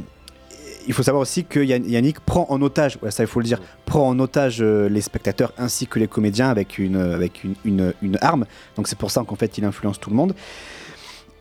[0.88, 3.60] il faut savoir aussi que Yann- Yannick prend en otage, ça il faut le dire,
[3.86, 8.46] prend en otage euh, les spectateurs ainsi que les comédiens avec une arme.
[8.76, 10.34] Donc c'est pour ça qu'en fait il influence tout le monde.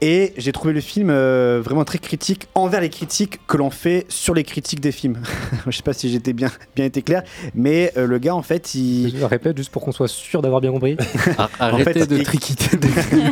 [0.04, 4.04] Et j'ai trouvé le film euh, vraiment très critique envers les critiques que l'on fait
[4.08, 5.18] sur les critiques des films.
[5.66, 7.22] je sais pas si j'étais bien, bien été clair,
[7.54, 9.16] mais euh, le gars en fait il.
[9.16, 10.96] Je répète juste pour qu'on soit sûr d'avoir bien compris.
[11.60, 12.76] Arrêtez fait, de il- triquiter.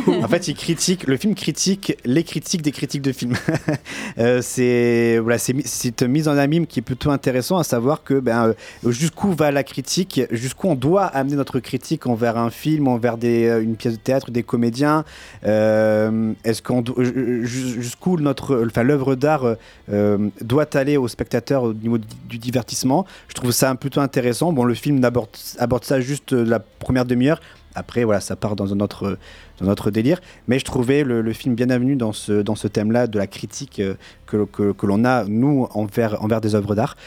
[0.23, 3.35] en fait, il critique, le film critique les critiques des critiques de films.
[4.17, 8.13] Euh, c'est voilà, c'est une mise en abîme qui est plutôt intéressant à savoir que
[8.21, 8.53] ben,
[8.85, 13.17] euh, jusqu'où va la critique, jusqu'où on doit amener notre critique envers un film, envers
[13.17, 15.03] des, une pièce de théâtre, des comédiens.
[15.45, 16.60] Euh, Est-ce
[17.43, 19.55] jusqu'où notre, enfin l'œuvre d'art euh,
[19.91, 23.05] euh, doit aller au spectateur au niveau du, divertissement.
[23.27, 24.53] Je trouve ça plutôt intéressant.
[24.53, 27.39] Bon, le film aborde, aborde ça juste euh, la première demi-heure.
[27.73, 29.17] Après, voilà, ça part dans un autre,
[29.59, 30.19] dans un autre délire.
[30.47, 33.81] Mais je trouvais le, film bienvenu dans ce, dans ce thème-là de la critique
[34.25, 36.97] que, que, que l'on a, nous, envers, envers des œuvres d'art.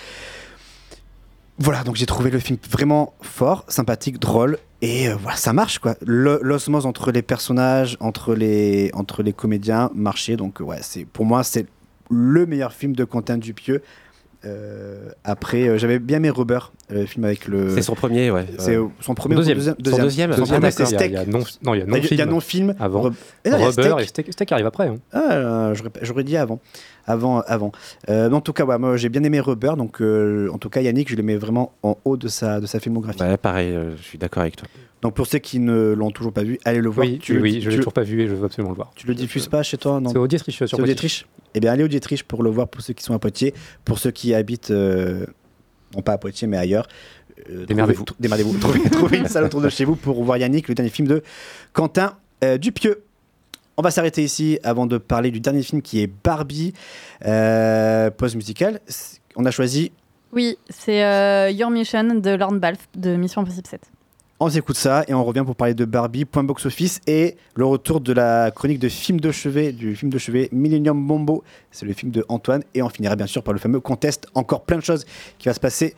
[1.59, 5.79] Voilà, donc j'ai trouvé le film vraiment fort, sympathique, drôle, et euh, voilà, ça marche
[5.79, 5.95] quoi.
[6.05, 8.91] L'osmose entre les personnages, entre les,
[9.37, 10.81] comédiens marchait, donc ouais,
[11.13, 11.67] pour moi c'est
[12.11, 13.83] le meilleur film de Quentin Dupieux.
[14.47, 16.59] Euh, après, euh, j'avais bien aimé Rubber,
[16.91, 17.71] le film avec le.
[17.75, 18.47] C'est son premier, ouais.
[18.59, 19.57] C'est euh, son premier Son ou deuxième.
[19.59, 19.75] deuxième.
[19.97, 20.33] Son deuxième.
[20.33, 20.87] Son Deuxième, c'est d'accord.
[20.99, 21.11] Steak.
[21.11, 22.67] Il y a non- non, il y a Il y a- il y a non-film.
[22.67, 22.75] non-film.
[22.79, 23.01] Avant.
[23.03, 23.15] Rub-
[23.45, 23.99] Eh non, Rubber Steak.
[24.01, 24.89] et Steak, Steak arrive après.
[24.89, 24.97] hein.
[25.13, 26.61] Ah, euh, j'aurais, dit avant.
[27.07, 27.73] Avant, avant.
[28.09, 30.69] Euh, mais en tout cas, ouais, moi j'ai bien aimé Rubber, donc euh, en tout
[30.71, 33.19] cas Yannick, je le mets vraiment en haut de sa, de sa filmographie.
[33.41, 34.69] Pareil, euh, je suis d'accord avec toi.
[35.05, 37.07] Donc pour ceux qui ne l'ont toujours pas vu, allez le voir.
[37.07, 38.91] Oui, tu oui, le, je l'ai toujours pas vu et je veux absolument le voir.
[38.97, 40.87] tu le diffuses pas chez toi non C'est au Dietrich sur Poitiers.
[40.87, 43.53] Dietrich Eh bien, allez au Dietrich pour le voir pour ceux qui sont à Poitiers.
[43.85, 45.27] Pour ceux qui habitent, euh,
[45.95, 46.89] non pas à Poitiers, mais ailleurs.
[47.51, 48.05] euh, Démerdez-vous.
[48.05, 48.59] trouvez- Démerdez-vous.
[48.59, 51.23] trouvez, trouvez une salle autour de chez vous pour voir Yannick, le dernier film de
[51.75, 53.03] Quentin euh, Dupieux.
[53.77, 56.73] On va s'arrêter ici avant de parler du dernier film qui est Barbie,
[57.27, 58.81] euh, pause musicale.
[59.37, 59.93] On a choisi,
[60.33, 63.81] Oui, c'est euh, Your Mission de Lorne Balfe de Mission Impossible 7.
[64.45, 67.65] On s'écoute ça et on revient pour parler de Barbie, point box office et le
[67.65, 71.43] retour de la chronique de film de chevet, du film de chevet Millennium Bombo.
[71.71, 74.27] C'est le film de Antoine et on finira bien sûr par le fameux contest.
[74.35, 75.07] Encore plein de choses
[75.39, 75.95] qui va se passer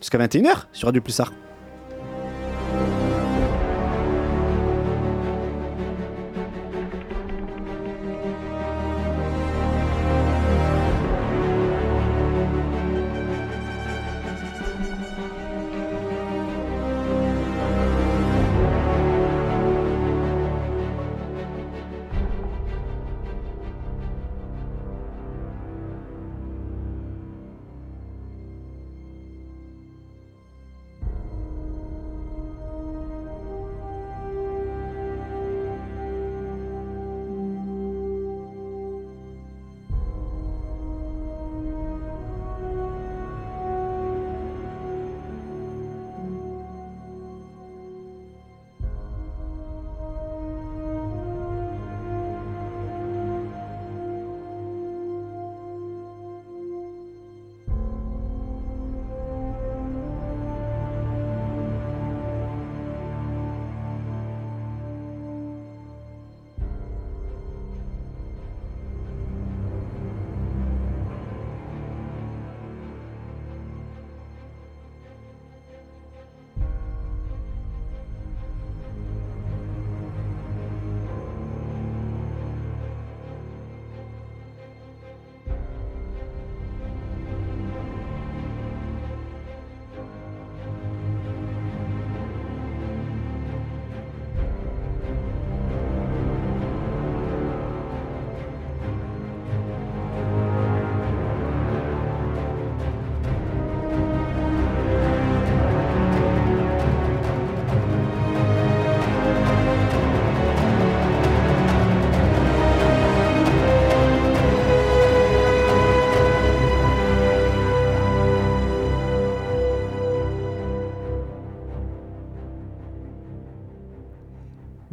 [0.00, 1.32] jusqu'à 21h sur Radio Pulsar.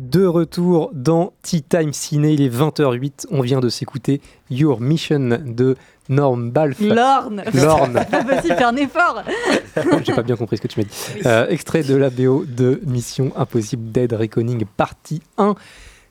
[0.02, 3.28] De retour dans Tea Time Ciné, il est 20h08.
[3.30, 5.78] On vient de s'écouter Your Mission de
[6.10, 6.80] Norm Balf.
[6.80, 7.94] Lorne Lorne.
[8.10, 9.22] Pas possible, fais un effort
[10.04, 11.28] J'ai pas bien compris ce que tu m'as dit.
[11.28, 15.54] Euh, extrait de la BO de Mission Impossible Dead Reckoning partie 1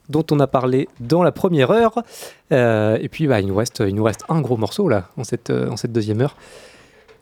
[0.09, 2.05] dont on a parlé dans la première heure.
[2.53, 5.24] Euh, et puis bah, il, nous reste, il nous reste un gros morceau là en
[5.24, 6.36] cette, euh, en cette deuxième heure.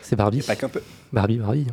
[0.00, 0.42] C'est Barbie.
[0.42, 0.82] Pas qu'un peu.
[1.14, 1.66] Barbie, Barbie.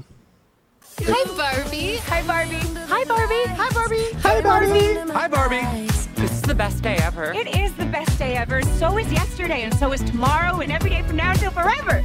[1.01, 1.03] Hi
[1.35, 1.99] Barbie.
[2.09, 2.55] Hi Barbie.
[2.89, 3.49] Hi Barbie.
[3.59, 4.14] Hi Barbie.
[4.45, 5.11] Hi Barbie.
[5.11, 5.87] Hi, Barbie.
[6.21, 7.33] This is the best day ever.
[7.33, 8.61] It is the best day ever.
[8.77, 12.03] So is yesterday, and so is tomorrow, and every day from now until forever.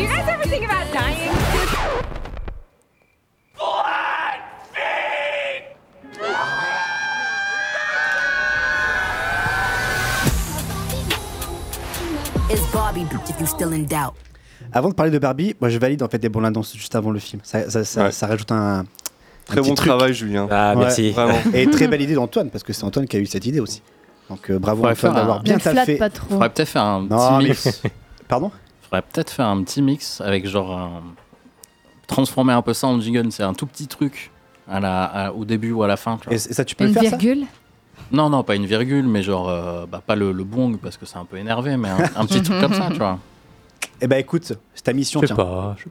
[0.00, 1.30] You guys ever think about dying?
[12.50, 14.14] Is Barbie bitch if you still in doubt?
[14.72, 16.42] Avant de parler de Barbie, moi je valide en fait des bons
[16.74, 17.40] juste avant le film.
[17.44, 18.12] Ça, ça, ça, Ouais.
[18.12, 18.84] ça rajoute un.
[19.46, 19.88] Très bon truc.
[19.88, 20.46] travail, Julien.
[20.50, 20.80] Ah, Ouais.
[20.82, 21.10] merci.
[21.12, 21.38] Vraiment.
[21.54, 23.80] Et très belle idée d'Antoine, parce que c'est Antoine qui a eu cette idée aussi.
[24.28, 25.96] Donc euh, bravo Faudrait Antoine d'avoir un- bien taffé.
[25.96, 26.28] pas trop.
[26.30, 27.82] Faudrait peut-être faire un Non, petit mais- mix.
[28.28, 28.50] Pardon?
[28.82, 31.02] Faudrait peut-être faire un petit mix avec genre un-
[32.08, 33.30] transformer un peu ça en jingle.
[33.30, 34.30] C'est un tout petit truc
[34.68, 36.16] à la, à- au début ou à la fin.
[36.18, 36.34] tu vois.
[36.34, 37.16] Et, ça, tu peux Une le faire ça?
[37.16, 37.46] virgule?
[38.12, 41.06] Non, non, pas une virgule, mais genre euh, bah, pas le, le bong parce que
[41.06, 43.18] c'est un peu énervé, mais un, un petit truc comme ça, tu vois.
[44.00, 45.44] Eh ben écoute, c'est ta mission, Je sais tiens.
[45.44, 45.76] pas.
[45.78, 45.84] je-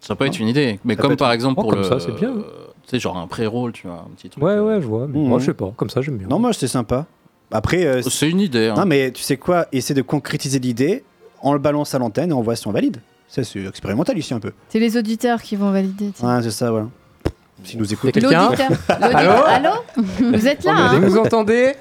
[0.00, 0.80] Ça peut être une idée.
[0.84, 1.86] Mais Ça comme par être- exemple Oh, pour comme le.
[1.88, 2.30] ça, c'est bien.
[2.30, 2.42] euh,
[2.84, 4.42] tu sais, genre un pré-roll, tu vois, un petit truc.
[4.42, 5.06] Ouais, ouais, je vois.
[5.06, 5.28] Mais Mhm.
[5.28, 5.72] moi, je sais pas.
[5.76, 6.26] Comme ça, j'aime bien.
[6.28, 7.06] Non, moi c'est sympa.
[7.52, 8.68] Après, euh, C'est une idée.
[8.68, 8.74] hein.
[8.76, 11.04] non mais tu sais quoi Essaie de concrétiser l'idée,
[11.42, 12.98] on le balance à l'antenne et on voit si on valide.
[13.28, 14.52] Ça c'est expérimental ici un peu.
[14.68, 16.10] C'est les auditeurs qui vont valider.
[16.14, 16.36] tiens.
[16.36, 16.86] Ouais, c'est ça, voilà.
[17.64, 18.50] S'ils nous a quelqu'un L'auditeur.
[19.00, 19.46] L'auditeur.
[19.48, 19.70] Allô
[20.32, 21.74] Vous êtes là hein Vous entendez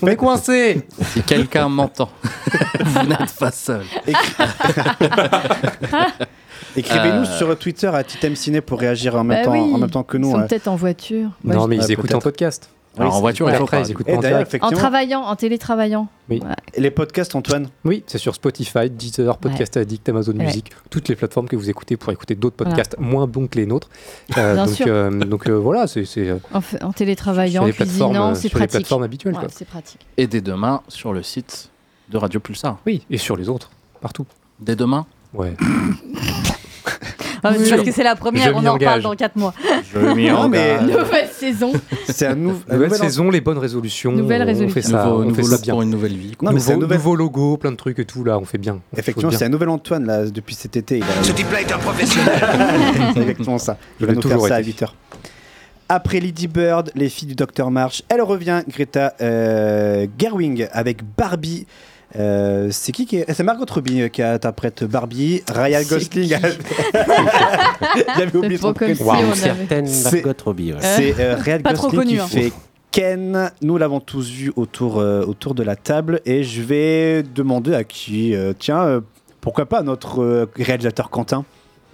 [0.00, 2.08] On est coincé Si quelqu'un m'entend,
[2.80, 3.82] vous n'êtes pas seul.
[6.76, 9.74] Écrivez-nous Euh, sur Twitter à Titem Ciné pour réagir en même, Bah temps, oui.
[9.74, 10.30] en même temps que Ils nous.
[10.32, 10.46] sont ouais.
[10.46, 11.30] peut-être en voiture.
[11.44, 12.70] Moi, Non, je- mais ils Ouais, écoutent en podcast.
[12.98, 14.36] Alors Oui, en voiture, faut après, ils écoutent Et en direct.
[14.36, 16.08] En effectivement, travaillant, en télétravaillant.
[16.28, 16.40] Oui.
[16.44, 16.54] Ouais.
[16.76, 20.44] les podcasts, Antoine, Oui, c'est sur Spotify, Deezer, Podcast Addict, Amazon Ouais.
[20.46, 22.72] Music, toutes les plateformes que vous écoutez pour écouter d'autres Voilà.
[22.74, 23.88] podcasts moins bons que les nôtres.
[24.36, 24.86] Euh, Bien donc, sûr.
[24.88, 26.02] euh, donc euh, voilà, c'est
[26.82, 28.80] En, télétravaillant, sur les en plateformes, cuisinant, c'est sur les pratique.
[28.80, 29.34] plateformes habituelles.
[29.34, 29.48] Ouais, quoi.
[29.52, 30.04] c'est pratique.
[30.16, 31.70] Et dès demain sur le site
[32.10, 32.78] de Radio Pulsar.
[32.86, 34.26] Oui, et sur les autres, partout.
[34.58, 35.54] Dès demain Ouais.
[37.42, 37.70] Ah, Oui.
[37.70, 39.02] Parce que c'est la Je première, on m'y en engage.
[39.02, 39.54] dans 4 mois.
[39.94, 40.82] Je m'y Non, mais- engage.
[40.98, 41.72] Nouvelle saison.
[42.06, 44.12] c'est un, nou- un Nouvelle nouvel saison, les bonnes résolutions.
[44.12, 44.74] Nouvelle on résolution.
[44.74, 45.72] fait ça, Nouveau, on fait ça look bien.
[45.72, 46.36] pour une nouvelle vie.
[46.36, 46.48] quoi.
[46.50, 48.44] Non, mais c'est un nouveau, nouvel- nouveau logo, plein de trucs et tout, là, on
[48.44, 48.80] fait bien.
[48.92, 50.98] On Effectivement, c'est un nouvel Antoine là depuis cet été.
[50.98, 51.06] Il a...
[51.22, 52.38] Ce type-là est un professionnel.
[53.14, 53.78] c'est exactement ça.
[54.00, 54.72] Il Il va nous faire toujours ça à été.
[54.72, 54.88] 8h.
[55.88, 61.66] Après Lady Bird, les filles du Dr March, elle revient, Greta euh, Gerwig, avec Barbie.
[62.16, 63.32] Euh, c'est qui qui est...
[63.32, 65.42] C'est Margot Robbie euh, qui interprète Barbie.
[65.48, 66.28] Ryan Gosling.
[66.28, 66.28] qui
[68.16, 69.34] J'avais oublié trop son prénom.
[69.34, 70.72] si certaine Margot Robbie.
[70.72, 70.78] ouais.
[70.80, 72.26] C'est euh, Ryan Pas Gosling connu, qui hein.
[72.26, 72.52] fait
[72.90, 73.52] Ken.
[73.62, 77.84] Nous l'avons tous vu autour, euh, autour de la table et je vais demander à
[77.84, 79.00] qui euh, Tiens, euh,
[79.40, 81.44] pourquoi pas à notre euh, réalisateur Quentin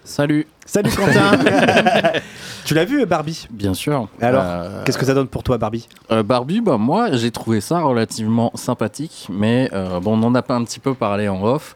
[0.07, 0.47] Salut.
[0.65, 1.33] Salut Quentin
[2.65, 3.49] Tu l'as vu Barbie?
[3.51, 4.09] Bien sûr.
[4.21, 5.89] Alors, Euh, Qu'est-ce que ça donne pour toi Barbie?
[6.13, 10.43] Euh, Barbie, bah, moi j'ai trouvé ça relativement sympathique, mais euh, bon, on en a
[10.43, 11.75] pas un petit peu parlé en off.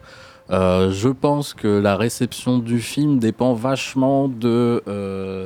[0.49, 4.81] Je pense que la réception du film dépend vachement de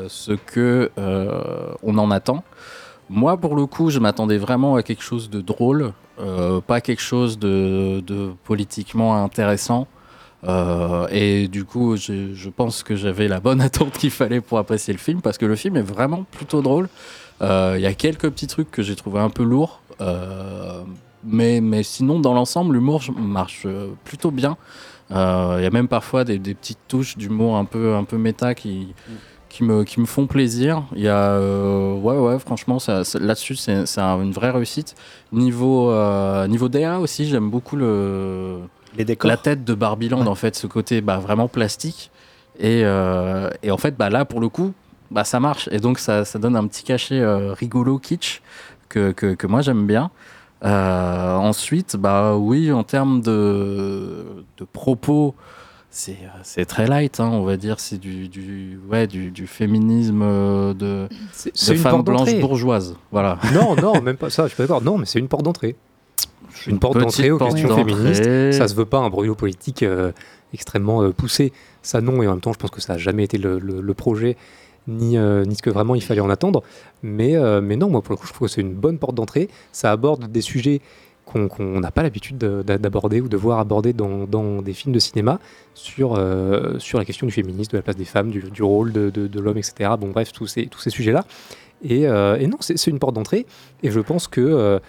[0.07, 0.91] ce que
[1.81, 2.43] on en attend.
[3.09, 5.91] Moi, pour le coup, je m'attendais vraiment à quelque chose de drôle,
[6.67, 9.87] pas quelque chose de, de politiquement intéressant.
[10.47, 14.93] Euh, et du coup, je pense que j'avais la bonne attente qu'il fallait pour apprécier
[14.93, 16.89] le film, parce que le film est vraiment plutôt drôle.
[17.41, 20.81] Euh, Il y a quelques petits trucs que j'ai trouvé un peu lourds, euh,
[21.23, 23.65] mais, mais sinon, dans l'ensemble, l'humour marche
[24.03, 24.57] plutôt bien.
[25.11, 28.93] Il y a même parfois des, petites touches d'humour un peu, un peu méta qui,
[29.49, 30.83] qui, me, qui me font plaisir.
[30.95, 34.95] Il y a, ouais, ouais, franchement, là-dessus, c'est c'est un- une vraie réussite.
[35.31, 35.91] Niveau,
[36.47, 38.59] niveau DA aussi, j'aime beaucoup le,
[38.97, 42.11] Les décors la tête de Barbieland, en fait, ce côté bah, vraiment plastique.
[42.59, 44.73] Et, euh, et en fait, bah, là, pour le coup,
[45.11, 45.67] bah, ça marche.
[45.71, 48.41] Et donc, ça, ça donne un petit cachet euh, rigolo, kitsch,
[48.89, 50.11] que, que, que moi, j'aime bien.
[50.63, 54.25] Euh, ensuite, bah oui, en termes de,
[54.57, 55.35] de propos,
[55.91, 57.79] c'est c'est très light, hein, on va dire.
[57.79, 60.21] C'est du, du, ouais, du, du féminisme
[60.73, 62.39] de, C'est de c'est une femme porte blanche d'entrée.
[62.39, 62.95] bourgeoise.
[63.11, 63.37] Voilà.
[63.53, 64.81] Non, non, même pas ça, je suis pas d'accord.
[64.81, 65.75] Non, mais c'est une porte d'entrée.
[66.67, 68.23] Une porte d'entrée aux questions féministes.
[68.53, 70.11] Ça se veut pas un brûlot politique euh,
[70.53, 71.51] extrêmement euh, poussé.
[71.81, 73.81] Ça, non, et en même temps, je pense que ça n'a jamais été le, le-
[73.81, 74.37] le projet,
[74.87, 76.63] ni, euh, ni ce que vraiment il fallait en attendre.
[77.03, 79.49] Mais, mais non, moi, pour le coup, je trouve que c'est une bonne porte d'entrée.
[79.71, 80.81] Ça aborde des sujets
[81.25, 84.93] qu'on n'a pas l'habitude de- d'a- d'aborder ou de voir abordés dans, dans des films
[84.93, 85.39] de cinéma
[85.73, 86.19] sur,
[86.77, 89.25] sur la question du féminisme, de la place des femmes, du, du rôle de, de-
[89.27, 89.89] de l'homme, etc.
[89.99, 91.25] Bon, bref, tous ces, tous ces sujets-là.
[91.83, 93.45] Et, et non, c'est une porte d'entrée.
[93.83, 94.79] Et je pense que,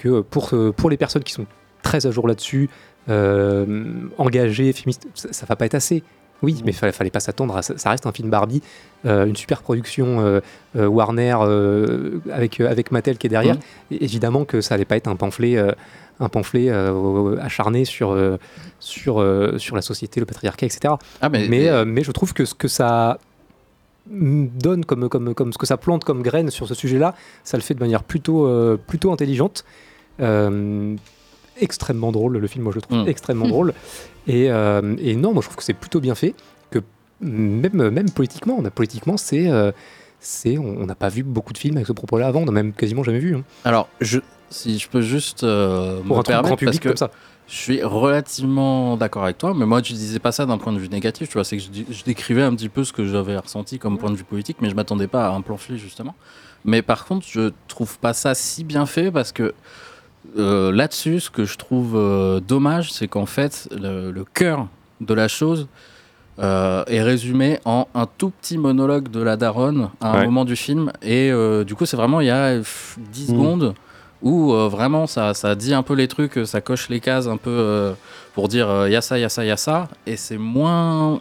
[0.00, 1.46] que pour, euh, pour les personnes qui sont
[1.82, 2.68] très à jour là-dessus,
[3.08, 3.84] euh,
[4.18, 6.02] engagées, féministes, ça, ça va pas être assez.
[6.42, 7.76] Oui, mais il fallait, fallait pas s'attendre à ça.
[7.76, 8.62] Ça reste un film Barbie,
[9.04, 10.40] euh, une super production euh,
[10.76, 11.36] euh, Warner
[12.32, 13.56] avec, avec Mattel qui est derrière.
[13.90, 15.58] Et évidemment que ça allait pas être un pamphlet,
[16.18, 16.70] un pamphlet
[17.40, 18.16] acharné sur,
[18.78, 19.22] sur,
[19.58, 20.94] sur la société, le patriarcat, etc.
[21.20, 23.18] Ah, mais- mais, mais je trouve que ce que ça
[24.10, 27.14] donne comme, comme, comme ce que ça plante comme graine sur ce sujet-là,
[27.44, 28.48] ça le fait de manière plutôt,
[28.86, 29.64] plutôt intelligente.
[30.20, 30.96] Euh,
[31.60, 33.08] extrêmement drôle, le film, moi je le trouve Mm.
[33.08, 33.50] extrêmement Mm.
[33.50, 33.74] drôle.
[34.26, 36.34] Et, euh, et non, moi je trouve que c'est plutôt bien fait,
[36.70, 36.78] que
[37.20, 39.72] même, même politiquement, on a, politiquement c'est, euh,
[40.20, 42.72] c'est, on n'a pas vu beaucoup de films avec ce propos-là avant, on n'a même
[42.72, 43.34] quasiment jamais vu.
[43.36, 43.42] hein.
[43.64, 46.96] Alors, je, si je peux juste euh, Pour me permettre, grand public parce que comme
[46.96, 47.10] ça.
[47.46, 50.78] je suis relativement d'accord avec toi, mais moi je disais pas ça d'un point de
[50.78, 53.78] vue négatif, tu vois, c'est que je, décrivais un petit peu ce que j'avais ressenti
[53.78, 56.14] comme point de vue politique, mais je m'attendais pas à un pamphlet justement.
[56.64, 59.54] Mais par contre, je trouve pas ça si bien fait parce que
[60.38, 64.66] euh, là-dessus, ce que je trouve euh, dommage, c'est qu'en fait, le, le cœur
[65.00, 65.66] de la chose
[66.38, 70.24] euh, est résumé en un tout petit monologue de la daronne à un Ouais.
[70.26, 70.92] moment du film.
[71.02, 71.30] Et
[71.66, 73.34] du coup, c'est vraiment, il y a pff, 10 Mm.
[73.34, 73.74] secondes
[74.22, 77.92] où vraiment ça, ça dit un peu les trucs, ça coche les cases un peu
[78.34, 79.88] pour dire il y a ça, il y a ça, il y a ça.
[80.06, 81.20] Et c'est moins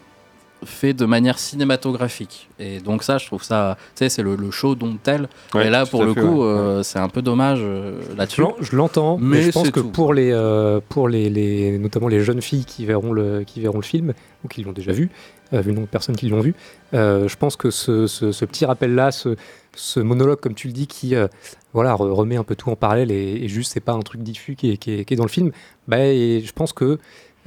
[0.66, 2.50] fait de manière cinématographique.
[2.60, 5.30] Et donc ça, je trouve ça, tu sais, c'est le, le show dont tel.
[5.54, 6.46] Ouais, et là, pour le fait, coup, ouais.
[6.48, 8.44] euh, c'est un peu dommage euh, Je là-dessus.
[8.60, 9.90] je l'entends, mais, Mais je pense que tout.
[9.90, 13.78] pour les, euh, pour les, les- notamment les jeunes filles qui verront le, qui verront
[13.78, 14.14] le film
[14.44, 15.10] ou qui l'ont déjà vu,
[15.54, 16.54] euh, vu le nombre de personnes qui l'ont vu,
[16.94, 19.36] euh, je pense que ce, ce- ce petit rappel-là, ce,
[19.76, 21.28] ce monologue, comme tu le dis, qui euh,
[21.74, 24.22] voilà re- remet un peu tout en parallèle et, et juste c'est pas un truc
[24.24, 25.52] diffus qui est, qui est- qui est dans le film,
[25.88, 26.98] bah, et je pense que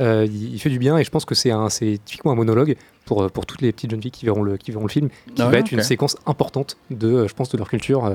[0.03, 2.37] euh, il il fait du bien et je pense que c'est un, c'est typiquement un
[2.37, 2.77] monologue
[3.07, 5.09] pour, euh, pour toutes les petites jeunes filles qui verront le, qui verront le film,
[5.35, 8.15] qui Ah va être une séquence importante de, euh, je pense, de leur culture euh,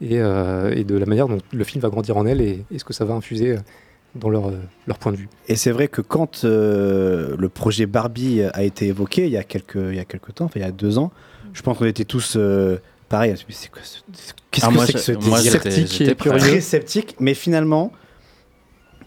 [0.00, 2.78] et, euh, et de la manière dont le film va grandir en elles et, et
[2.78, 3.56] ce que ça va infuser
[4.14, 4.50] dans leur,
[4.86, 5.28] leur point de vue.
[5.48, 9.44] Et c'est vrai que quand euh, le projet Barbie a été évoqué il y a
[9.44, 11.12] quelques, il y a quelques temps, enfin il y a deux ans,
[11.52, 12.78] je pense qu'on était tous euh,
[13.10, 13.32] pareil.
[13.48, 13.98] mais c'est quoi ce-
[14.50, 16.14] Qu'est-ce Ah, que c'est que ce moi, désir j'étais- sceptique j'étais.
[16.38, 17.92] Très sceptique, mais finalement,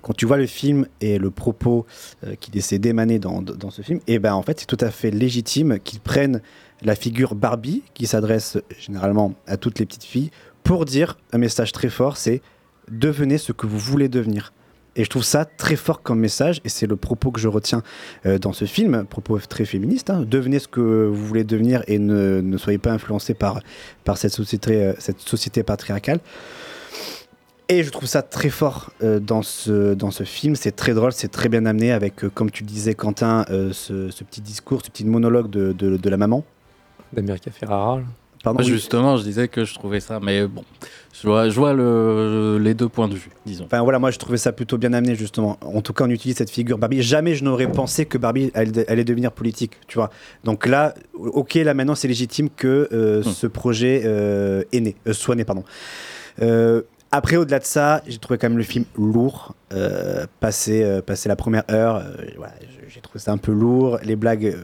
[0.02, 1.86] quand tu vois le film et le propos
[2.24, 4.92] euh, qui essaie d'émaner dans, dans ce film, et ben en fait c'est tout à
[4.92, 6.42] fait légitime qu'ils prennent
[6.82, 10.32] la figure Barbie qui s'adresse généralement à toutes les petites filles
[10.64, 12.42] pour dire un message très fort, c'est
[12.90, 14.54] devenez ce que vous voulez devenir.
[14.96, 17.84] Et je trouve ça très fort comme message, et c'est le propos que je retiens
[18.26, 20.10] euh, dans ce film, propos très féministe.
[20.10, 20.26] hein.
[20.28, 23.62] Devenez ce que vous voulez devenir et ne, ne soyez pas influencé par,
[24.04, 26.20] par cette, société, euh, cette société patriarcale.
[27.72, 30.56] Et je trouve ça très fort euh, dans, ce, dans ce film.
[30.56, 33.72] C'est très drôle, c'est très bien amené avec, euh, comme tu le disais, Quentin, euh,
[33.74, 36.44] ce, ce petit discours, ce petit monologue de, de, de la maman.
[37.14, 38.02] D'America Ferrara.
[38.44, 38.70] Pardon, oui.
[38.70, 40.64] Justement, je disais que je trouvais ça, mais bon,
[41.14, 43.66] je vois, je vois le, les deux points de vue, disons.
[43.66, 45.60] Enfin voilà, moi je trouvais ça plutôt bien amené justement.
[45.62, 47.02] En tout cas, on utilise cette figure Barbie.
[47.02, 50.10] Jamais je n'aurais pensé que Barbie allait, allait devenir politique, tu vois.
[50.46, 55.14] Donc là, ok, là maintenant c'est légitime que euh, ce projet euh, est né, euh,
[55.14, 55.66] soit né, pardon.
[57.12, 59.56] Après, au-delà de ça, j'ai trouvé quand même le film lourd.
[59.74, 62.46] Euh, passé, euh, la première heure, euh,
[62.88, 64.00] j'ai trouvé ça un peu lourd.
[64.04, 64.64] Les blagues euh,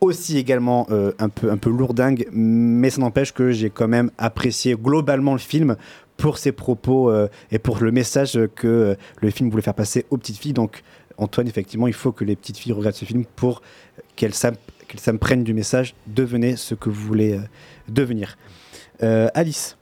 [0.00, 0.86] aussi également
[1.18, 5.38] un peu un peu lourdingue, mais ça n'empêche que j'ai quand même apprécié globalement le
[5.38, 5.76] film
[6.18, 7.10] pour ses propos
[7.50, 10.52] et pour le message que le film voulait faire passer aux petites filles.
[10.52, 10.82] Donc
[11.16, 13.62] Antoine, effectivement, il faut que les petites filles regardent ce film pour
[14.14, 14.34] qu'elles
[14.88, 15.94] qu'elles s'imprègnent du message.
[16.06, 17.40] Devenez ce que vous voulez
[17.88, 18.36] devenir.
[19.00, 19.78] Alice.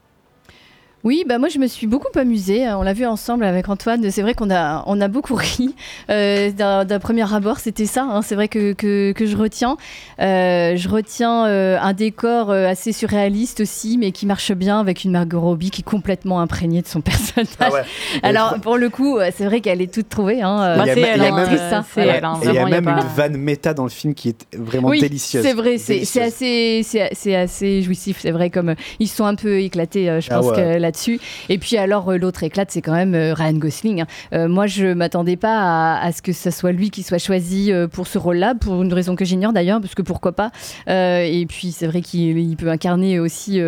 [1.03, 2.65] Oui, bah moi je me suis beaucoup amusée.
[2.69, 4.09] On l'a vu ensemble avec Antoine.
[4.09, 5.75] C'est vrai qu'on a, on a beaucoup ri.
[6.09, 8.03] Euh, D'un premier abord, c'était ça.
[8.09, 8.21] hein.
[8.21, 9.75] C'est vrai que, que, que je retiens.
[10.21, 15.11] Euh, je retiens euh, un décor assez surréaliste aussi, mais qui marche bien avec une
[15.11, 17.47] Margot Robbie qui est complètement imprégnée de son personnage.
[17.59, 17.81] Ah ouais.
[18.23, 20.41] Alors pour le coup, c'est vrai qu'elle est toute trouvée.
[20.41, 20.75] Hein.
[20.83, 21.35] Il y a c'est même- elle, il y a hein,
[22.69, 22.95] même- hein.
[22.97, 23.01] hein.
[23.01, 25.43] Une vanne méta dans le film qui est vraiment oui, délicieuse.
[25.43, 28.19] C'est vrai, c'est assez, c'est c'est assez jouissif.
[28.21, 30.55] C'est vrai, comme ils sont un peu éclatés, je Ah pense ouais.
[30.55, 31.19] que là-dessus.
[31.49, 34.01] Et puis alors, euh, l'autre éclate, c'est quand même euh, Ryan Gosling.
[34.01, 34.07] hein.
[34.33, 37.71] Euh, moi, je m'attendais pas à, à ce que ce soit lui qui soit choisi
[37.91, 40.51] pour ce rôle-là, pour une raison que j'ignore d'ailleurs, parce que pourquoi pas.
[40.87, 43.59] Et puis, c'est vrai qu'il il peut incarner aussi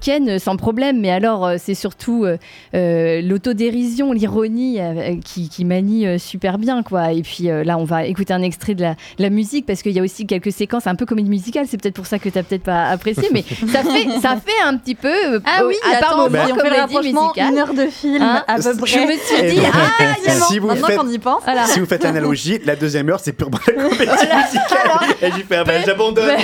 [0.00, 1.00] Ken sans problème.
[1.00, 2.26] Mais alors, c'est surtout
[2.72, 4.78] l'autodérision, l'ironie
[5.24, 7.12] qui, qui manie super bien, quoi.
[7.12, 9.98] Et puis là, on va écouter un extrait de la, la musique parce qu'il y
[9.98, 11.66] a aussi quelques séquences un peu comédie musicale.
[11.68, 14.62] C'est peut-être pour ça que tu n'as peut-être pas apprécié, mais ça fait, ça fait
[14.64, 15.40] un petit peu.
[15.44, 17.52] Ah oui, à part attends, moment, Ben, si on fait le rapprochement, musicale.
[17.52, 18.86] une heure de film Hein à peu près.
[18.86, 21.42] Je me suis dit, ah, il y a si vous Maintenant faites, qu'on y pense.
[21.44, 21.66] Voilà.
[21.66, 25.16] si vous faites l'analogie, la deuxième heure, c'est purement la comédie musicale.
[25.22, 26.30] Et j'ai fait, ah ben, j'abandonne.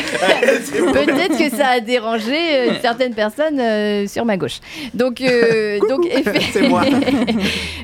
[0.93, 4.61] Peut-être que ça a dérangé euh, certaines personnes euh, sur ma gauche.
[4.95, 6.83] Donc, euh, donc effe- C'est moi.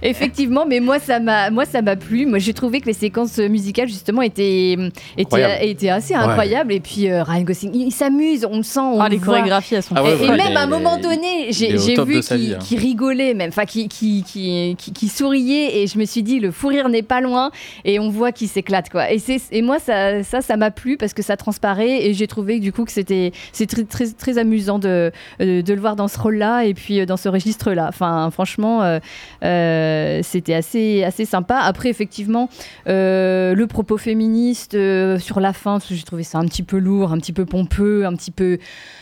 [0.03, 2.27] effectivement, mais moi ça m'a, moi ça m'a plu.
[2.27, 4.77] Moi j'ai trouvé que les séquences musicales justement étaient,
[5.17, 6.73] étaient, étaient assez incroyables.
[6.73, 8.81] Et puis euh, Ryan Gosling, il, il s'amuse, on le sent.
[8.81, 9.37] On Ah, le les voit.
[9.37, 12.79] chorégraphies, elles sont Ah ouais, et, même à un moment donné, j'ai top vu qu'il
[12.79, 16.51] rigolait, même, enfin qui, qui, qui, qui, qui souriait, et je me suis dit le
[16.51, 17.51] fou rire n'est pas loin,
[17.85, 19.07] et on voit qu'il s'éclate quoi.
[19.11, 22.73] Et moi ça ça ça m'a plu parce que ça transparaît, et j'ai trouvé du
[22.73, 25.11] coup que c'était c'est très, très très amusant de
[25.41, 27.87] euh, de le voir dans ce rôle-là et puis euh, dans ce registre-là.
[27.89, 28.99] Enfin franchement, euh,
[29.45, 31.57] euh, c'était assez assez sympa.
[31.59, 32.49] Après effectivement
[32.89, 34.77] euh, le propos féministe
[35.19, 38.15] sur la fin, j'ai trouvé ça un petit peu lourd, un petit peu pompeux, un
[38.15, 38.59] petit peu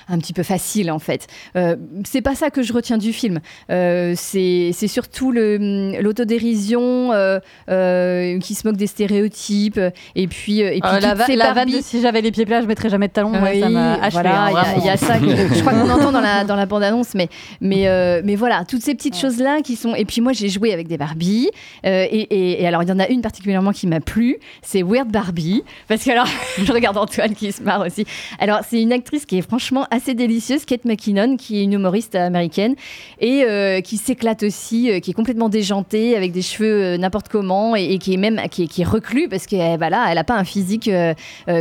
[0.09, 1.27] un petit peu facile en fait.
[1.57, 3.41] Euh, c'est pas ça que je retiens du film.
[3.71, 9.81] Euh, c'est surtout le- l'autodérision euh, euh, qui se moque des stéréotypes
[10.15, 12.63] et puis et puis Euh, la, va- la vanne de si j'avais les pieds plats,
[12.63, 13.33] je mettrais jamais de talons.
[13.43, 14.11] oui, ça m'a achevé.
[14.13, 16.57] voilà, hein, il y a- y, ça que je crois qu'on entend dans la, dans
[16.57, 17.29] la bande-annonce, mais,
[17.61, 19.95] mais, euh, mais voilà, toutes ces petites choses-là qui sont.
[19.95, 21.51] Et puis moi, j'ai joué avec des Barbies,
[21.87, 24.83] euh, et, et- et alors il y en a une particulièrement qui m'a plu, c'est
[24.83, 26.27] Weird Barbie, parce que alors,
[26.63, 28.05] je regarde Antoine qui se marre aussi.
[28.39, 32.15] Alors, c'est une actrice qui est franchement assez délicieuse, Kate McKinnon, qui est une humoriste
[32.15, 32.75] américaine,
[33.21, 37.29] et euh, qui s'éclate aussi, euh, qui est complètement déjantée, avec des cheveux euh, n'importe
[37.29, 40.19] comment, et, et qui est même qui est, qui est reclue, parce qu'elle voilà, elle
[40.19, 40.91] a pas un physique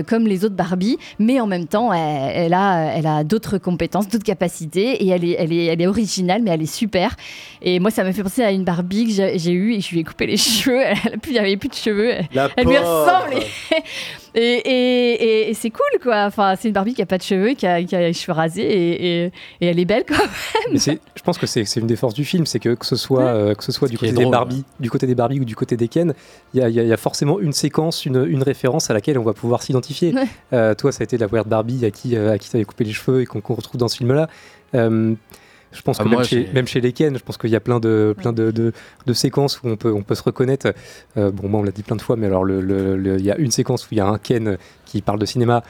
[0.07, 4.07] comme les autres Barbie, mais en même temps, elle, elle a, elle a d'autres compétences,
[4.07, 7.15] d'autres capacités, et elle est, elle, est, elle est originale, mais elle est super.
[7.61, 9.99] Et moi, ça me fait penser à une Barbie que j'ai eue, et je lui
[9.99, 13.35] ai coupé les cheveux, elle a plus, plus de cheveux, elle, La elle lui ressemble.
[14.35, 16.25] Et, et, et- et- et c'est cool, quoi.
[16.25, 18.33] Enfin, c'est une Barbie qui a pas de cheveux, qui a, qui a les cheveux
[18.33, 19.31] rasés, et, et-
[19.61, 20.27] et elle est belle, quand même.
[20.71, 23.23] Mais je pense que c'est une des forces du film, c'est que que ce soit,
[23.23, 25.55] euh, que ce soit du côté des drôle, Barbie, du côté des Barbie ou du
[25.55, 26.13] côté des Ken,
[26.53, 29.33] il y a, y y forcément une séquence, une, une référence à laquelle on va
[29.33, 30.13] pouvoir s'identifier.
[30.13, 30.23] Ouais.
[30.53, 32.83] Euh, toi, ça a été la Weird Barbie à qui, euh, à qui t'avais coupé
[32.83, 34.27] les cheveux et qu'on retrouve dans ce film-là.
[34.75, 35.13] Euh,
[35.77, 37.49] je pense Ah, que moi, même, chez, j'ai- même chez les Ken, je pense qu'il
[37.51, 38.73] y a plein de, plein de, de,
[39.05, 40.73] de séquences où on peut, on peut se reconnaître.
[41.17, 43.25] Euh, bon, moi, on l'a dit plein de fois, mais alors, le- le- le- il
[43.25, 45.63] y a une séquence où il y a un Ken qui parle de cinéma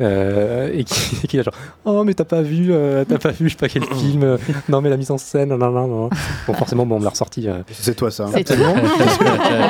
[0.00, 3.48] euh, et qui, qui est genre Oh, mais t'as pas vu, euh, t'as pas vu,
[3.48, 6.10] je sais pas quel film, euh, non, mais la mise en scène, non, non, non.
[6.46, 7.48] Bon, forcément, bon, on me l'a ressorti.
[7.48, 8.24] euh, C'est toi ça.
[8.24, 8.30] hein.
[8.34, 8.56] C'est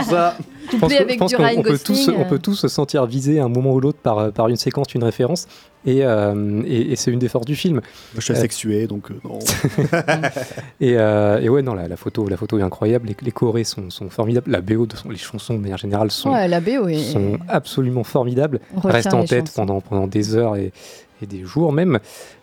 [0.04, 2.38] Ça, pense Couplé avec du Ryan on peut, tous, Gosling, on peut euh.
[2.38, 5.04] tous se sentir visés à un moment ou l'autre par, euh, par une séquence, une
[5.04, 5.46] référence,
[5.86, 7.80] et, euh, et, et c'est une des forces du film.
[8.14, 9.38] je suis Euh, asexué, donc euh, non.
[10.80, 13.64] Et, euh, et ouais, non, la, la photo, la photo est incroyable, les, les chorés
[13.64, 16.60] sont, sont formidables, la BO, de son- les chansons de manière générale sont, Ouais, la
[16.60, 20.72] BO est- sont absolument formidables, restent en tête pendant, pendant des heures et,
[21.22, 21.98] et des jours même,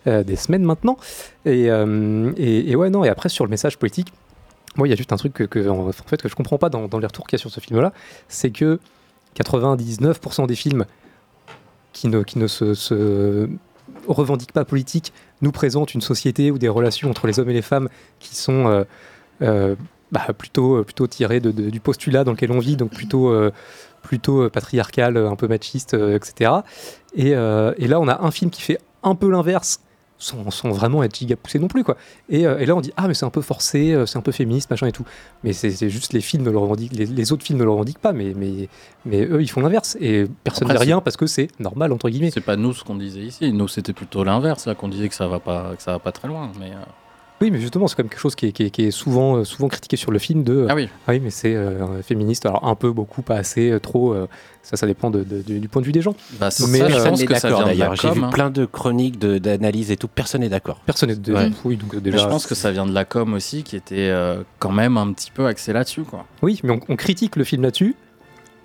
[0.07, 0.97] euh, des semaines maintenant.
[1.45, 4.11] Et, euh, et, et ouais, non, et après sur le message politique,
[4.75, 6.69] moi il y a juste un truc que, que, en, fait, que je comprends pas
[6.69, 7.93] dans, dans les retours qu'il y a sur ce film-là,
[8.27, 8.79] c'est que
[9.35, 10.85] 99% des films
[11.93, 13.49] qui ne, se,
[14.07, 17.61] revendiquent pas politique nous présentent une société ou des relations entre les hommes et les
[17.61, 17.89] femmes
[18.19, 18.83] qui sont euh,
[19.41, 19.75] euh,
[20.11, 23.51] bah, plutôt, plutôt tirées du postulat dans lequel on vit, donc plutôt, euh,
[24.01, 26.51] plutôt euh, patriarcal, un peu machiste, etc.
[27.13, 29.81] Et, et là, on a un film qui fait un peu l'inverse,
[30.19, 31.83] sans, sans vraiment être giga poussé non plus.
[31.83, 31.97] Quoi.
[32.29, 34.21] Et, euh, et là, on dit Ah, mais c'est un peu forcé, euh, c'est un
[34.21, 35.05] peu féministe, machin et tout.
[35.43, 37.99] Mais c'est juste les films ne le revendiquent, les, les autres films ne le revendiquent
[37.99, 38.69] pas, mais, mais,
[39.05, 39.97] mais eux, ils font l'inverse.
[39.99, 42.31] Et personne ne dit rien parce que c'est normal, entre guillemets.
[42.31, 43.51] C'est pas nous ce qu'on disait ici.
[43.51, 46.11] Nous, c'était plutôt l'inverse, là, qu'on disait que ça va pas, que ça va pas
[46.11, 46.51] très loin.
[46.59, 46.83] Mais euh,
[47.41, 49.37] Oui, mais justement, c'est quand même quelque chose qui est, qui est- qui est souvent,
[49.37, 50.89] euh, souvent critiqué sur le film de Ah oui.
[51.07, 52.45] mais c'est euh, féministe.
[52.45, 54.13] Alors, un peu, beaucoup, pas assez, euh, trop.
[54.13, 54.27] euh,
[54.61, 56.15] ça, ça dépend de- de- du, du point de vue des gens.
[56.39, 57.95] Bah, c'est mais ça, euh, je pense que ça d'accord vient de la d'ailleurs.
[57.95, 58.29] J'ai vu hein.
[58.29, 60.07] plein de chroniques, de- d'analyses et tout.
[60.09, 60.81] Personne n'est d'accord.
[60.85, 61.29] personne n'est.
[61.31, 61.49] Ouais.
[61.63, 62.17] Oui, donc euh, Mais déjà.
[62.23, 65.11] je pense que ça vient de la com aussi, qui était euh, quand même un
[65.13, 66.25] petit peu axé là-dessus, quoi.
[66.41, 67.95] Oui, mais on, on critique le film là-dessus.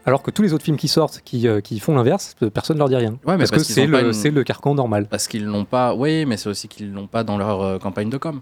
[0.06, 2.76] Alors que tous les autres films qui sortent, qui, euh, qui font l'inverse, euh, personne
[2.76, 3.12] ne leur dit rien.
[3.24, 5.06] Ouais, mais parce, parce que c'est le, une- c'est le carcan normal.
[5.08, 5.94] Parce qu'ils l'ont pas.
[5.94, 8.40] Oui, mais c'est aussi qu'ils l'ont pas dans leur euh, campagne de com.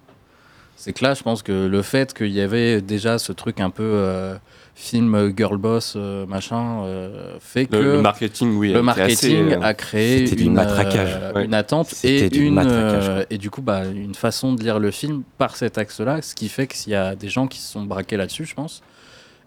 [0.76, 3.70] C'est que là, je pense que le fait qu'il y avait déjà ce truc un
[3.70, 4.36] peu euh,
[4.74, 9.62] film girl boss euh, machin euh, fait que Le- le marketing, oui, le marketing assez,
[9.62, 11.10] a créé c'était du une, matraquage.
[11.20, 11.44] euh, Ouais.
[11.44, 14.80] une attente C'était et du une euh, et du coup bah une façon de lire
[14.80, 17.60] le film par cet axe-là, ce qui fait que s'il y a des gens qui
[17.60, 18.82] se sont braqués là-dessus, je pense.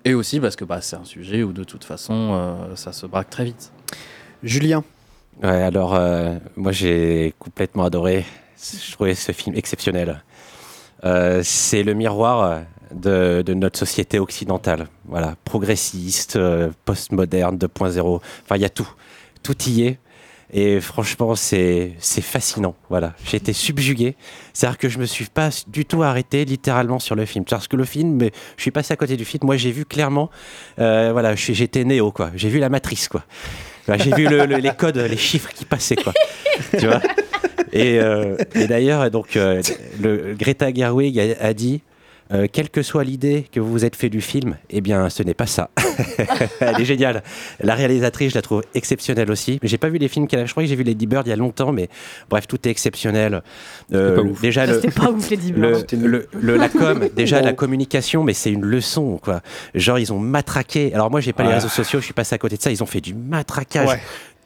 [0.05, 3.05] Et aussi parce que bah, c'est un sujet où de toute façon euh, ça se
[3.07, 3.71] braque très vite.
[4.43, 4.83] Julien.
[5.43, 8.23] Ouais, alors, euh, moi, j'ai complètement adoré.
[8.57, 10.23] Je trouvais ce film exceptionnel.
[11.03, 12.61] Euh, c'est le miroir
[12.93, 14.87] de, notre société occidentale.
[15.05, 18.21] Voilà, progressiste, euh, postmoderne, 2.0.
[18.43, 18.87] Enfin, il y a tout.
[19.43, 19.99] Tout y est.
[20.53, 22.75] Et franchement, c'est fascinant.
[22.89, 24.15] Voilà, j'ai été subjugué.
[24.53, 27.43] C'est-à-dire que je me suis pas du tout arrêté littéralement sur le film.
[27.45, 29.41] Parce que le film, mais je suis passé à côté du film.
[29.43, 30.29] Moi, j'ai vu clairement,
[30.79, 32.31] euh, voilà, j'étais néo quoi.
[32.35, 33.23] J'ai vu la matrice quoi.
[33.97, 36.13] J'ai vu le- le- les codes, les chiffres qui passaient quoi.
[36.79, 37.01] tu vois?
[37.75, 39.61] Et, euh, et d'ailleurs, donc euh,
[40.01, 41.81] le Greta Gerwig a, a dit.
[42.33, 45.21] euh, quelle que soit l'idée que vous vous êtes fait du film, eh bien, ce
[45.21, 45.69] n'est pas ça.
[46.59, 47.21] Elle est géniale.
[47.59, 49.59] La réalisatrice, je la trouve exceptionnelle aussi.
[49.61, 50.45] Mais j'ai pas vu les films qu'elle a.
[50.47, 51.87] Je crois que j'ai vu Lady Bird il y a longtemps, mais
[52.29, 53.43] bref, tout est exceptionnel.
[53.93, 54.41] Euh, pas ouf.
[54.41, 55.91] Déjà, le, C'était pas ouf, Lady le, Bird.
[55.93, 59.41] le- le- la com, déjà la communication, mais c'est une leçon, quoi.
[59.75, 60.93] Genre, ils ont matraqué.
[60.95, 62.71] Alors, moi, j'ai pas les réseaux sociaux, je suis passé à côté de ça.
[62.71, 63.87] Ils ont fait du matraquage.
[63.89, 63.99] Ouais.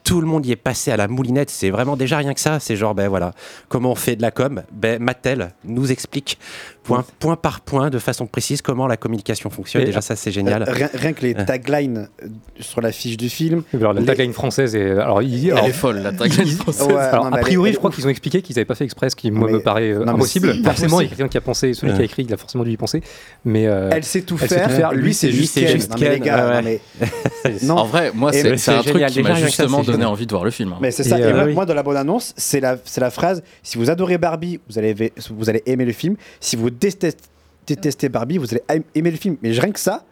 [0.09, 1.51] Tout le monde y est passé à la moulinette.
[1.51, 2.59] C'est vraiment déjà rien que ça.
[2.59, 3.31] C'est genre, ben voilà,
[3.67, 4.63] comment on fait de la com?
[4.71, 6.39] Ben, Mattel nous explique
[6.83, 9.83] point, point par point, de façon précise, comment la communication fonctionne.
[9.83, 10.63] Et- déjà, ça, c'est génial.
[10.63, 11.45] Euh, Rien, rien que les Euh.
[11.45, 12.27] taglines euh,
[12.59, 13.63] sur la fiche du film.
[13.73, 14.91] Alors, la les- tagline française est.
[14.91, 16.87] Alors, il, Elle alors, est folle, la tagline française.
[16.87, 18.85] Ouais, alors, non, a elle priori, je crois qu'ils ont expliqué qu'ils n'avaient pas fait
[18.85, 20.63] exprès, ce qui moi mais- me paraît non, impossible.
[20.63, 22.63] Forcément, il y a quelqu'un qui a pensé, celui qui a écrit, il a forcément
[22.63, 23.01] dû y penser.
[23.45, 24.67] Mais euh, Elle sait tout elle sait faire.
[24.69, 24.93] tout faire.
[24.93, 25.71] Lui, c'est Lui, juste c'est Ken.
[25.75, 25.91] juste
[27.63, 27.77] Non.
[27.77, 30.43] En vrai, moi, c'est un c'est truc qui m'a justement c'est donné envie de voir
[30.43, 30.73] le film.
[30.73, 30.77] hein.
[30.81, 31.19] Mais c'est ça.
[31.19, 34.77] Et moi, dans la bande-annonce, c'est la, c'est la phrase si vous adorez Barbie, vous
[34.77, 34.95] allez,
[35.29, 36.15] vous allez aimer le film.
[36.39, 37.17] Si vous détestez,
[37.67, 39.37] détestez Barbie, vous allez aim- aimer le film.
[39.41, 40.03] Mais rien que ça,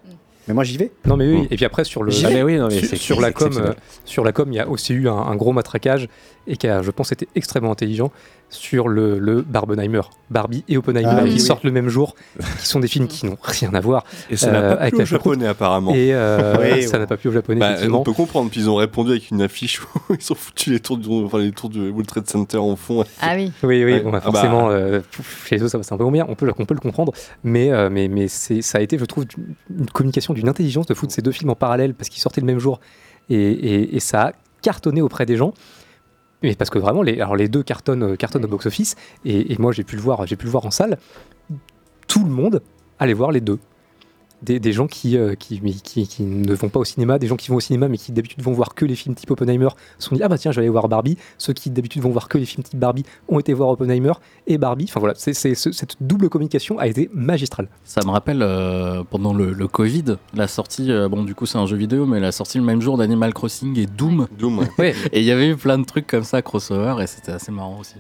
[0.48, 0.91] mais moi, j'y vais.
[1.06, 3.31] Non mais oui, et puis après sur le Ah, mais oui, non, mais sur, la
[3.31, 3.73] com, euh,
[4.06, 6.07] sur la com, il y a aussi eu un, un gros matraquage
[6.48, 8.11] et qui a, je pense, été extrêmement intelligent
[8.49, 12.15] sur le, le Barbenheimer, Barbie et Oppenheimer, Ah, qui oui, sortent le même jour,
[12.60, 14.06] qui sont des films qui n'ont rien à voir.
[14.30, 15.34] Et ça Euh, n'a pas avec plu aux choucroute.
[15.34, 15.94] japonais apparemment.
[15.94, 17.99] Et euh, Oui, ça n'a pas plu au japonais Bah, effectivement.
[17.99, 19.88] on peut comprendre, puis ils ont répondu avec une affiche où
[20.19, 23.03] ils ont foutu les tours du, enfin, les tours du World Trade Center en fond.
[23.22, 23.52] Ah oui.
[23.64, 23.99] Oui, oui, Ouais.
[23.99, 24.40] bon, bah, Ah bah.
[24.40, 26.74] forcément, euh, pff, chez eux, ça c'est un peu moins bien, on peut, on peut
[26.74, 27.11] le comprendre,
[27.44, 29.26] mais, euh, mais, mais c'est, ça a été, je trouve,
[29.78, 32.48] une communication d'une intelligence de foutre ces deux films en parallèle parce qu'ils sortaient le
[32.48, 32.80] même jour
[33.30, 35.53] et, et- et ça a cartonné auprès des gens.
[36.44, 38.96] Mais parce que vraiment, les, alors les deux cartonnent, euh, cartonnent au box-office
[39.26, 40.98] et, et moi j'ai pu, le voir, j'ai pu le voir en salle.
[42.08, 42.62] Tout le monde
[43.00, 43.60] allait voir les deux.
[44.44, 47.26] Des, des gens qui, euh, qui, mais qui, qui ne vont pas au cinéma, des
[47.26, 49.70] gens qui vont au cinéma mais qui d'habitude vont voir que les films type Oppenheimer,
[49.98, 51.18] se sont dit ah bah tiens je vais aller voir Barbie.
[51.40, 54.12] Ceux qui d'habitude vont voir que les films type Barbie ont été voir Oppenheimer
[54.46, 54.86] et Barbie.
[54.90, 57.68] Enfin voilà, c'est, c'est- ce- cette double communication a été magistrale.
[57.84, 61.58] Ça me rappelle euh, pendant le, le Covid, la sortie, euh, bon du coup c'est
[61.58, 64.28] un jeu vidéo, mais la sortie le même jour d'Animal Crossing et Doom.
[64.38, 64.68] Doom.
[64.78, 64.94] Ouais.
[65.14, 67.80] Et il y avait eu plein de trucs comme ça, crossover, et c'était assez marrant
[67.80, 67.96] aussi.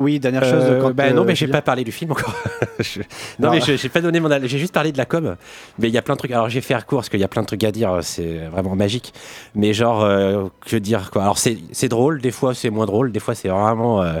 [0.00, 0.64] Oui, dernière chose.
[0.64, 2.34] Euh, quand, bah non, euh, mais j'ai pas parlé du film encore.
[2.80, 3.00] Je-
[3.38, 3.50] Non, Non.
[3.52, 4.30] mais j'ai pas donné mon.
[4.46, 5.36] J'ai juste parlé de la com.
[5.78, 6.30] Mais il y a plein de trucs.
[6.30, 7.98] Alors j'ai fait recours parce qu'il y a plein de trucs à dire.
[8.02, 9.12] C'est vraiment magique.
[9.54, 12.22] Mais genre, euh, que dire quoi Alors c'est drôle.
[12.22, 13.12] Des fois c'est moins drôle.
[13.12, 14.20] Des fois c'est vraiment euh,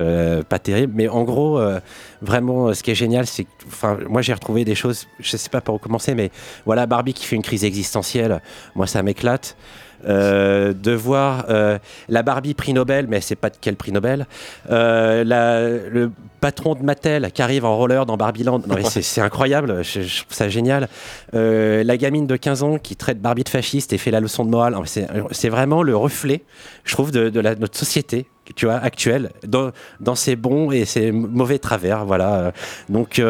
[0.00, 0.92] euh, pas terrible.
[0.94, 1.80] Mais en gros, euh,
[2.22, 5.08] vraiment, euh, ce qui est génial, c'est que, enfin, moi j'ai retrouvé des choses.
[5.18, 6.30] Je sais pas par où commencer, mais
[6.66, 8.40] voilà, Barbie qui fait une crise existentielle.
[8.76, 9.56] Moi, ça m'éclate.
[10.06, 11.78] Euh, de voir euh,
[12.08, 14.26] la Barbie prix Nobel, mais c'est pas de quel prix Nobel.
[14.70, 15.24] Euh,
[15.90, 20.00] le patron de Mattel qui arrive en roller dans Barbieland, non, mais c'est incroyable, je,
[20.00, 20.88] trouve ça génial.
[21.32, 24.50] La gamine de 15 ans qui traite Barbie de fasciste et fait la leçon de
[24.50, 26.42] morale, c'est vraiment le reflet,
[26.84, 28.26] je trouve, de, notre société.
[28.54, 32.52] Tu vois, actuelle, dans, dans ses bons et ses mauvais travers, voilà.
[32.88, 33.20] Donc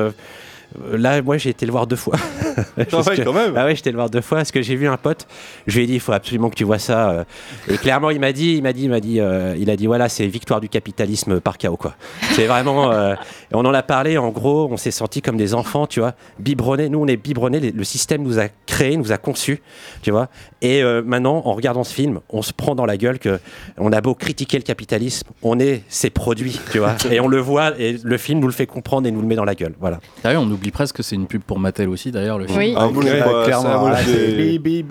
[0.93, 2.17] là, moi, j'ai été le voir deux fois.
[2.91, 3.55] Parce ouais, que- quand même.
[3.57, 5.27] ah ouais, j'étais le voir deux fois parce que j'ai vu un pote.
[5.67, 7.11] Je lui ai dit, il faut absolument que tu vois ça.
[7.11, 7.25] euh.
[7.69, 9.87] Et clairement, il m'a dit, il m'a dit, il m'a dit, euh, il a dit,
[9.87, 11.95] voilà, c'est victoire du capitalisme par chaos, quoi.
[12.33, 12.93] C'est vraiment.
[12.93, 13.15] euh,
[13.53, 14.17] on en a parlé.
[14.17, 16.89] En gros, on s'est sentis comme des enfants, tu vois, biberonnés.
[16.89, 17.61] Nous, on est biberonnés.
[17.61, 19.61] les- Le système nous a créés, nous a conçus,
[20.03, 20.29] tu vois.
[20.63, 23.39] Et euh, maintenant, en regardant ce film, on se prend dans la gueule que
[23.77, 26.95] on a beau critiquer le capitalisme, on est ses produits, tu vois.
[27.11, 27.79] Et on le voit.
[27.79, 29.75] Et le film nous le fait comprendre et nous le met dans la gueule.
[29.79, 30.01] Voilà.
[30.23, 32.59] D'ailleurs, on oublie presque que c'est une pub pour Mattel aussi, d'ailleurs, le film.
[32.59, 32.75] Oui.
[32.77, 34.03] Ah, Ouais, pas- clairement, ça, moi, ah,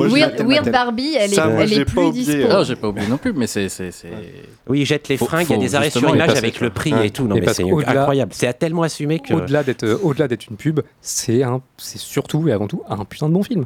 [0.08, 0.72] Weird, Weird.
[0.72, 2.48] Barbie, elle est, Ça, moi, elle j'ai est pas plus dispo.
[2.48, 3.68] Non, j'ai pas oublié non plus, mais c'est.
[3.70, 4.08] c'est- c'est-
[4.68, 6.70] Oui, ils jettent les Faut- fringues, il y a des arrêts sur image avec le
[6.70, 7.28] prix et tout.
[7.28, 8.32] Non, mais c'est incroyable.
[8.34, 9.34] C'est tellement assumé que.
[9.34, 13.04] Au-delà d'être, euh, au-delà d'être une pub, c'est un, c'est surtout et avant tout un
[13.06, 13.66] putain de bon film.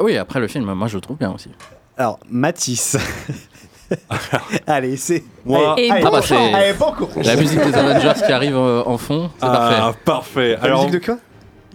[0.00, 1.50] Oui, après le film, moi je le trouve bien aussi.
[1.98, 2.96] Alors, Matisse.
[4.66, 5.22] Allez, c'est.
[5.44, 7.22] Moi- allez, Et allez, bon allez.
[7.24, 9.98] La musique des Avengers qui arrive euh, en fond, c'est Ah, parfait.
[10.04, 10.52] parfait.
[10.56, 11.16] La Alors, musique de quoi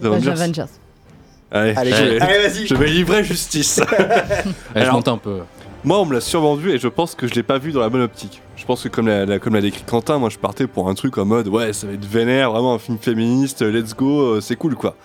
[0.00, 0.30] The Avengers.
[0.30, 0.64] Avengers.
[1.50, 2.66] Allez, Allez, je, vais- allez, vas-y.
[2.66, 3.80] je vais livrer justice.
[3.98, 5.38] Allez, je Alors- monte un peu.
[5.84, 7.88] Moi, on me l'a survendu et je pense que je l'ai pas vu dans la
[7.88, 8.42] bonne optique.
[8.56, 10.94] Je pense que comme l'a, l'a- comme l'a décrit Quentin, moi je partais pour un
[10.94, 14.40] truc en mode ouais, ça va être vénère, vraiment un film féministe, let's go, euh,
[14.40, 14.96] c'est cool quoi.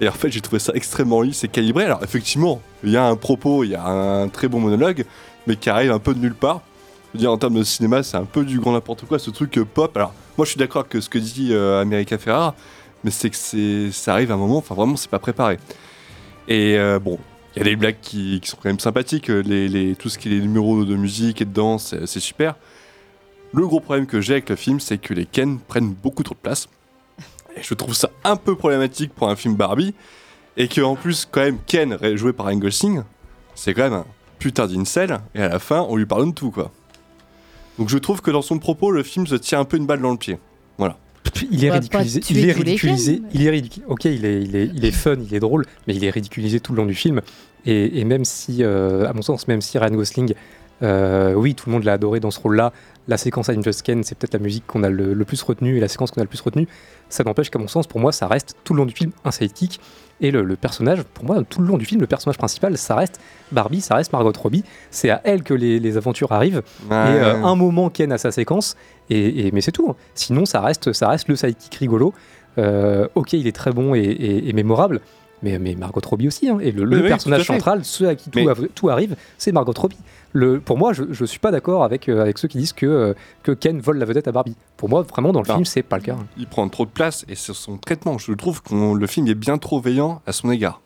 [0.00, 1.84] Et en fait, j'ai trouvé ça extrêmement lisse et calibré.
[1.84, 5.04] Alors, effectivement, il y a un propos, il y a un très bon monologue,
[5.46, 6.60] mais qui arrive un peu de nulle part.
[7.12, 9.30] Je veux dire, en termes de cinéma, c'est un peu du grand n'importe quoi, ce
[9.30, 9.96] truc euh, pop.
[9.96, 12.54] Alors, moi je suis d'accord que ce que dit euh, America Ferrara,
[13.02, 15.58] mais c'est que ça arrive à un moment, enfin vraiment, c'est pas préparé.
[16.48, 17.18] Et euh, bon,
[17.56, 19.28] Il y a des blagues qui, sont quand même sympathiques.
[19.28, 22.54] Les- tout ce qui est les numéros de musique et de danse, c'est super.
[23.52, 26.34] Le gros problème que j'ai avec le film, c'est que les Ken prennent beaucoup trop
[26.34, 26.68] de place.
[27.56, 29.94] Et je trouve ça un peu problématique pour un film Barbie.
[30.56, 33.02] Et que en plus, quand même, Ken, joué par Ryan Gosling,
[33.56, 34.06] c'est quand même un
[34.40, 35.18] putain d'incel.
[35.36, 36.72] Et à la fin, on lui pardonne tout, quoi.
[37.78, 40.00] Donc je trouve que dans son propos, le film se tire un peu une balle
[40.02, 40.38] dans le pied.
[40.78, 40.96] Voilà.
[41.50, 42.20] Il est ridiculisé.
[42.30, 43.22] Il est ridiculisé.
[43.32, 45.94] Il est ridicu- Ok, il est, il est, il est fun, il est drôle, mais
[45.94, 47.20] il est ridiculisé tout le long du film.
[47.66, 50.34] Et, et même si, euh, à mon sens, même si Ryan Gosling,
[50.82, 52.72] euh, oui, tout le monde l'a adoré dans ce rôle-là.
[53.10, 55.76] La séquence I'm Just Ken, c'est peut-être la musique qu'on a le, le plus retenue
[55.76, 56.68] et la séquence qu'on a le plus retenue.
[57.08, 59.32] Ça n'empêche qu'à mon sens, pour moi, ça reste tout le long du film un
[59.32, 59.80] sidekick.
[60.22, 62.94] Et le, le personnage, pour moi, tout le long du film, le personnage principal, ça
[62.94, 63.18] reste
[63.52, 64.62] Barbie, ça reste Margot Robbie.
[64.90, 66.62] C'est à elle que les, les aventures arrivent.
[66.90, 66.96] Ouais.
[66.96, 68.76] Et euh, un moment Ken a sa séquence,
[69.08, 69.88] et, et- mais c'est tout.
[69.90, 69.96] hein.
[70.14, 72.12] Sinon, ça reste, ça reste le sidekick rigolo.
[72.58, 75.00] Euh, ok, il est très bon et, et- et mémorable,
[75.42, 76.48] mais, mais Margot Robbie aussi.
[76.48, 76.58] hein.
[76.60, 78.40] Et le, le Oui, oui, personnage central, ceux à qui tout,
[78.74, 79.96] tout arrive, c'est Margot Robbie.
[80.32, 82.86] Le, pour moi, je ne suis pas d'accord avec, euh, avec ceux qui disent que,
[82.86, 84.56] euh, que Ken vole la vedette à Barbie.
[84.76, 85.54] Pour moi, vraiment, dans le Non.
[85.54, 86.16] film, c'est pas le cas.
[86.36, 88.16] Il prend trop de place et c'est son traitement.
[88.18, 90.80] Je trouve que le film est bien trop veillant à son égard.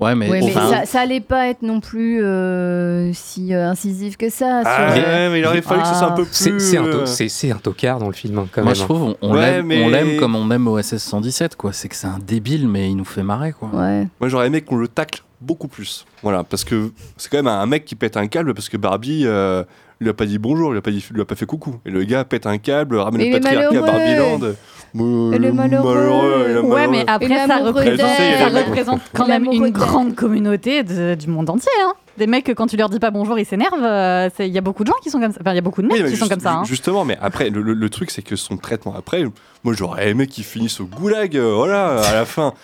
[0.00, 3.68] Ouais, mais, Ouais, mais enfin, ça, ça allait pas être non plus euh, si euh,
[3.70, 4.62] incisif que ça.
[4.64, 6.34] Ah sur- ouais, mais il aurait fallu que ça soit un peu plus.
[6.34, 8.70] C'est c'est un, to- euh, c'est- c'est un tocard dans le film, hein, quand moi
[8.72, 8.76] même.
[8.76, 11.72] je trouve on, on Ouais, l'aime mais- on l'aime comme on aime OSS 117 quoi.
[11.72, 13.70] C'est que c'est un débile mais il nous fait marrer quoi.
[13.72, 14.06] Ouais.
[14.20, 16.06] Moi, j'aurais aimé qu'on le tacle beaucoup plus.
[16.22, 19.22] Voilà, parce que c'est quand même un mec qui pète un câble parce que Barbie.
[19.26, 19.64] euh,
[20.00, 21.74] lui a pas dit bonjour, il lui a pas, dit, lui a pas fait coucou.
[21.84, 24.38] Et le gars pète un câble, ramène Mais le patriarcat à malheureux.
[24.38, 24.52] Barbiland.
[24.96, 26.08] Euh, est malheureux.
[26.08, 26.86] Ouais, malheureux.
[26.90, 31.70] mais après, ça, représente, ça représente quand même une grande communauté de- du monde entier.
[31.84, 31.92] hein.
[32.16, 33.74] Des mecs que quand tu leur dis pas bonjour, ils s'énervent.
[33.82, 35.38] euh, Il y a beaucoup de gens qui sont comme ça.
[35.40, 36.52] Enfin, il y a beaucoup de mecs Oui, qui sont juste- comme ça.
[36.54, 36.64] hein.
[36.64, 39.24] Justement, mais après, le, le- le truc, c'est que son traitement après,
[39.62, 42.54] moi, j'aurais aimé qu'il finisse au goulag, euh, voilà, à la fin.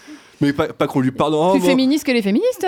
[0.44, 1.40] Mais pas, pas qu'on lui pardonne.
[1.42, 1.66] Oh, Plus bon.
[1.66, 2.66] féministe que les féministes.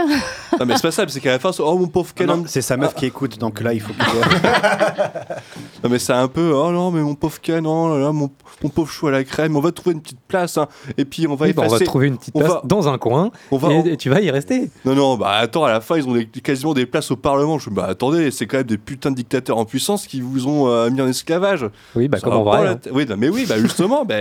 [0.59, 2.27] Non, mais c'est pas ça, c'est qu'à la fin, c'est, oh mon pauvre Ken.
[2.27, 3.98] Non, c'est sa meuf qui écoute, donc là, il faut que.
[5.85, 8.31] Non, mais c'est un peu, oh non, mais mon pauvre Ken, oh là là, mon,
[8.62, 10.66] mon pauvre chou à la crème, on va trouver une petite place, hein,
[10.97, 11.85] et puis on va Oui, bah, on effacer.
[11.85, 14.09] va trouver une petite on place va- dans un coin on va- et, et tu
[14.09, 14.70] vas y rester.
[14.85, 17.59] Non, non, bah attends, à la fin, ils ont des- quasiment des places au Parlement.
[17.59, 20.20] Je me dis, bah attendez, c'est quand même des putains de dictateurs en puissance qui
[20.23, 21.66] vous ont euh, mis en esclavage.
[21.94, 22.65] Oui, bah Ça comme va vrai.
[22.65, 22.77] la hein.
[22.77, 24.15] t- Oui, non, mais oui, bah justement, bah,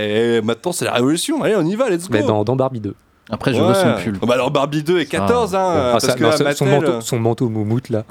[0.44, 1.42] maintenant c'est la révolution.
[1.42, 2.10] Allez, on y va, let's go.
[2.12, 2.94] Mais dans, dans Barbie 2.
[3.28, 4.02] Après je veux son Ouais.
[4.04, 4.18] pull.
[4.22, 7.18] Bah alors Barbie 2 et 14, hein, Ah, parce ça- que non, son, manteau, son
[7.18, 8.04] manteau moumoute là.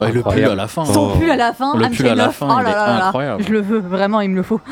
[0.00, 0.84] Ouais, le pull à la fin.
[0.86, 1.12] Son hein.
[1.18, 3.06] pull à la fin, Le pull à la fin, oh il là est là là.
[3.08, 3.44] incroyable.
[3.46, 4.60] Je le veux, vraiment, il me le faut.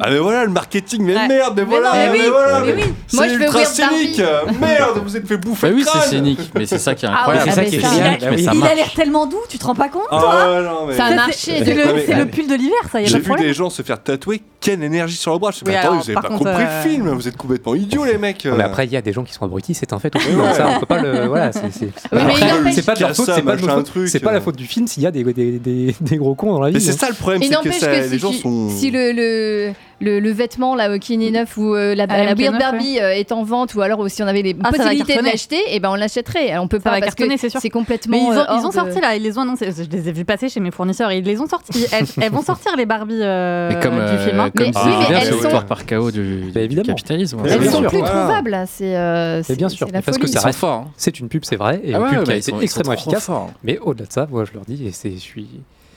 [0.00, 1.28] Ah mais voilà le marketing, mais Ouais.
[1.28, 2.94] merde, mais, Mais voilà, non, mais oui, voilà, mais oui.
[3.06, 4.18] c'est Moi, je veux ultra cynique.
[4.60, 7.12] Merde, vous êtes fait bouffer le oui, c'est cynique, mais c'est ça qui est Ah
[7.28, 7.48] ouais, incroyable.
[7.50, 8.18] ah, ça mais qui est ça- génial.
[8.30, 10.94] mais ça il a l'air tellement doux, tu te rends pas compte Ah ouais, mais...
[10.96, 11.32] Ça a Ça, marché.
[11.58, 13.32] C'est c'est le, Non, mais- c'est le pull de l'hiver, ça, y a J'ai vu
[13.36, 15.50] des gens se faire tatouer Ken énergie sur le bras.
[15.52, 18.18] Je me attendez, vous avez pas compris euh, le film, vous êtes complètement idiots les
[18.18, 18.44] mecs.
[18.46, 20.28] Mais après, il y a des gens qui sont abrutis, c'est un fait aussi.
[20.34, 20.54] Ouais.
[20.54, 21.26] Ça, on peut pas le.
[21.26, 21.60] Voilà, c'est
[22.84, 24.32] pas de leur faute, c'est pas de pas euh.
[24.32, 26.68] la faute du film s'il y a des, des, des, des gros cons dans la
[26.68, 26.74] vie.
[26.74, 26.96] Mais c'est hein.
[26.98, 28.70] ça le problème, c'est que, ça, les gens tu- sont.
[28.70, 32.58] si le, le, vêtement là, au Kini 9 ou euh, la, Ah, la MK9, Weird
[32.58, 35.58] Barbie euh, est en vente ou alors si on avait les Ah, possibilités de l'acheter,
[35.68, 36.50] et ben on l'achèterait.
[36.50, 37.60] Alors, On peut Ça pas parce cartonner, que c'est sûr.
[37.60, 38.16] c'est complètement.
[38.16, 39.70] Mais ils ont, euh, ils hors ont de- sorti là, ils les ont annoncés.
[39.76, 41.86] Je les ai vus passer chez mes fournisseurs et ils les ont sortis.
[41.92, 44.40] Elles, elles vont sortir les Barbie euh, Mais comme, du euh, film.
[44.40, 44.50] hein.
[44.54, 46.86] comme Mais c'est oui, mais bien elles sont- victoire par chaos du, Bah, évidemment.
[46.86, 47.38] capitalisme.
[47.44, 47.88] Elles bien sont sûr.
[47.90, 48.14] plus Voilà.
[48.14, 48.66] trouvables là.
[48.66, 50.84] C'est euh, bien sûr, la parce que ça reste- forts.
[50.86, 50.90] hein.
[50.96, 53.30] C'est une pub, c'est vrai, et Ah une pub qui a été extrêmement efficace.
[53.62, 55.46] Mais au-delà de ça, moi je leur dis, et je suis.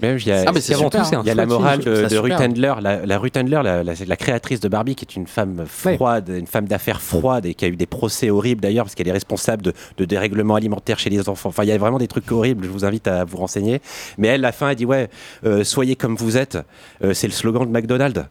[0.02, 1.06] Même, il y a, Ah, mais c'est avant tout, super.
[1.06, 2.34] c'est un Il y a la morale je de, de Ruth.
[2.34, 5.66] Handler, la, la Ruth Handler, la, la- la créatrice de Barbie, qui est une femme
[5.68, 9.08] froide, une femme d'affaires froide et qui a eu des procès horribles d'ailleurs parce qu'elle
[9.08, 11.50] est responsable de, de dérèglements alimentaires chez les enfants.
[11.50, 12.66] Enfin, il y a vraiment des trucs horribles.
[12.66, 13.82] Je vous invite à vous renseigner.
[14.18, 15.10] Mais elle, à la fin, elle dit ouais,
[15.46, 16.58] euh, soyez comme vous êtes.
[17.04, 18.22] Euh, c'est le slogan de McDonald's.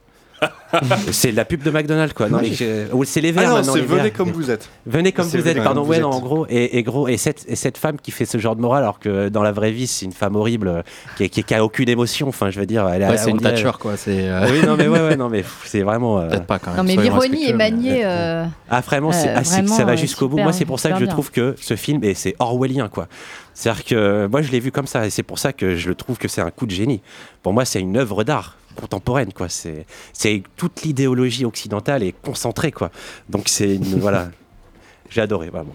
[1.13, 2.29] c'est la pub de McDonald's quoi.
[2.29, 4.13] Non, mais je- ou c'est les verts Ah c'est venez verts.
[4.13, 4.69] comme vous êtes.
[4.85, 5.85] Venez comme vous êtes, pardon.
[5.87, 8.37] Ouais, non, en gros, et, et gros, et cette, et cette femme qui fait ce
[8.39, 10.83] genre de morale, alors que dans la vraie vie, c'est une femme horrible, euh,
[11.17, 12.29] qui, qui, est- qui a aucune émotion.
[12.29, 13.97] Enfin, je veux dire, elle Ouais, c'est une dirait- Thatcher quoi.
[13.97, 16.19] C'est euh, Oui, non, mais ouais, ouais, non, mais c'est vraiment.
[16.21, 16.79] euh, peut-être pas quand même.
[16.79, 18.03] Non mais l'ironie est maniée.
[18.05, 20.39] euh, Ah, vraiment, c'est, Euh, ah, ça va euh, jusqu'au bout.
[20.39, 23.09] Moi, c'est pour ça que je trouve que ce film, et c'est orwellien, quoi.
[23.55, 25.95] C'est-à-dire que moi, je l'ai vu comme ça, et c'est pour ça que je le
[25.95, 27.01] trouve que c'est un coup de génie.
[27.43, 29.49] Pour moi, c'est une œuvre d'art contemporaine, quoi.
[29.49, 32.91] C'est, c'est toute l'idéologie occidentale est concentrée, quoi.
[33.29, 34.31] Donc, c'est voilà.
[35.11, 35.75] J'ai adoré, vraiment.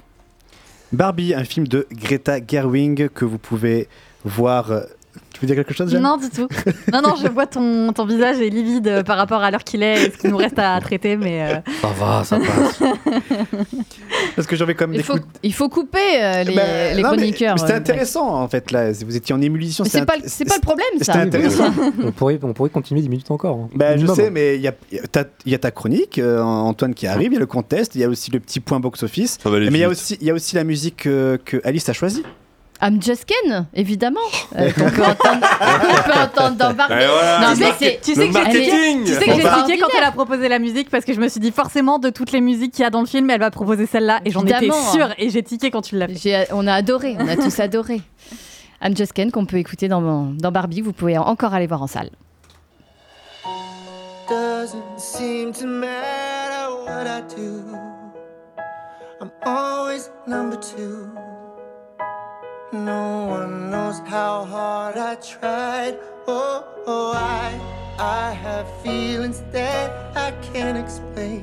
[0.93, 3.87] Barbie, un film de Greta Gerwig que vous pouvez
[4.23, 4.71] voir.
[5.15, 6.47] Euh, veux dire quelque chose, Jeanne Non, du tout.
[6.93, 9.81] Non, non, je vois ton, ton visage est livide euh, par rapport à l'heure qu'il
[9.83, 11.41] est et ce qu'il nous reste à traiter, mais.
[11.41, 12.79] euh, Ça va, ça passe.
[14.35, 16.61] Parce que j'avais comme Il des faut, coups il faut couper euh, les, Bah,
[16.93, 17.59] les non, mais chroniqueurs.
[17.59, 18.91] C'était euh, intéressant en fait là.
[18.91, 19.41] Vous étiez en
[19.83, 21.13] c'était c'est pas, int- c'est pas le problème, ça.
[21.13, 21.73] C'était intéressant.
[22.03, 23.55] on, pourrait, on pourrait continuer 10 minutes encore.
[23.57, 23.69] hein.
[23.75, 25.71] Bah, je sais, mais il y a, il y a ta- il y a ta
[25.71, 28.39] chronique, euh, Antoine, qui arrive, il y a le contest, il y a aussi le
[28.39, 29.39] petit point box-office.
[29.45, 31.93] Mais il y, a aussi, il y a aussi la musique euh, que Alice a
[31.93, 32.23] choisie.
[32.83, 34.19] I'm Just Ken, évidemment.
[34.57, 36.93] Euh, qu'on peut entendre, qu'on peut entendre dans Barbie.
[36.95, 38.01] Et voilà, non, le mais c'est.
[38.03, 38.65] Tu sais que j'ai marketing.
[38.65, 41.13] tiqué, tu sais que j'ai Bon, tiqué quand elle a proposé la musique parce que
[41.13, 43.29] je me suis dit forcément de toutes les musiques qu'il y a dans le film,
[43.29, 44.91] elle va proposer celle-là et j'en étais Évidemment.
[44.91, 46.15] sûre et j'ai tiqué quand tu l'as fait.
[46.15, 48.01] J'ai- On a adoré, on a tous adoré.
[48.83, 50.01] I'm Just Ken qu'on peut écouter dans,
[50.33, 52.09] dans Barbie, vous pouvez encore aller voir en salle.
[54.29, 57.63] Doesn't seem to matter what I do.
[59.21, 61.07] I'm always number two.
[62.73, 65.99] No one knows how hard I tried.
[66.25, 67.59] Oh, oh I,
[67.99, 71.41] I have feelings that I can't explain.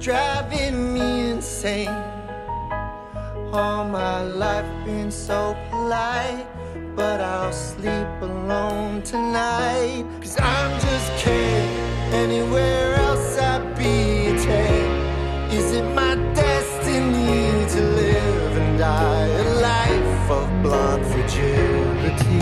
[0.00, 1.86] Driving me insane.
[3.52, 6.46] All my life been so polite,
[6.96, 10.04] but I'll sleep alone tonight.
[10.20, 11.70] Cause I'm just kidding.
[12.12, 15.52] Anywhere else I'd be ten.
[15.52, 19.19] Is it my destiny to live and die
[21.20, 22.40] fragility?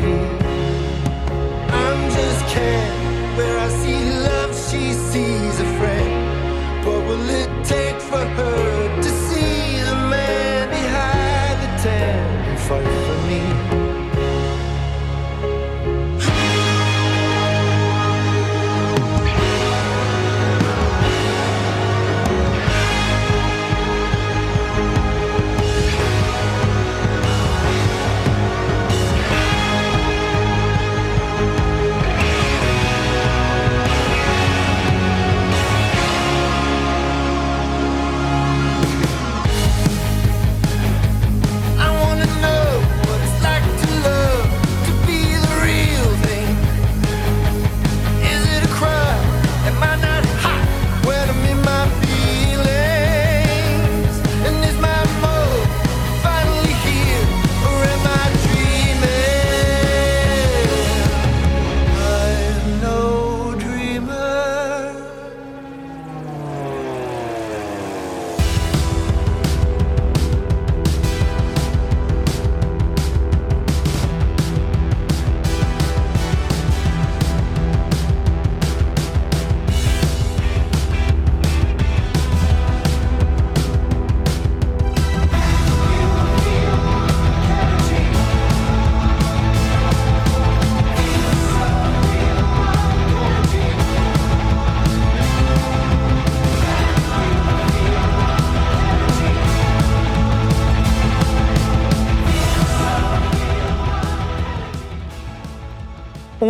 [1.70, 3.36] I'm just kidding.
[3.36, 6.86] Where I see love, she sees a friend.
[6.86, 8.67] What will it take for her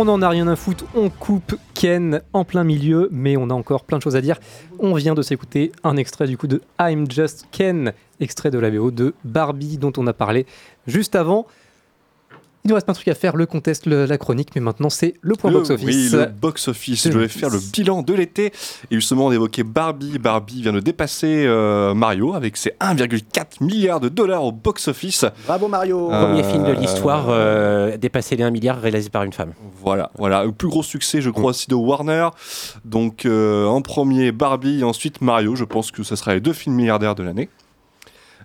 [0.01, 3.53] On n'en a rien à foutre, on coupe Ken en plein milieu, mais on a
[3.53, 4.39] encore plein de choses à dire.
[4.79, 8.71] On vient de s'écouter un extrait du coup de I'm Just Ken, extrait de la
[8.71, 10.45] BO de Barbie dont on a parlé
[10.87, 11.47] juste avant.
[12.65, 15.13] Il nous reste de trucs à faire, le contest, le- la chronique, mais maintenant c'est
[15.21, 15.85] le point Le- box-office.
[15.87, 17.07] Oui, le box-office.
[17.09, 18.47] Je vais faire le bilan de l'été.
[18.91, 20.19] Et justement, on évoquait Barbie.
[20.19, 25.25] Barbie vient de dépasser euh, Mario avec ses 1,4 milliard de dollars au box-office.
[25.47, 29.53] Bravo Mario Premier film de l'histoire euh, dépassé les 1 milliard réalisé par une femme.
[29.81, 30.43] Voilà, voilà.
[30.43, 32.27] Le plus gros succès, je crois, aussi de Warner.
[32.83, 35.55] Donc, euh, en premier, Barbie, et ensuite Mario.
[35.55, 37.47] Je pense que ce sera les deux films milliardaires de l'année.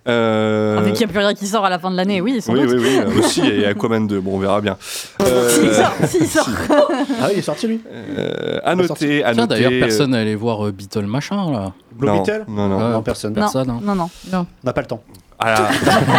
[0.06, 2.40] Euh, Avec qu'il n'y a plus rien qui sort à la fin de l'année, oui,
[2.42, 2.76] sans oui, doute.
[2.78, 4.76] oui, oui, euh, aussi, et Aquaman 2, bon, on verra bien.
[5.22, 6.48] Euh, S'il sort, s'il sort.
[6.70, 7.80] Ah oui, il est sorti lui.
[7.90, 9.54] euh, à noter, à Tiens, noter.
[9.62, 11.72] d'ailleurs, personne n'est allé voir euh, Beatle machin, là.
[11.92, 12.88] Blue Non, Beetle non, non.
[12.90, 13.32] Non, personne.
[13.32, 13.80] Personne, hein.
[13.82, 14.10] Non, non.
[14.30, 14.40] Non.
[14.62, 15.02] On n'a pas le temps.
[15.38, 15.68] Ah,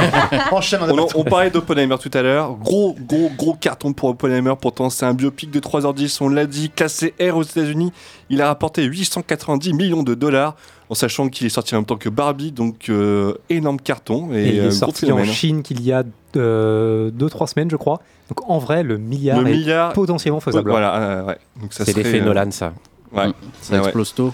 [0.51, 1.19] Enchaîne, on a on, pas le temps.
[1.19, 2.53] on parlait d'Oppenheimer tout à l'heure.
[2.55, 4.53] Gros, gros, gros carton pour Oppenheimer.
[4.59, 6.17] Pourtant, c'est un biopic de 3h10.
[6.21, 7.91] On l'a dit, classé R aux États-Unis.
[8.29, 10.55] Il a rapporté 890 millions de dollars,
[10.89, 12.51] en sachant qu'il est sorti en même temps que Barbie.
[12.51, 14.29] Donc, euh, énorme carton.
[14.33, 15.25] Et, Et il euh, est gros sorti en phénomène.
[15.33, 16.03] Chine qu'il y a
[16.35, 18.01] 2-3 semaines, je crois.
[18.29, 20.69] Donc en vrai, le milliard Le est milliard- potentiellement faisable.
[20.69, 21.37] Voilà, euh, ouais.
[21.61, 22.73] Donc ça C'est l'effet euh, Nolan, ça.
[23.13, 23.27] Ouais.
[23.61, 24.33] Ça Ouais, explose tôt.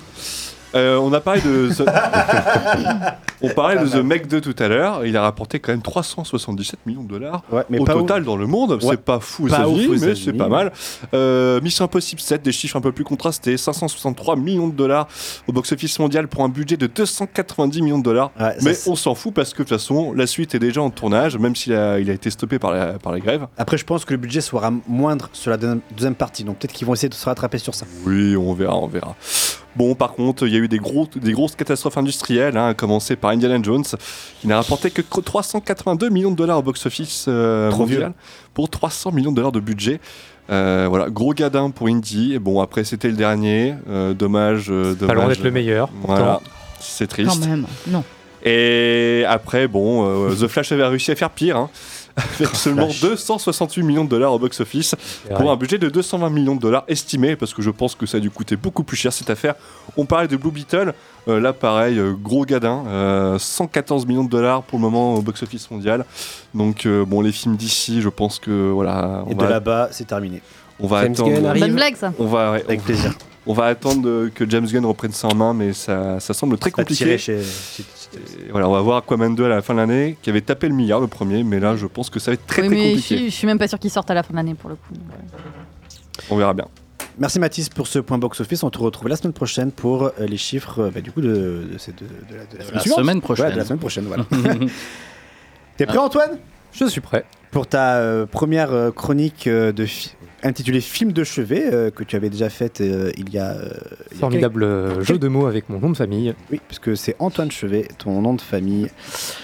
[0.76, 1.69] Euh, on a parlé de.
[3.41, 5.05] on parlait de The Meg 2 tout à l'heure.
[5.05, 8.47] Il a rapporté quand même 377 millions de dollars mais au pas total dans le
[8.47, 8.72] monde.
[8.72, 8.91] Ouais.
[8.91, 10.72] C'est pas fou Pas États-Unis, aux mais c'est pas mal.
[11.13, 13.57] Euh, Mission Impossible 7, des chiffres un peu plus contrastés.
[13.57, 15.07] 563 millions de dollars
[15.47, 18.31] au box-office mondial pour un budget de 290 millions de dollars.
[18.61, 21.38] mais on s'en fout parce que de toute façon, la suite est déjà en tournage,
[21.38, 23.47] même s'il a, il a été stoppé par la, par la grève.
[23.57, 26.73] Après, je pense que le budget sera moindre sur la deuxième deuxième partie, donc peut-être
[26.73, 27.85] qu'ils vont essayer de se rattraper sur ça.
[28.05, 29.15] Oui, on verra, on verra.
[29.76, 32.73] Bon, par contre, il y a eu des, gros, des grosses catastrophes industrielles, hein, à
[32.73, 33.83] commencer par Indiana Jones.
[34.43, 38.13] Il n'a rapporté que 382 millions de dollars au box-office euh, mondial
[38.53, 39.99] pour 300 millions de dollars de budget.
[40.49, 42.33] Euh, voilà, gros gadin pour Indy.
[42.33, 43.75] Et bon, après, c'était le dernier.
[43.89, 44.67] Euh, dommage.
[44.69, 45.37] euh, Pas loin dommage.
[45.37, 46.41] d'être le meilleur, Voilà,
[46.79, 47.29] c'est triste.
[47.29, 48.03] Quand même, non.
[48.43, 51.69] Et après, bon, euh, The Flash avait réussi à faire pire, hein,
[52.39, 54.95] avec seulement 268 millions de dollars au box-office
[55.35, 58.17] pour un budget de 220 millions de dollars estimé, parce que je pense que ça
[58.17, 59.55] a dû coûter beaucoup plus cher cette affaire.
[59.97, 60.93] On parlait de Blue Beetle,
[61.27, 65.21] euh, là pareil, euh, gros gadin, euh, 114 millions de dollars pour le moment au
[65.21, 66.05] box-office mondial.
[66.53, 70.05] Donc euh, bon, les films d'ici, je pense que voilà, on Et de là-bas, c'est
[70.07, 70.41] terminé.
[70.79, 71.59] on va James attendre.
[71.59, 72.13] Bonne blague, ça.
[72.19, 73.13] On va, ouais, Avec on- plaisir.
[73.47, 76.57] On va attendre euh, que James Gunn reprenne ça en main, mais ça, ça semble
[76.59, 77.18] très compliqué.
[77.18, 80.41] chez- Et voilà, on va voir Aquaman 2 à la fin de l'année, qui avait
[80.41, 82.68] tapé le milliard le premier, mais là je pense que ça va être très Oui,
[82.68, 83.15] très mais je compliqué.
[83.18, 84.76] suis, je suis même pas sûr qu'il sorte à la fin de l'année pour le
[84.76, 84.93] coup.
[86.30, 86.65] On verra bien.
[87.18, 88.63] Merci Mathis pour ce point box-office.
[88.63, 91.68] On te retrouve la semaine prochaine pour euh, les chiffres euh, bah, du coup de,
[91.73, 92.99] de, cette- de- de la, de la semaine la suivante.
[92.99, 93.45] semaine prochaine.
[93.47, 94.26] Ouais, de la semaine prochaine, voilà.
[95.77, 96.38] T'es prêt Antoine?
[96.73, 97.26] Je suis prêt.
[97.51, 100.13] Pour ta euh, première chronique euh, de fi-
[100.43, 103.51] intitulée Film de chevet euh, que tu avais déjà faite euh, il y a...
[103.51, 103.69] euh,
[104.11, 106.34] il y a Formidable euh, jeu de mots avec mon nom de famille.
[106.51, 108.84] Oui, puisque c'est Antoine Chevet, ton nom de famille.
[108.84, 108.89] Non,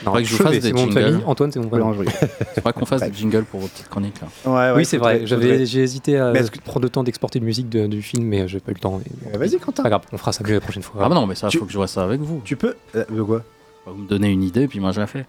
[0.06, 1.06] Faudrait que je Chevet, fasse c'est des mon nom de jingles.
[1.12, 1.24] famille.
[1.26, 1.96] Antoine, c'est mon prénom.
[2.02, 2.10] Il
[2.56, 4.28] faudra qu'on fasse des jingles pour vos petites chroniques là.
[4.46, 5.22] Ouais, ouais, oui, c'est vrai.
[5.26, 8.48] J'avais, j'ai hésité à que- prendre le temps d'exporter une musique de- du film, mais
[8.48, 9.00] j'ai pas eu le temps.
[9.34, 9.84] Euh, Vas-y Quentin.
[9.84, 11.02] Pas grave, on fera ça mieux la prochaine fois.
[11.04, 12.42] Ah bah non, mais ça, il Tu- faut que je vois ça avec vous.
[12.44, 12.76] Tu peux...
[12.96, 13.44] euh, de quoi
[13.86, 15.26] Vous me donnez une idée, puis moi je la fais.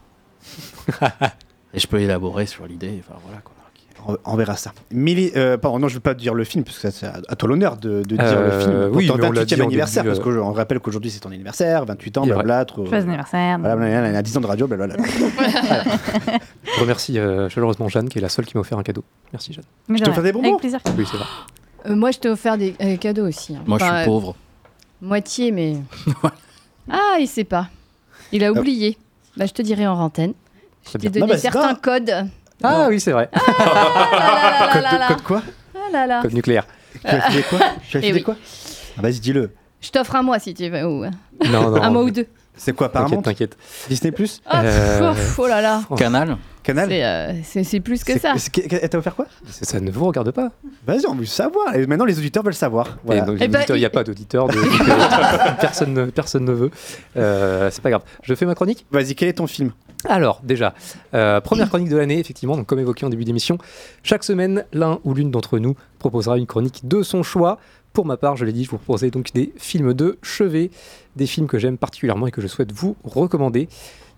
[1.75, 3.03] Et je peux élaborer sur l'idée.
[3.07, 3.53] Enfin voilà quoi.
[4.25, 4.73] On, verra ça.
[4.95, 7.49] Euh, pardon, non, je ne veux pas dire le film, parce que c'est à, toi
[7.49, 8.89] l'honneur de, de dire Euh, le film.
[8.89, 10.81] Pour oui, ton mais on l'a 28e dit en anniversaire, début, parce euh, qu'on rappelle
[10.81, 12.27] qu'aujourd'hui c'est ton anniversaire, 28 ans,
[12.67, 13.59] trop- Joyeux anniversaire.
[13.59, 14.97] Voilà, blablabla, il a 10 ans de radio, blablabla.
[16.75, 19.05] Je remercie euh, chaleureusement Jeanne, qui est la seule qui m'a offert un cadeau.
[19.33, 19.65] Merci Jeanne.
[19.89, 20.13] Mais Je rien.
[20.15, 20.81] fais des bonbons Avec plaisir.
[20.97, 21.27] Oui, c'est vrai.
[21.87, 23.55] Euh, moi, je t'ai offert des euh, cadeaux aussi.
[23.57, 23.63] hein.
[23.67, 24.31] Moi je suis pauvre.
[24.31, 25.77] euh, Moitié, mais.
[26.91, 27.69] ah, il sait pas.
[28.33, 28.99] Il a oublié.
[29.37, 30.35] Bah, je te dirai en antenne.
[30.93, 32.13] Je t'ai donné certains codes.
[32.63, 33.29] Ah oui, c'est vrai.
[33.33, 35.07] Ah Code, là de- là.
[35.09, 35.43] code quoi
[35.75, 36.23] Ah là là.
[36.23, 36.67] Code nucléaire.
[37.01, 37.59] Tu as filé quoi
[37.89, 38.23] Tu as filé oui.
[38.23, 38.37] quoi
[38.99, 39.51] ah, Vas-y, dis-le.
[39.81, 40.85] Je t'offre un mois si tu veux.
[40.85, 41.05] Ou...
[41.05, 41.77] Non, non.
[41.83, 42.27] un mois ou deux.
[42.57, 43.89] C'est quoi, Paramount T'inquiète, t'inquiète.
[43.89, 45.83] Disney Plus Ah, Euh, oh là là.
[45.97, 46.89] Canal Canal
[47.45, 48.35] C'est, euh, plus que ça.
[48.37, 50.51] c'est- qu'est- Elle t'a offert quoi Ça ne vous regarde pas.
[50.85, 51.77] Vas-y, on veut savoir.
[51.77, 52.99] Et maintenant, les auditeurs veulent savoir.
[53.05, 53.25] Voilà.
[53.39, 56.71] Eh ben, il n'y a pas d'auditeur, de, de- personne, ne- personne ne veut.
[57.17, 58.03] Euh, c'est pas grave.
[58.25, 59.71] Je fais ma chronique Vas-y, quel est ton film
[60.05, 60.75] Alors, déjà,
[61.15, 63.59] euh, première chronique de l'année, effectivement, donc comme évoqué en début d'émission.
[64.03, 67.59] Chaque semaine, l'un ou l'une d'entre nous proposera une chronique de son choix.
[67.93, 70.71] Pour ma part, je l'ai dit, je vous proposerai donc des films de chevet,
[71.17, 73.69] des films que j'aime particulièrement et que je souhaite vous recommander.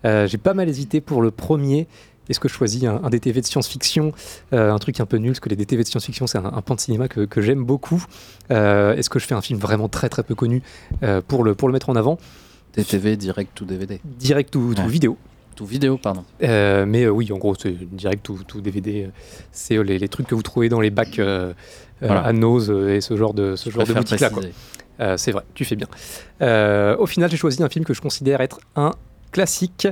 [0.05, 1.87] Euh, J'ai pas mal hésité pour le premier.
[2.29, 4.13] Est-ce que je choisis un, un DTV de science-fiction,
[4.53, 6.61] euh, un truc un peu nul, parce que les DTV de science-fiction, c'est un, un
[6.61, 8.05] pan de cinéma que, que j'aime beaucoup.
[8.51, 10.61] Est-ce que je fais un film vraiment très très peu connu
[11.27, 12.19] pour, le, pour le mettre en avant?
[12.75, 13.99] DTV, direct ou DVD.
[14.05, 15.17] Direct ou, vidéo
[15.65, 16.23] Vidéo, pardon.
[16.43, 19.09] euh, mais euh, oui, en gros, c'est direct ou tout DVD.
[19.51, 21.19] C'est euh, les, les trucs que vous trouvez dans les bacs
[22.01, 22.21] Voilà.
[22.21, 24.29] à Nose et ce genre de, ce genre de boutique-là.
[25.17, 25.87] c'est vrai, tu fais bien.
[26.97, 28.91] Au final, j'ai choisi un film que je considère être un
[29.31, 29.87] classique,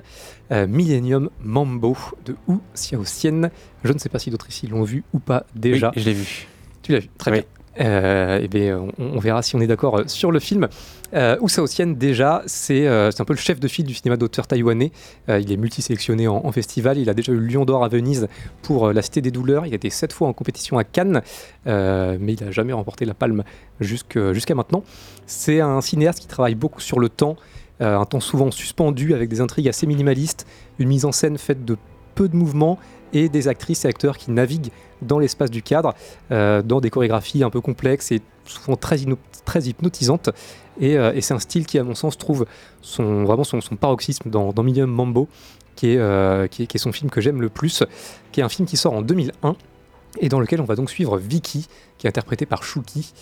[0.52, 3.50] euh, Millennium Mambo de Wu Xiaoxian.
[3.86, 5.92] Je ne sais pas si d'autres ici l'ont vu ou pas déjà.
[5.96, 6.48] Oui, je l'ai vu.
[6.82, 7.44] Tu l'as vu, très bien.
[7.80, 10.68] Euh, eh on, verra si on est d'accord euh, sur le film.
[11.14, 14.92] Euh, Xiaoxian, déjà, c'est euh, un peu le chef de file du cinéma d'auteur taïwanais.
[15.30, 16.98] Euh, il est multisélectionné en, en festival.
[16.98, 18.28] Il a déjà eu le Lion d'Or à Venise
[18.62, 19.66] pour La Cité des Douleurs.
[19.66, 21.22] Il a été sept fois en compétition à Cannes,
[21.66, 23.44] mais il n'a jamais remporté la palme
[23.80, 24.84] jusqu'à maintenant.
[25.26, 27.36] C'est un cinéaste qui travaille beaucoup sur le temps,
[27.80, 30.46] un temps souvent suspendu avec des intrigues assez minimalistes,
[30.80, 31.78] une mise en scène faite de
[32.16, 32.78] peu de mouvements
[33.14, 35.94] et des actrices et acteurs qui naviguent dans l'espace du cadre,
[36.32, 39.00] euh, dans des chorégraphies un peu complexes et souvent très,
[39.62, 40.30] hypnotisantes.
[40.80, 42.46] Et, euh, et c'est un style qui, à mon sens, trouve
[42.82, 45.28] son, vraiment son, paroxysme dans, dans Millennium Mambo,
[45.76, 47.84] qui est, euh, qui, est, qui est son film que j'aime le plus,
[48.32, 49.56] qui est un film qui sort en 2001
[50.20, 51.68] et dans lequel on va donc suivre Vicky,
[52.00, 53.14] qui est interprétée par Shuki,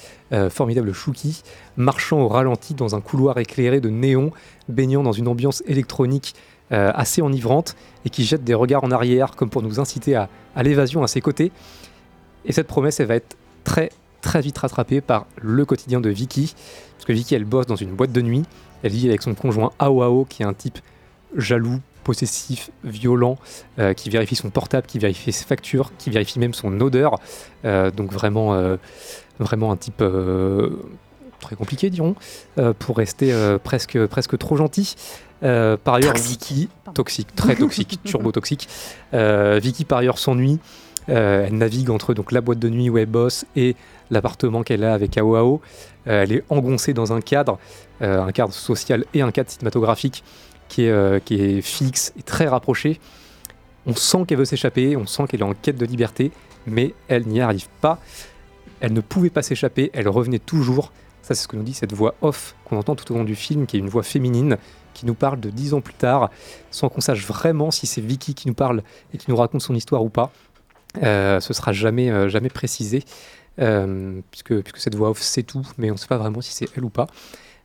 [0.50, 1.44] formidable Shuki,
[1.76, 4.32] marchant au ralenti dans un couloir éclairé de néon,
[4.70, 6.34] baignant dans une ambiance électronique
[6.74, 10.28] euh, assez enivrante et qui jette des regards en arrière comme pour nous inciter à,
[10.62, 11.52] l'évasion à ses côtés.
[12.46, 13.90] Et cette promesse, elle va être très
[14.22, 16.54] très vite rattrapé par le quotidien de Vicky.
[16.96, 18.44] Parce que Vicky, elle bosse dans une boîte de nuit.
[18.84, 20.80] Elle vit avec son conjoint Ao qui est un type
[21.36, 23.38] jaloux, possessif, violent,
[23.80, 27.20] euh, qui vérifie son portable, qui vérifie ses factures, qui vérifie même son odeur.
[27.64, 28.60] Euh, donc vraiment,
[29.40, 30.04] vraiment un type
[31.40, 32.16] très compliqué, dirons,
[32.58, 34.96] euh, pour rester euh, presque, presque trop gentil.
[35.44, 38.68] Euh, par ailleurs, Vicky, toxique, très toxique, turbo toxique.
[39.14, 40.60] Euh, Vicky, par ailleurs, s'ennuie.
[41.08, 43.78] Elle navigue entre donc, la boîte de nuit où elle bosse et
[44.12, 45.62] l'appartement qu'elle a avec Aoao.
[46.04, 47.60] Elle est engoncée dans un cadre,
[48.02, 50.26] un cadre social et un cadre cinématographique
[50.68, 53.00] qui est, qui est fixe et très rapproché.
[53.86, 56.34] On sent qu'elle veut s'échapper, on sent qu'elle est en quête de liberté,
[56.66, 58.00] mais elle n'y arrive pas.
[58.82, 60.92] Elle ne pouvait pas s'échapper, elle revenait toujours.
[61.36, 63.66] C'est ce que nous dit cette voix off qu'on entend tout au long du film,
[63.66, 64.58] qui est une voix féminine,
[64.94, 66.30] qui nous parle de dix ans plus tard,
[66.72, 68.82] sans qu'on sache vraiment si c'est Vicky qui nous parle
[69.14, 70.32] et qui nous raconte son histoire ou pas.
[71.04, 73.04] Euh, ce sera jamais, euh, jamais précisé,
[73.60, 76.68] euh, puisque, cette voix off sait tout, mais on ne sait pas vraiment si c'est
[76.76, 77.08] elle ou pas.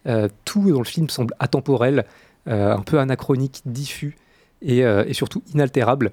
[0.07, 2.05] Euh, tout dans le film semble atemporel,
[2.47, 4.17] un peu anachronique, diffus
[4.61, 6.11] et, et surtout inaltérable.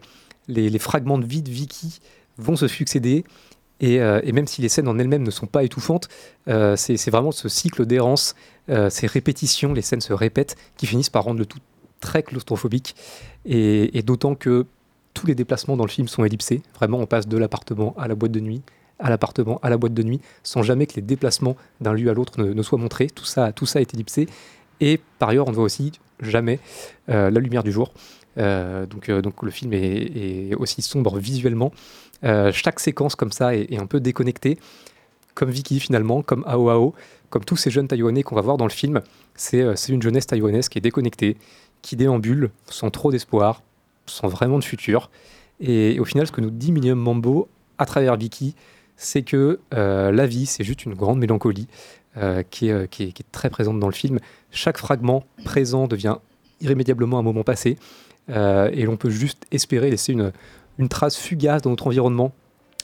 [0.48, 2.00] Les, les fragments de vie de Vicky
[2.38, 3.26] vont se succéder.
[3.82, 6.10] Et, euh, et même si les scènes en elles-mêmes ne sont pas étouffantes,
[6.48, 8.36] euh, c'est vraiment ce cycle d'errance,
[8.70, 11.60] euh, ces répétitions, les scènes se répètent, qui finissent par rendre le tout
[12.02, 12.96] très claustrophobique.
[13.46, 14.66] Et, d'autant que
[15.14, 16.62] tous les déplacements dans le film sont ellipsés.
[16.76, 18.62] Vraiment, on passe de l'appartement à la boîte de nuit,
[19.00, 22.14] à l'appartement à la boîte de nuit, sans jamais que les déplacements d'un lieu à
[22.14, 23.08] l'autre ne, soient montrés.
[23.08, 24.28] Tout ça, tout ça est ellipsé.
[24.82, 26.60] Et par ailleurs, on ne voit aussi jamais
[27.08, 27.94] la lumière du jour.
[28.38, 31.72] Donc, le film est aussi sombre visuellement.
[32.24, 34.58] Euh, chaque séquence comme ça est, un peu déconnectée,
[35.36, 36.94] comme Vicky finalement, comme Ao Ao,
[37.30, 39.02] comme tous ces jeunes taïwanais qu'on va voir dans le film.
[39.36, 41.38] C'est euh, c'est une jeunesse taïwanaise qui est déconnectée,
[41.82, 43.62] qui déambule sans trop d'espoir,
[44.06, 45.10] sans vraiment de futur.
[45.62, 48.56] Et, au final, ce que nous dit Millennium Mambo à travers Vicky,
[48.96, 51.68] c'est que euh, la vie, c'est juste une grande mélancolie
[52.50, 54.20] qui, est, très présente dans le film.
[54.52, 56.18] Chaque fragment présent devient
[56.60, 57.78] irrémédiablement un moment passé,
[58.28, 60.34] et l'on peut juste espérer laisser une,
[60.80, 62.34] une trace fugace dans notre environnement,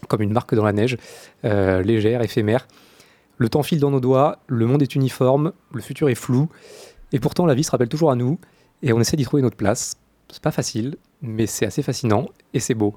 [0.08, 0.98] comme une marque dans la neige,
[1.46, 2.68] euh, légère, éphémère.
[3.38, 6.50] Le temps file dans nos doigts, le monde est uniforme, le futur est flou,
[7.12, 8.38] et pourtant la vie se rappelle toujours à nous,
[8.84, 9.96] et on essaie d'y trouver notre place.
[10.30, 12.96] C'est pas facile, mais c'est assez fascinant, et c'est beau.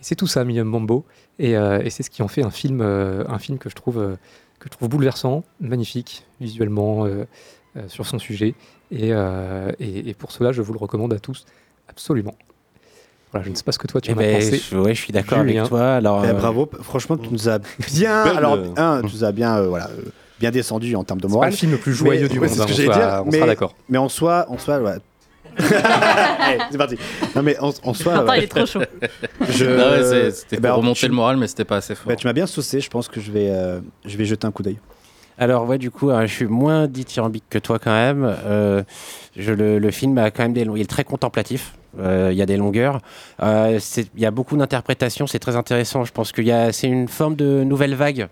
[0.00, 1.04] Et c'est tout ça, Milliam Mambo,
[1.38, 3.74] et, euh, et c'est ce qui en fait un film, euh, un film que je
[3.74, 3.96] trouve,
[4.58, 7.06] que je trouve bouleversant, magnifique, visuellement,
[7.88, 8.54] sur son sujet,
[8.90, 11.44] et, et- et pour cela, je vous le recommande à tous,
[11.88, 12.34] absolument.
[13.36, 14.62] Voilà, je ne sais pas ce que toi tu Eh en as ben, pensé.
[14.70, 15.94] je- ouais, je suis d'accord avec toi.
[15.94, 17.58] Alors, Eh, euh, bravo, franchement, tu nous as
[17.92, 18.22] bien.
[18.22, 20.10] Alors, euh, un, tu nous as bien, euh, voilà, euh,
[20.40, 21.48] bien descendu en termes de C'est morale.
[21.48, 22.88] pas le film le plus joyeux du ouais, monde, c'est ce hein, que on j'allais
[22.88, 23.22] sera- dire.
[23.26, 23.74] on mais, sera d'accord.
[23.88, 24.92] Mais en soi, en soi, ouais.
[25.58, 26.96] Allez, c'est parti.
[27.34, 28.14] Non mais en, en soi.
[28.14, 28.38] Attends, ouais.
[28.38, 28.80] il est trop chaud.
[29.48, 29.64] Je...
[29.64, 32.08] Ouais, c'est- c'était Bah, pour alors, remonter tu- le moral, mais c'était pas assez fort.
[32.08, 32.80] bah, tu m'as bien saucé.
[32.80, 34.78] Je pense que je vais, euh, je vais jeter un coup d'œil.
[35.38, 38.24] Alors ouais, du coup, euh, je suis moins dithyrambique que toi quand même.
[38.46, 38.82] Euh,
[39.36, 41.74] je, le, le film a quand même des, long- il est très contemplatif.
[41.98, 43.00] Euh, Il y a des longueurs.
[43.42, 43.78] Euh,
[44.14, 45.26] Il y a beaucoup d'interprétations.
[45.26, 46.04] C'est très intéressant.
[46.04, 48.28] Je pense qu'il y a, c'est une forme de nouvelle vague.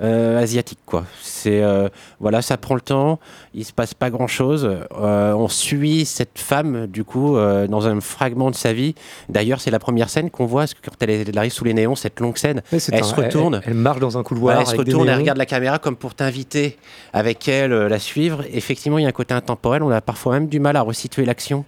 [0.00, 1.88] Euh, asiatique quoi c'est euh,
[2.20, 3.18] voilà ça prend le temps
[3.54, 8.00] il se passe pas grand chose on suit cette femme du coup euh, dans un
[8.00, 8.94] fragment de sa vie
[9.28, 11.74] d'ailleurs c'est la première scène qu'on voit parce que quand elle, elle arrive sous les
[11.74, 14.58] néons cette longue scène elle un- se retourne Elle, elle marche dans un couloir.
[14.60, 15.18] elle se avec retourne et néons.
[15.18, 16.76] regarde la caméra comme pour t'inviter
[17.12, 18.44] avec elle, euh, la suivre.
[18.52, 19.82] Effectivement, il y a un côté intemporel.
[19.82, 21.64] On a parfois même du mal à resituer l'action.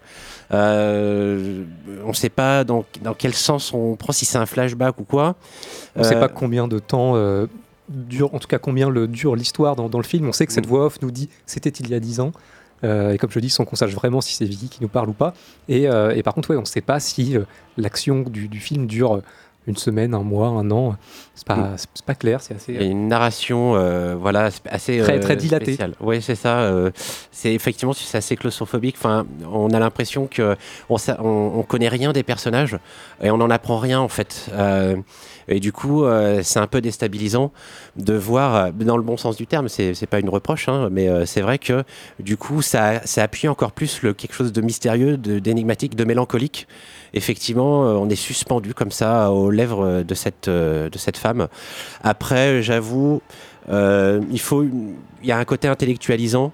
[0.52, 1.64] Euh,
[2.04, 5.04] on ne sait pas dans, dans quel sens on prend, si c'est un flashback ou
[5.04, 5.34] quoi.
[5.96, 7.46] On ne sait Euh, pas combien de temps euh,
[7.90, 10.26] dure, en tout cas combien le, dure l'histoire dans, dans le film.
[10.28, 10.54] On sait que Mm.
[10.54, 12.32] cette voix off nous dit c'était il y a 10 ans.
[12.82, 15.10] Euh, et comme je dis, sans qu'on sache vraiment si c'est Vicky qui nous parle
[15.10, 15.34] ou pas.
[15.68, 17.42] Et, euh, et par contre, ouais, on ne sait pas si euh,
[17.76, 19.20] l'action du, du film dure
[19.66, 20.96] une semaine, un mois, un an.
[21.34, 22.72] C'est pas, c'est c'est pas clair, c'est assez.
[22.72, 25.76] Il y a une narration, euh, voilà, assez Très- euh, très dilatée.
[26.00, 26.60] Oui, c'est ça.
[26.60, 26.90] euh,
[27.30, 28.96] c'est effectivement, c'est assez claustrophobique.
[28.98, 30.56] Enfin, on a l'impression que
[30.88, 32.78] on, on connaît rien des personnages
[33.22, 34.50] et on n'en apprend rien en fait.
[35.50, 37.52] Et du coup, euh, c'est un peu déstabilisant
[37.96, 41.08] de voir, euh, dans le bon sens du terme, c'est pas une reproche, hein, mais
[41.08, 41.82] euh, c'est vrai que
[42.20, 46.68] du coup, ça, ça appuie encore plus quelque chose de mystérieux, d'énigmatique, de mélancolique.
[47.12, 51.48] Effectivement, on est suspendu comme ça aux lèvres de cette, de cette femme.
[52.04, 53.20] Après, j'avoue,
[53.68, 54.64] il faut,
[55.24, 56.52] y a un côté intellectualisant.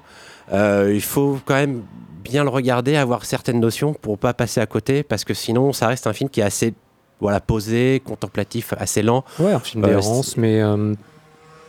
[0.50, 1.82] Il faut quand même
[2.24, 5.88] bien le regarder, avoir certaines notions pour pas passer à côté, parce que sinon, ça
[5.88, 6.72] reste un film qui est assez,
[7.20, 9.24] voilà, posé, contemplatif, assez lent.
[9.38, 10.94] Ouais, un film Euh, d'errance, mais, euh,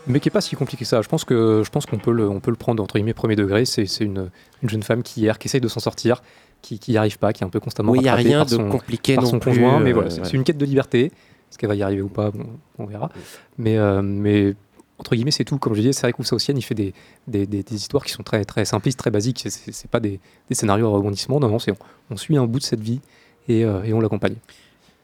[0.07, 1.01] mais qui est pas si compliqué que ça.
[1.01, 3.35] Je pense que je pense qu'on peut le, on peut le prendre entre guillemets premier
[3.35, 3.65] degré.
[3.65, 4.29] C'est une,
[4.61, 6.21] une jeune femme qui erre, qui essaye de s'en sortir,
[6.61, 8.39] qui n'y arrive pas, qui est un peu constamment Oui, il y a rattrapée rien
[8.39, 9.79] par de son, compliqué par non son plus, conjoint.
[9.79, 10.25] mais euh, voilà, c'est ouais.
[10.27, 11.05] c'est une quête de liberté.
[11.05, 12.31] Est-ce qu'elle va y arriver ou pas?
[12.31, 12.45] Bon,
[12.77, 13.09] On verra.
[13.57, 14.53] Mais, euh, mais
[14.99, 15.57] entre guillemets, c'est tout.
[15.59, 16.93] Comme je disais, c'est vrai qu'Ouf Saotienne, il fait des,
[17.27, 19.45] des, des- des histoires qui sont très, très simplistes, très basiques.
[19.47, 20.19] C'est- pas des,
[20.49, 21.39] des scénarios à rebondissement.
[21.39, 21.77] Non, non, c'est on,
[22.11, 22.99] on suit un bout de cette vie
[23.47, 24.35] et, euh, et on l'accompagne.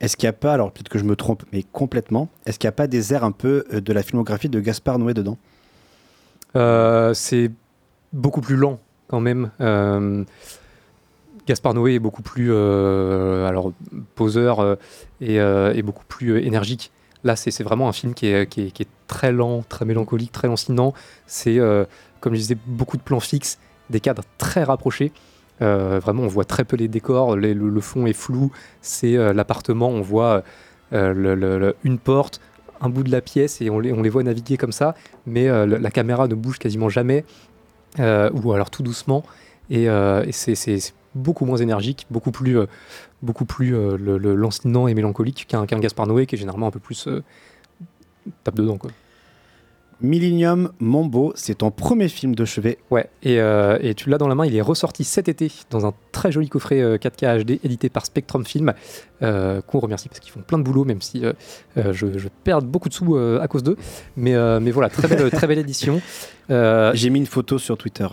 [0.03, 2.67] Est-ce qu'il n'y a pas, alors peut-être que je me trompe, mais complètement, est-ce qu'il
[2.67, 5.37] n'y a pas des airs un peu euh, de la filmographie de Gaspard Noé dedans?
[6.57, 7.49] Euh, c'est
[8.11, 9.51] beaucoup plus lent quand même.
[9.61, 10.25] Euh,
[11.47, 13.71] Gaspard Noé est beaucoup plus alors,
[14.15, 14.77] poseur
[15.21, 16.91] et, beaucoup plus énergique.
[17.23, 20.33] Là, c'est vraiment un film qui est, qui, est, qui est très lent, très mélancolique,
[20.33, 20.93] très lancinant.
[21.27, 21.59] C'est,
[22.19, 23.57] comme je disais, beaucoup de plans fixes,
[23.89, 25.11] des cadres très rapprochés.
[25.63, 28.51] Euh, vraiment, on voit très peu les décors, le, fond est flou.
[28.81, 30.43] C'est euh, l'appartement, on voit
[30.91, 32.41] euh, une porte,
[32.81, 34.95] un bout de la pièce et on les, voit naviguer comme ça,
[35.25, 37.23] mais la, caméra ne bouge quasiment jamais,
[37.97, 39.23] ou alors tout doucement,
[39.69, 39.87] et,
[40.31, 42.57] c'est- beaucoup moins énergique, beaucoup plus,
[43.21, 47.07] lancinant et mélancolique qu'un qu'un Gaspard Noé qui est généralement un peu plus
[48.43, 48.77] tape dedans.
[48.77, 48.91] Quoi.
[50.01, 52.77] Millennium Mambo, c'est ton premier film de chevet.
[52.91, 55.85] Ouais, et, euh, et tu l'as dans la main, il est ressorti cet été dans
[55.85, 58.73] un très joli coffret euh, 4K HD édité par Spectrum Film,
[59.21, 61.33] euh, qu'on remercie parce qu'ils font plein de boulot, même si euh,
[61.77, 63.77] euh, je, je perds beaucoup de sous euh, à cause d'eux.
[64.17, 66.01] Mais, euh, mais voilà, très belle, très belle édition.
[66.49, 68.07] Euh, J'ai mis une photo sur Twitter.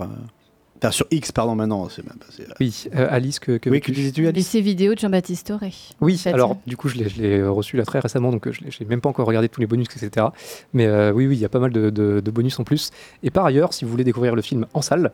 [0.82, 1.88] Euh, Enfin, sur X, pardon, maintenant.
[1.88, 2.26] C'est même pas.
[2.30, 4.46] c'est- oui, euh, Alice, que, que Oui, que disais-tu, Alice?
[4.48, 5.72] Ces vidéos de Jean-Baptiste Toré.
[6.00, 8.62] Oui, alors du coup, je l'ai- je l'ai reçu là très récemment, donc euh, je
[8.64, 10.26] n'ai même pas encore regardé tous les bonus, etc.
[10.72, 12.90] Mais euh, oui, oui, il y a pas mal de, de- de bonus en plus.
[13.22, 15.12] Et par ailleurs, si vous voulez découvrir le film en salle,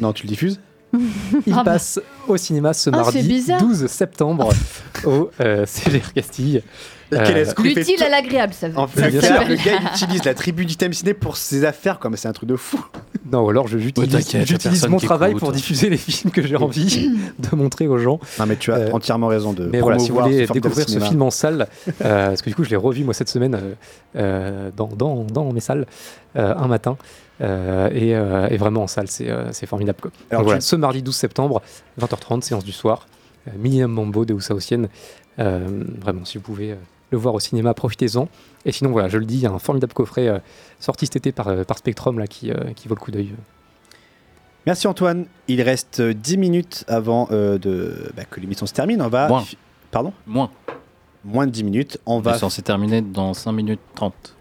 [0.00, 0.60] Non, tu le diffuses?
[0.94, 1.64] il Ah bah.
[1.72, 3.60] passe au cinéma ce Ah, mardi bizarre.
[3.60, 4.48] 12 septembre
[5.04, 6.62] au euh, CGR Castille.
[7.12, 9.34] Euh, L'utile à l'agréable, ça veut En fait, bien le sûr.
[9.34, 12.32] gars, le gars, il utilise la tribu d'Item Ciné pour ses affaires, mais c'est un
[12.32, 12.84] truc de fou.
[13.32, 15.40] Non, ou alors je- j'utilise mon travail écoute.
[15.40, 18.20] pour diffuser les films que j'ai envie de montrer aux gens.
[18.38, 20.98] Non, mais tu as Euh, entièrement raison de Mais voilà, si vous voulez découvrir ce
[21.00, 21.66] film en salle,
[22.04, 23.58] euh, parce que du coup je l'ai revu moi cette semaine
[24.14, 25.86] dans, dans, dans mes salles
[26.36, 26.96] euh, un matin,
[27.40, 29.98] euh, et, euh, et vraiment en salle, c'est euh, formidable.
[30.00, 30.10] Quoi.
[30.30, 31.62] Alors, Donc voilà, ce mardi 12 septembre,
[32.00, 33.06] 20h30, séance du soir,
[33.48, 34.36] euh, Minimum Mambo de.
[35.38, 36.76] Euh, vraiment, si vous pouvez euh,
[37.10, 38.28] le voir au cinéma, profitez-en.
[38.64, 40.38] Et sinon, voilà, je le dis, il y a un formidable coffret euh,
[40.78, 43.34] sorti cet été par, euh, par Spectrum là, qui, euh, qui vaut le coup d'œil.
[44.66, 45.26] Merci Antoine.
[45.48, 49.00] Il reste euh, 10 minutes avant euh, de, bah, que l'émission se termine.
[49.02, 49.28] On va.
[49.28, 49.44] Moins.
[49.90, 50.12] Pardon?
[50.26, 50.50] Moins.
[51.24, 51.98] Moins de 10 minutes.
[52.06, 52.32] On va.
[52.32, 54.36] va censé terminer dans 5 minutes 30.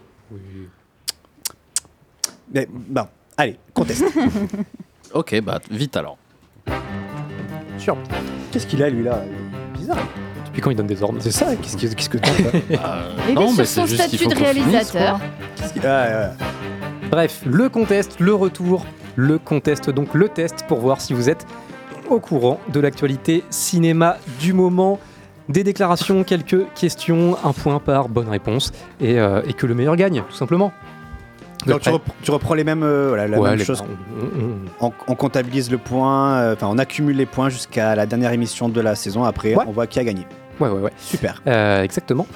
[2.54, 3.06] Mais, bon,
[3.38, 4.04] allez, conteste.
[5.12, 6.20] Ok, bah vite alors.
[8.52, 9.24] Qu'est-ce qu'il a lui là?
[9.74, 9.98] Bizarre.
[10.50, 13.54] Depuis quand il donne des ordres C'est ça Qu'est-ce que qu'est-ce que t'as, Euh, non,
[13.54, 15.20] est mais sur son c'est juste qu'il statut de réalisateur.
[17.12, 18.86] Bref, le contest, le retour,
[19.16, 21.46] le contest, donc le test pour voir si vous êtes
[22.10, 25.00] au courant de l'actualité cinéma du moment.
[25.50, 28.72] Des déclarations, quelques questions, un point par bonne réponse,
[29.02, 30.72] et, euh, et que le meilleur gagne, tout simplement.
[31.66, 33.82] Donc, tu, reprends, tu reprends les mêmes, euh, voilà, la Ouais, même chose.
[33.82, 38.06] on- on- on- On, comptabilise le point, euh, enfin on accumule les points jusqu'à la
[38.06, 39.24] dernière émission de la saison.
[39.26, 39.66] Après, Ouais.
[39.68, 40.26] on voit qui a gagné.
[40.60, 40.92] Ouais, ouais, ouais.
[40.98, 41.42] Super.
[41.48, 42.28] Euh, exactement.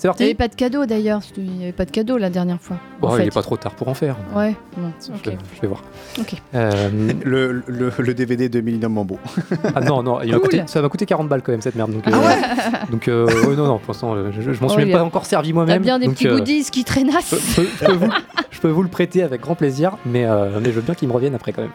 [0.00, 0.34] C'est Il n'y avait parti.
[0.36, 1.20] pas de cadeau d'ailleurs.
[1.36, 2.76] Il n'y avait pas de cadeau la dernière fois.
[3.02, 3.24] en Oh, fait.
[3.24, 4.14] il est pas trop tard pour en faire.
[4.32, 5.36] Ouais, bon, Je, ok.
[5.56, 5.82] je vais voir.
[6.20, 6.34] Ok.
[6.54, 6.88] Euh,
[7.24, 9.18] Le, le, le DVD de Millennium Mambo.
[9.74, 10.50] ah non, non, il m'a Cool.
[10.50, 11.90] coûté- ça m'a coûté 40 balles quand même cette merde.
[11.92, 14.68] Donc, Ah euh, ouais donc euh, ouais, non, non, pour l'instant, euh, je, je m'en
[14.68, 15.82] suis Oh, même il y a- pas encore servi moi-même.
[15.82, 17.34] bien des donc, petits euh, goodies qui traînassent.
[17.34, 18.10] je, peux- je peux vous,
[18.52, 21.08] je peux vous le prêter avec grand plaisir, mais, euh, mais je veux bien qu'il
[21.08, 21.72] me revienne après quand même.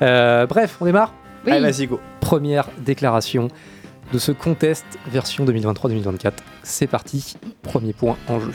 [0.00, 1.12] Euh, bref, on démarre
[1.44, 1.52] Oui.
[1.52, 2.00] Allez, vas-y, go.
[2.20, 3.48] Première déclaration
[4.12, 6.32] de ce contest version 2023-2024.
[6.62, 8.52] C'est parti, premier point en jeu.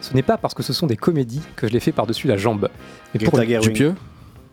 [0.00, 2.36] Ce n'est pas parce que ce sont des comédies que je les fais par-dessus la
[2.36, 2.68] jambe.
[3.14, 3.68] Mais pour Greta Gerwig.
[3.68, 3.94] Dupieux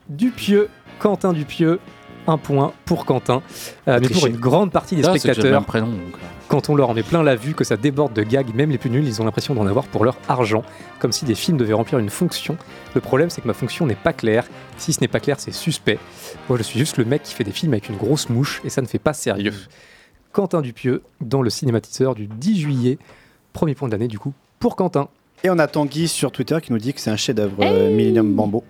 [0.09, 0.69] Dupieux,
[0.99, 1.79] Quentin Dupieux,
[2.27, 3.41] un point pour Quentin.
[3.87, 5.87] Euh, mais pour une grande partie des Ah, spectateurs, même prénom.
[5.87, 6.17] donc, euh.
[6.49, 8.77] quand on leur en met plein la vue, que ça déborde de gags, même les
[8.77, 10.63] plus nuls, ils ont l'impression d'en avoir pour leur argent,
[10.99, 12.57] comme si des films devaient remplir une fonction.
[12.93, 14.45] Le problème, c'est que ma fonction n'est pas claire.
[14.77, 15.97] Si ce n'est pas clair, c'est suspect.
[16.49, 18.69] Moi, je suis juste le mec qui fait des films avec une grosse mouche, et
[18.69, 19.53] ça ne fait pas sérieux.
[20.31, 22.97] Quentin Dupieux, dans le cinématiseur du 10 juillet,
[23.53, 25.09] premier point de l'année, du coup, pour Quentin.
[25.43, 28.31] Et on a Tanguy sur Twitter qui nous dit que c'est un chef-d'œuvre euh, Millennium
[28.31, 28.63] Mambo.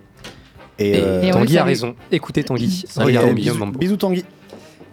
[0.80, 1.96] Et, euh, Et Tanguy a raison.
[2.12, 2.86] Écoutez Tanguy.
[2.96, 3.34] Regardez.
[3.34, 3.80] Millennium bisous, Mambo.
[3.80, 4.26] bisous Tanguy.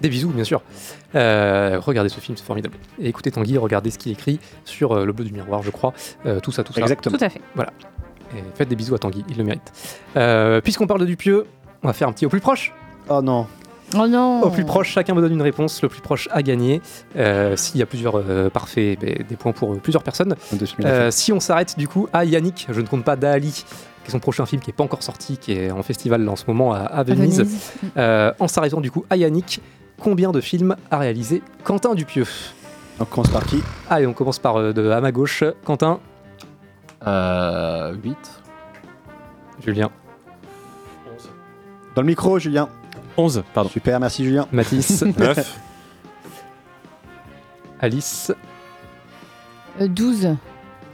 [0.01, 0.63] Des bisous, bien sûr.
[1.15, 2.77] Euh, regardez ce film, c'est formidable.
[3.01, 5.93] Et écoutez Tanguy, regardez ce qu'il écrit sur euh, le bleu du miroir, je crois.
[6.27, 6.81] Euh, tout ça, tout ça.
[6.81, 7.17] Exactement.
[7.19, 7.41] Tout à fait.
[8.37, 9.73] Et faites des bisous à Tanguy, il le mérite.
[10.17, 11.47] Euh, Puisqu'on parle de Dupieux,
[11.83, 12.73] on va faire un petit au plus proche.
[13.09, 13.47] Oh non.
[13.97, 14.43] Oh non.
[14.43, 15.81] Au plus proche, chacun me donne une réponse.
[15.83, 16.83] Le plus proche a gagné.
[17.17, 20.35] Euh, S'il y a plusieurs euh, parfaits, des points pour euh, plusieurs personnes.
[20.85, 23.51] Euh, si on s'arrête du coup à Yannick, je ne compte pas d'Ali,
[24.05, 26.31] qui est son prochain film qui n'est pas encore sorti, qui est en festival là,
[26.33, 27.47] en ce moment à, à À Venise.
[27.97, 29.61] Euh, en s'arrêtant du coup à Yannick,
[29.99, 32.27] combien de films a réalisé Quentin Dupieux?
[33.01, 33.63] On commence par qui?
[33.89, 35.45] Allez, on commence par euh, de, à ma gauche.
[35.65, 35.99] Quentin,
[37.07, 38.17] Euh, 8.
[39.65, 39.91] Julien.
[41.95, 42.69] Dans le micro, Julien.
[43.19, 43.69] 11, pardon.
[43.69, 44.47] Super, merci Julien.
[44.53, 45.03] Mathis.
[45.19, 45.59] 9.
[47.81, 48.33] Alice.
[49.81, 50.37] Euh, 12.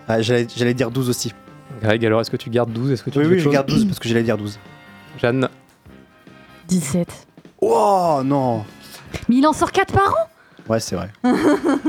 [0.08, 1.32] Ah, J'allais j'allais dire 12 aussi.
[1.80, 3.52] Greg, alors est-ce que tu gardes 12 Est-ce que tu Oui, dis oui, je chose
[3.52, 4.58] garde 12 parce que j'allais dire 12.
[5.20, 5.48] Jeanne.
[6.68, 7.26] 17.
[7.60, 8.64] Oh non
[9.28, 10.28] Mais il en sort 4 par an?
[10.66, 11.10] Ouais, c'est vrai.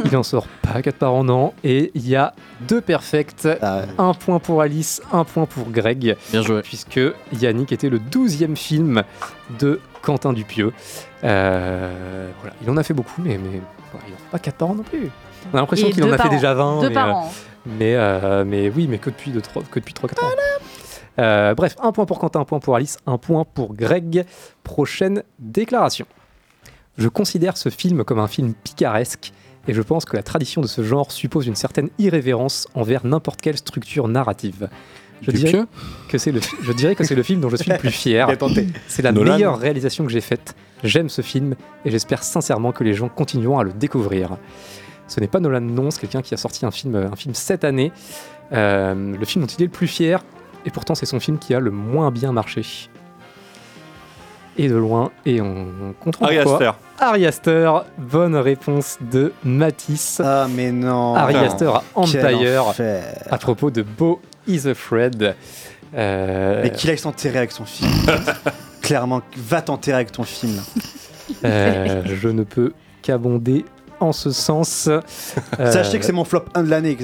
[0.03, 1.53] Il en sort pas 4 par an, non.
[1.63, 2.33] Et il y a
[2.67, 3.47] deux perfects.
[3.97, 6.17] Un point pour Alice, un point pour Greg.
[6.31, 6.61] Bien joué.
[6.61, 6.99] Puisque
[7.39, 9.03] Yannick était le 12e film
[9.59, 10.71] de Quentin Dupieux.
[11.23, 12.55] Euh, voilà.
[12.61, 13.59] Il en a fait beaucoup, mais, mais
[13.91, 15.09] voilà, il en fait pas 4 par an non plus.
[15.51, 16.31] On a l'impression qu'il en a fait an.
[16.31, 16.81] déjà 20.
[16.81, 17.31] Deux mais, par euh, an.
[17.65, 20.29] Mais, euh, mais oui, mais que depuis, de trois- que depuis 3-4 ans.
[21.17, 24.25] Euh, bref, un point pour Quentin, un point pour Alice, un point pour Greg.
[24.63, 26.05] Prochaine déclaration.
[26.97, 29.33] Je considère ce film comme un film picaresque
[29.67, 33.41] et je pense que la tradition de ce genre suppose une certaine irrévérence envers n'importe
[33.41, 34.69] quelle structure narrative.
[35.25, 35.67] Je dirais, pieux
[36.09, 37.91] que c'est le, fi- je dirais que c'est le film dont je suis le plus
[37.91, 38.27] fier.
[38.87, 39.33] C'est la Nolan.
[39.33, 40.55] meilleure réalisation que j'ai faite.
[40.83, 44.37] J'aime ce film et j'espère sincèrement que les gens continueront à le découvrir.
[45.07, 47.63] Ce n'est pas Nolan, non, c'est quelqu'un qui a sorti un film, un film cette
[47.63, 47.91] année.
[48.53, 50.21] Euh, le film dont il est le plus fier,
[50.65, 52.63] et pourtant c'est son film qui a le moins bien marché.
[54.57, 56.69] Et de loin, et on, on comprend Ari pourquoi.
[56.69, 56.71] Aster.
[56.97, 60.21] Ari Aster, bonne réponse de Matisse.
[60.23, 61.13] Ah, mais non.
[61.13, 61.35] Ari.
[61.35, 62.63] Aster à Empire
[63.29, 65.35] à propos de Beau is Afraid.
[65.95, 67.91] Euh, Mais qu'il aille s'enterrer avec son film.
[68.81, 70.59] Clairement, va t'enterrer avec ton film.
[71.43, 73.65] Euh, je ne peux qu'abonder
[73.99, 74.87] en ce sens.
[74.89, 76.97] Euh, Sachez que c'est mon flop 1 de l'année.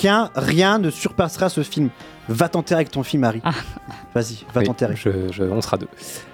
[0.00, 1.90] Rien, rien ne surpassera ce film.
[2.28, 3.40] Va t'enterrer avec ton film, Harry.
[4.14, 4.94] Vas-y, va oui, t'enterrer.
[4.96, 5.88] je- je- on sera deux.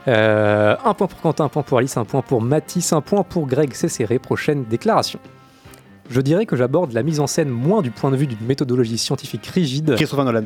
[0.09, 3.23] Euh, un point pour Quentin, un point pour Alice, un point pour Mathis, un point
[3.23, 3.71] pour Greg.
[3.75, 4.19] C'est serré.
[4.19, 5.19] Prochaine déclaration.
[6.11, 8.99] Je dirais que j'aborde la mise en scène moins du point de vue d'une méthodologie
[8.99, 9.95] scientifique rigide.
[9.97, 10.45] Christopher Nolan.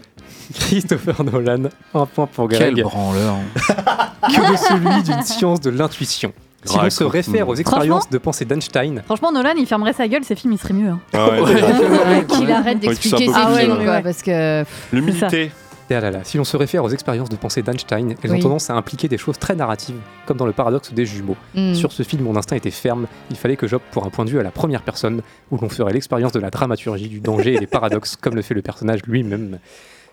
[0.54, 2.82] Christopher Nolan, un point pour Quel Greg.
[2.84, 3.36] branleur.
[4.22, 6.32] que de celui d'une science de l'intuition.
[6.64, 10.24] Si l'on se réfère aux expériences de pensée d'Einstein, Franchement, Nolan, il fermerait sa gueule,
[10.24, 10.90] ses films, il serait mieux.
[10.90, 11.00] hein.
[11.12, 11.52] Ah ouais, Ouais.
[11.54, 14.64] Ouais, Qu'il arrête d'expliquer ses films, quoi, parce que.
[14.92, 15.50] L'humilité.
[15.90, 18.36] Ah là là, si l'on se réfère aux expériences de pensée d'Einstein, elles Oui.
[18.38, 19.96] ont tendance à impliquer des choses très narratives,
[20.26, 21.36] comme dans le paradoxe des jumeaux.
[21.54, 21.74] Hmm.
[21.74, 24.30] Sur ce film, mon instinct était ferme, il fallait que j'opte pour un point de
[24.30, 27.58] vue à la première personne, où l'on ferait l'expérience de la dramaturgie, du danger et
[27.58, 29.58] des paradoxes, comme le fait le personnage lui-même.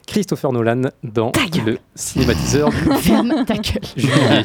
[0.06, 1.32] Christopher Nolan dans
[1.66, 3.82] le cinématiseur du Ferme ta gueule.
[3.96, 4.44] juillet.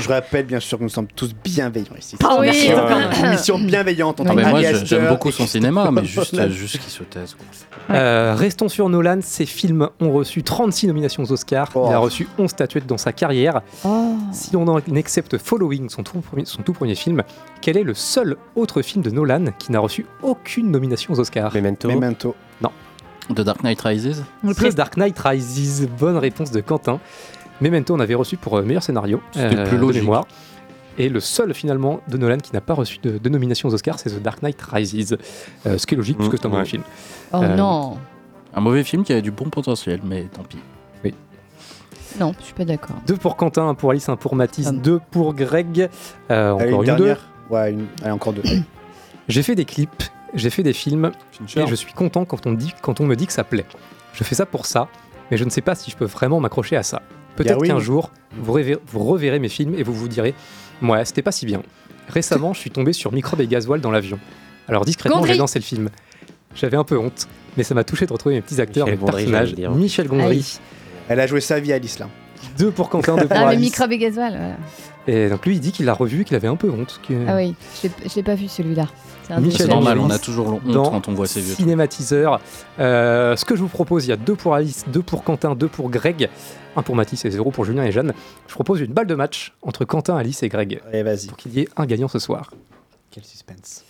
[0.00, 2.16] Je rappelle bien sûr que nous sommes tous bienveillants ici.
[2.24, 3.10] Ah oui, C'est une Nolan.
[3.24, 6.90] émission bienveillante entre Ah, mais moi, je- j'aime beaucoup son cinéma, mais juste, juste qu'il
[6.90, 7.34] se taise.
[7.34, 7.96] quoi.
[7.96, 11.86] Euh, restons sur Nolan, ses films ont reçu 36 nominations aux Oscars, Oh.
[11.88, 13.62] il a reçu 11 statuettes dans sa carrière.
[13.84, 14.14] Oh.
[14.32, 17.22] Si l'on en accepte Following, son tout, premier, son tout premier film,
[17.60, 21.52] quel est le seul autre film de Nolan qui n'a reçu aucune nomination aux Oscars?
[21.54, 21.88] Memento.
[21.88, 22.34] Memento.
[23.34, 27.00] The Dark Knight Rises The Dark Knight Rises, bonne réponse de Quentin.
[27.60, 30.02] Memento, on avait reçu pour euh, meilleur scénario, C'était euh, plus de logique.
[30.02, 30.26] mémoire.
[30.98, 33.98] Et le seul finalement de Nolan qui n'a pas reçu de, de nomination aux Oscars,
[33.98, 35.16] c'est The Dark Knight Rises.
[35.66, 36.82] Euh, ce qui est logique, Mmh, puisque c'est un mauvais film.
[37.32, 37.96] Oh Euh, non.
[38.54, 40.58] Un mauvais film qui avait du bon potentiel, mais tant pis.
[42.18, 42.96] Non, je suis pas d'accord.
[43.06, 45.88] Deux pour Quentin, un pour Alice, un pour Mathis, deux pour Greg.
[46.30, 47.16] Euh, encore une une, deux.
[47.48, 47.86] Ouais, une...
[48.02, 48.42] Allez, encore deux.
[49.28, 50.02] J'ai fait des clips,
[50.34, 51.62] j'ai fait des films, Fincher.
[51.62, 53.66] et je suis content quand on, dit, quand on me dit que ça plaît.
[54.14, 54.88] Je fais ça pour ça,
[55.30, 57.02] mais je ne sais pas si je peux vraiment m'accrocher à ça.
[57.36, 57.68] Peut-être oui.
[57.68, 60.34] qu'un jour, vous, rever- vous reverrez mes films et vous vous direz
[60.82, 61.62] Ouais, c'était pas si bien.
[62.08, 64.18] Récemment, je suis tombé sur Microbe et Gasoil dans l'avion.
[64.68, 65.88] Alors discrètement, j'ai lancé le film.
[66.54, 69.04] J'avais un peu honte, mais ça m'a touché de retrouver mes petits acteurs, Michel mes
[69.06, 69.54] Gondry, personnages.
[69.76, 70.44] Michel Gondry, Aïe.
[71.08, 72.08] Elle a joué sa vie, Alice, là.
[72.58, 73.60] deux pour Quentin, deux pour Ah, Alice.
[73.60, 74.32] microbe et gasoil.
[74.36, 74.56] voilà.
[75.06, 77.00] Et donc lui, il dit qu'il l'a revu, qu'il avait un peu honte.
[77.08, 78.88] que- Ah oui, je l'ai pas vu celui-là.
[79.38, 81.54] Michel normal, on a toujours honte dans quand on voit ces vieux.
[81.54, 82.40] Cinématiseur.
[82.78, 85.54] Euh, ce que je vous propose, il y a deux pour Alice, deux pour Quentin,
[85.54, 86.28] deux pour Greg,
[86.76, 88.12] un pour Mathis et zéro pour Julien et Jeanne.
[88.48, 91.26] Je propose une balle de match entre Quentin, Alice et Greg Allez, vas-y.
[91.26, 92.50] pour qu'il y ait un gagnant ce soir.
[93.10, 93.84] Quel suspense.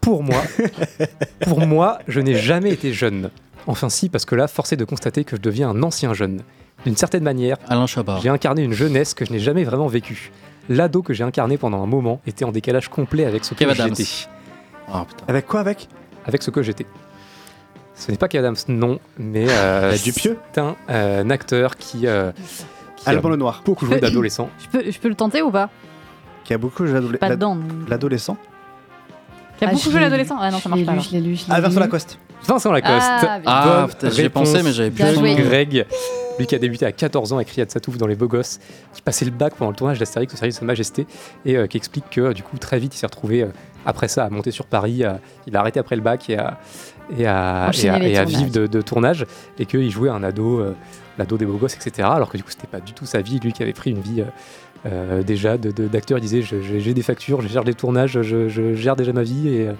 [0.00, 0.40] Pour moi,
[1.40, 3.30] pour moi, je n'ai jamais été jeune.
[3.66, 6.42] Enfin si, parce que là, force est de constater que je deviens un ancien jeune.
[6.84, 8.20] D'une certaine manière, Alain Chabat.
[8.22, 10.30] j'ai incarné une jeunesse que je n'ai jamais vraiment vécue.
[10.68, 14.04] L'ado que j'ai incarné pendant un moment était en décalage complet avec ce que j'étais.
[14.86, 15.24] Putain.
[15.28, 15.88] Avec quoi, avec?
[16.26, 16.86] Avec ce que j'étais.
[17.94, 20.38] Ce n'est pas Kev Adams, non, mais euh, Dupieux?
[20.52, 22.30] c'est un, euh, un acteur qui, euh,
[22.96, 24.50] qui a le Noir, beaucoup joué d'adolescent.
[24.58, 25.70] Je peux, je peux le tenter ou pas?
[26.44, 27.56] Qui a beaucoup joué Pas l'ad- dedans.
[27.88, 28.36] l'adolescent?
[29.58, 30.92] Qui a Ah, beaucoup je joué l'ai l'adolescent Ah non, ça marche pas.
[30.92, 31.04] lu, alors.
[31.04, 31.74] je l'ai lu, je l'ai Ah, lu.
[31.74, 32.18] Lacoste.
[32.46, 32.94] Vincent Lacoste.
[33.00, 33.40] Ah.
[33.46, 35.04] Ah, Bonne putain, j'y ai réponse pensé, mais j'avais plus.
[35.36, 35.86] Greg,
[36.38, 38.58] lui qui a débuté à 14 ans, écrit à Satouf dans Les Beaux Gosses,
[38.92, 41.06] qui passait le bac pendant le tournage d'Astérix au service de Sa Majesté,
[41.44, 43.48] et euh, qui explique que du coup très vite il s'est retrouvé euh,
[43.84, 45.02] après ça à monter sur Paris.
[45.04, 45.12] euh,
[45.46, 46.58] il a arrêté après le bac et à,
[47.16, 48.38] et Enchaîner à, les et à tournages.
[48.42, 49.26] vivre de, de tournage
[49.58, 50.74] et qu'il jouait un ado, euh,
[51.18, 52.08] l'ado des beaux gosses, etc.
[52.12, 54.00] Alors que du coup, c'était pas du tout sa vie, lui qui avait pris une
[54.00, 54.20] vie.
[54.20, 54.24] euh,
[54.86, 58.94] euh, déjà d'acteur, il disait j'ai des factures, je gère des tournages, je, je gère
[58.94, 59.72] déjà ma vie et, euh,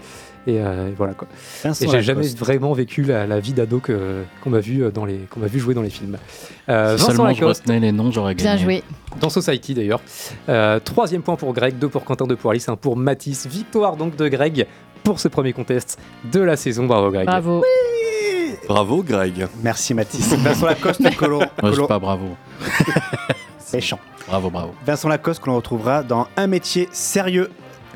[0.47, 1.27] et, euh, et voilà quoi.
[1.63, 4.91] Vincent Et j'ai jamais vraiment vécu la, la vie d'ado que qu'on m'a vu euh,
[4.91, 6.19] dans les qu'on m'a vu jouer dans les films.
[6.69, 8.51] Euh, Si Vincent seulement je Lacoste, retenais les noms, j'aurais gagné.
[8.57, 8.83] Bien joué.
[9.21, 10.01] dans Society d'ailleurs.
[10.49, 13.47] Euh, troisième point pour Greg, deux pour Quentin, deux pour Alice, un pour Mathis.
[13.47, 14.67] Victoire donc de Greg
[15.05, 15.99] pour ce premier contest
[16.33, 16.87] de la saison.
[16.87, 17.27] Bravo Greg.
[17.27, 17.65] Bravo.
[18.69, 19.47] Bravo, Greg.
[19.63, 20.35] Merci Mathis.
[20.35, 22.27] Vincent Lacoste, l'on- Moi, je pas bravo.
[23.73, 23.99] méchant.
[24.29, 24.75] Bravo, bravo.
[24.85, 27.51] Vincent Lacoste que l'on retrouvera dans Un métier sérieux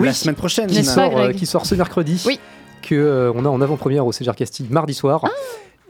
[0.06, 0.66] la semaine prochaine.
[0.68, 2.39] qui sort, euh, qui sort ce mercredi, Oui.
[2.82, 5.28] que euh, on a en avant-première au CGR Casting mardi soir, Ah.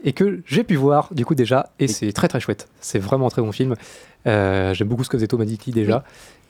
[0.03, 2.67] et que j'ai pu voir du coup déjà, et c'est très très chouette.
[2.81, 3.75] C'est vraiment un très bon film.
[4.27, 6.03] Euh, J'aime beaucoup ce que faisait Thomas Dickey déjà.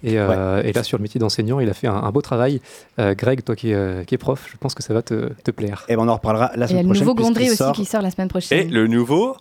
[0.04, 2.60] Et, euh, et là, sur le métier d'enseignant, il a fait un, un beau travail.
[2.98, 5.30] Euh, Greg, toi qui es, euh, qui es prof, je pense que ça va te,
[5.44, 5.86] te plaire.
[5.90, 7.08] Et ben on en reparlera la Et il y a semaine le prochaine.
[7.08, 8.72] nouveau Gondry aussi sort- qui sort la semaine Et prochaine.
[8.72, 9.38] le nouveau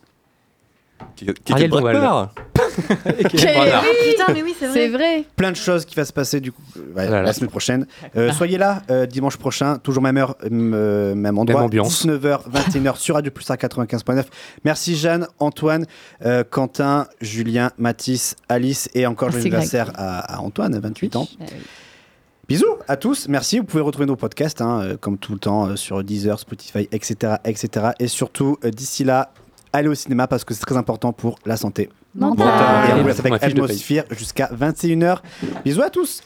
[1.16, 1.68] qui, qui était.
[1.68, 1.70] Quel-
[3.54, 3.82] Voilà.
[3.82, 5.16] oui, Putain, mais oui, c'est c'est vrai.
[5.18, 5.24] vrai.
[5.36, 7.22] plein de choses qui va se passer du coup euh, ouais, Voilà.
[7.22, 7.86] la semaine prochaine.
[8.16, 12.06] Euh, soyez là euh, dimanche prochain, toujours même heure, euh, même endroit, Même ambiance.
[12.06, 14.24] 19h, 21h sur Radio Plus 95.9.
[14.64, 15.86] Merci Jeanne, Antoine,
[16.24, 21.26] euh, Quentin, Julien, Mathis, Alice et encore Merci, joyeux anniversaire à, à Antoine, 28 ans.
[21.40, 21.46] Oui.
[22.48, 23.58] Bisous à tous, merci.
[23.58, 26.88] Vous pouvez retrouver nos podcasts hein, euh, comme tout le temps euh, sur Deezer, Spotify,
[26.90, 27.34] etc.
[27.44, 27.90] etc.
[28.00, 29.32] Et surtout, euh, d'ici là,
[29.72, 31.88] allez au cinéma parce que c'est très important pour la santé.
[32.14, 32.90] Mental.
[32.90, 33.42] Et on vous Et laisse avec.
[33.42, 35.18] Atmosphere jusqu'à 21h.
[35.64, 36.22] Bisous à tous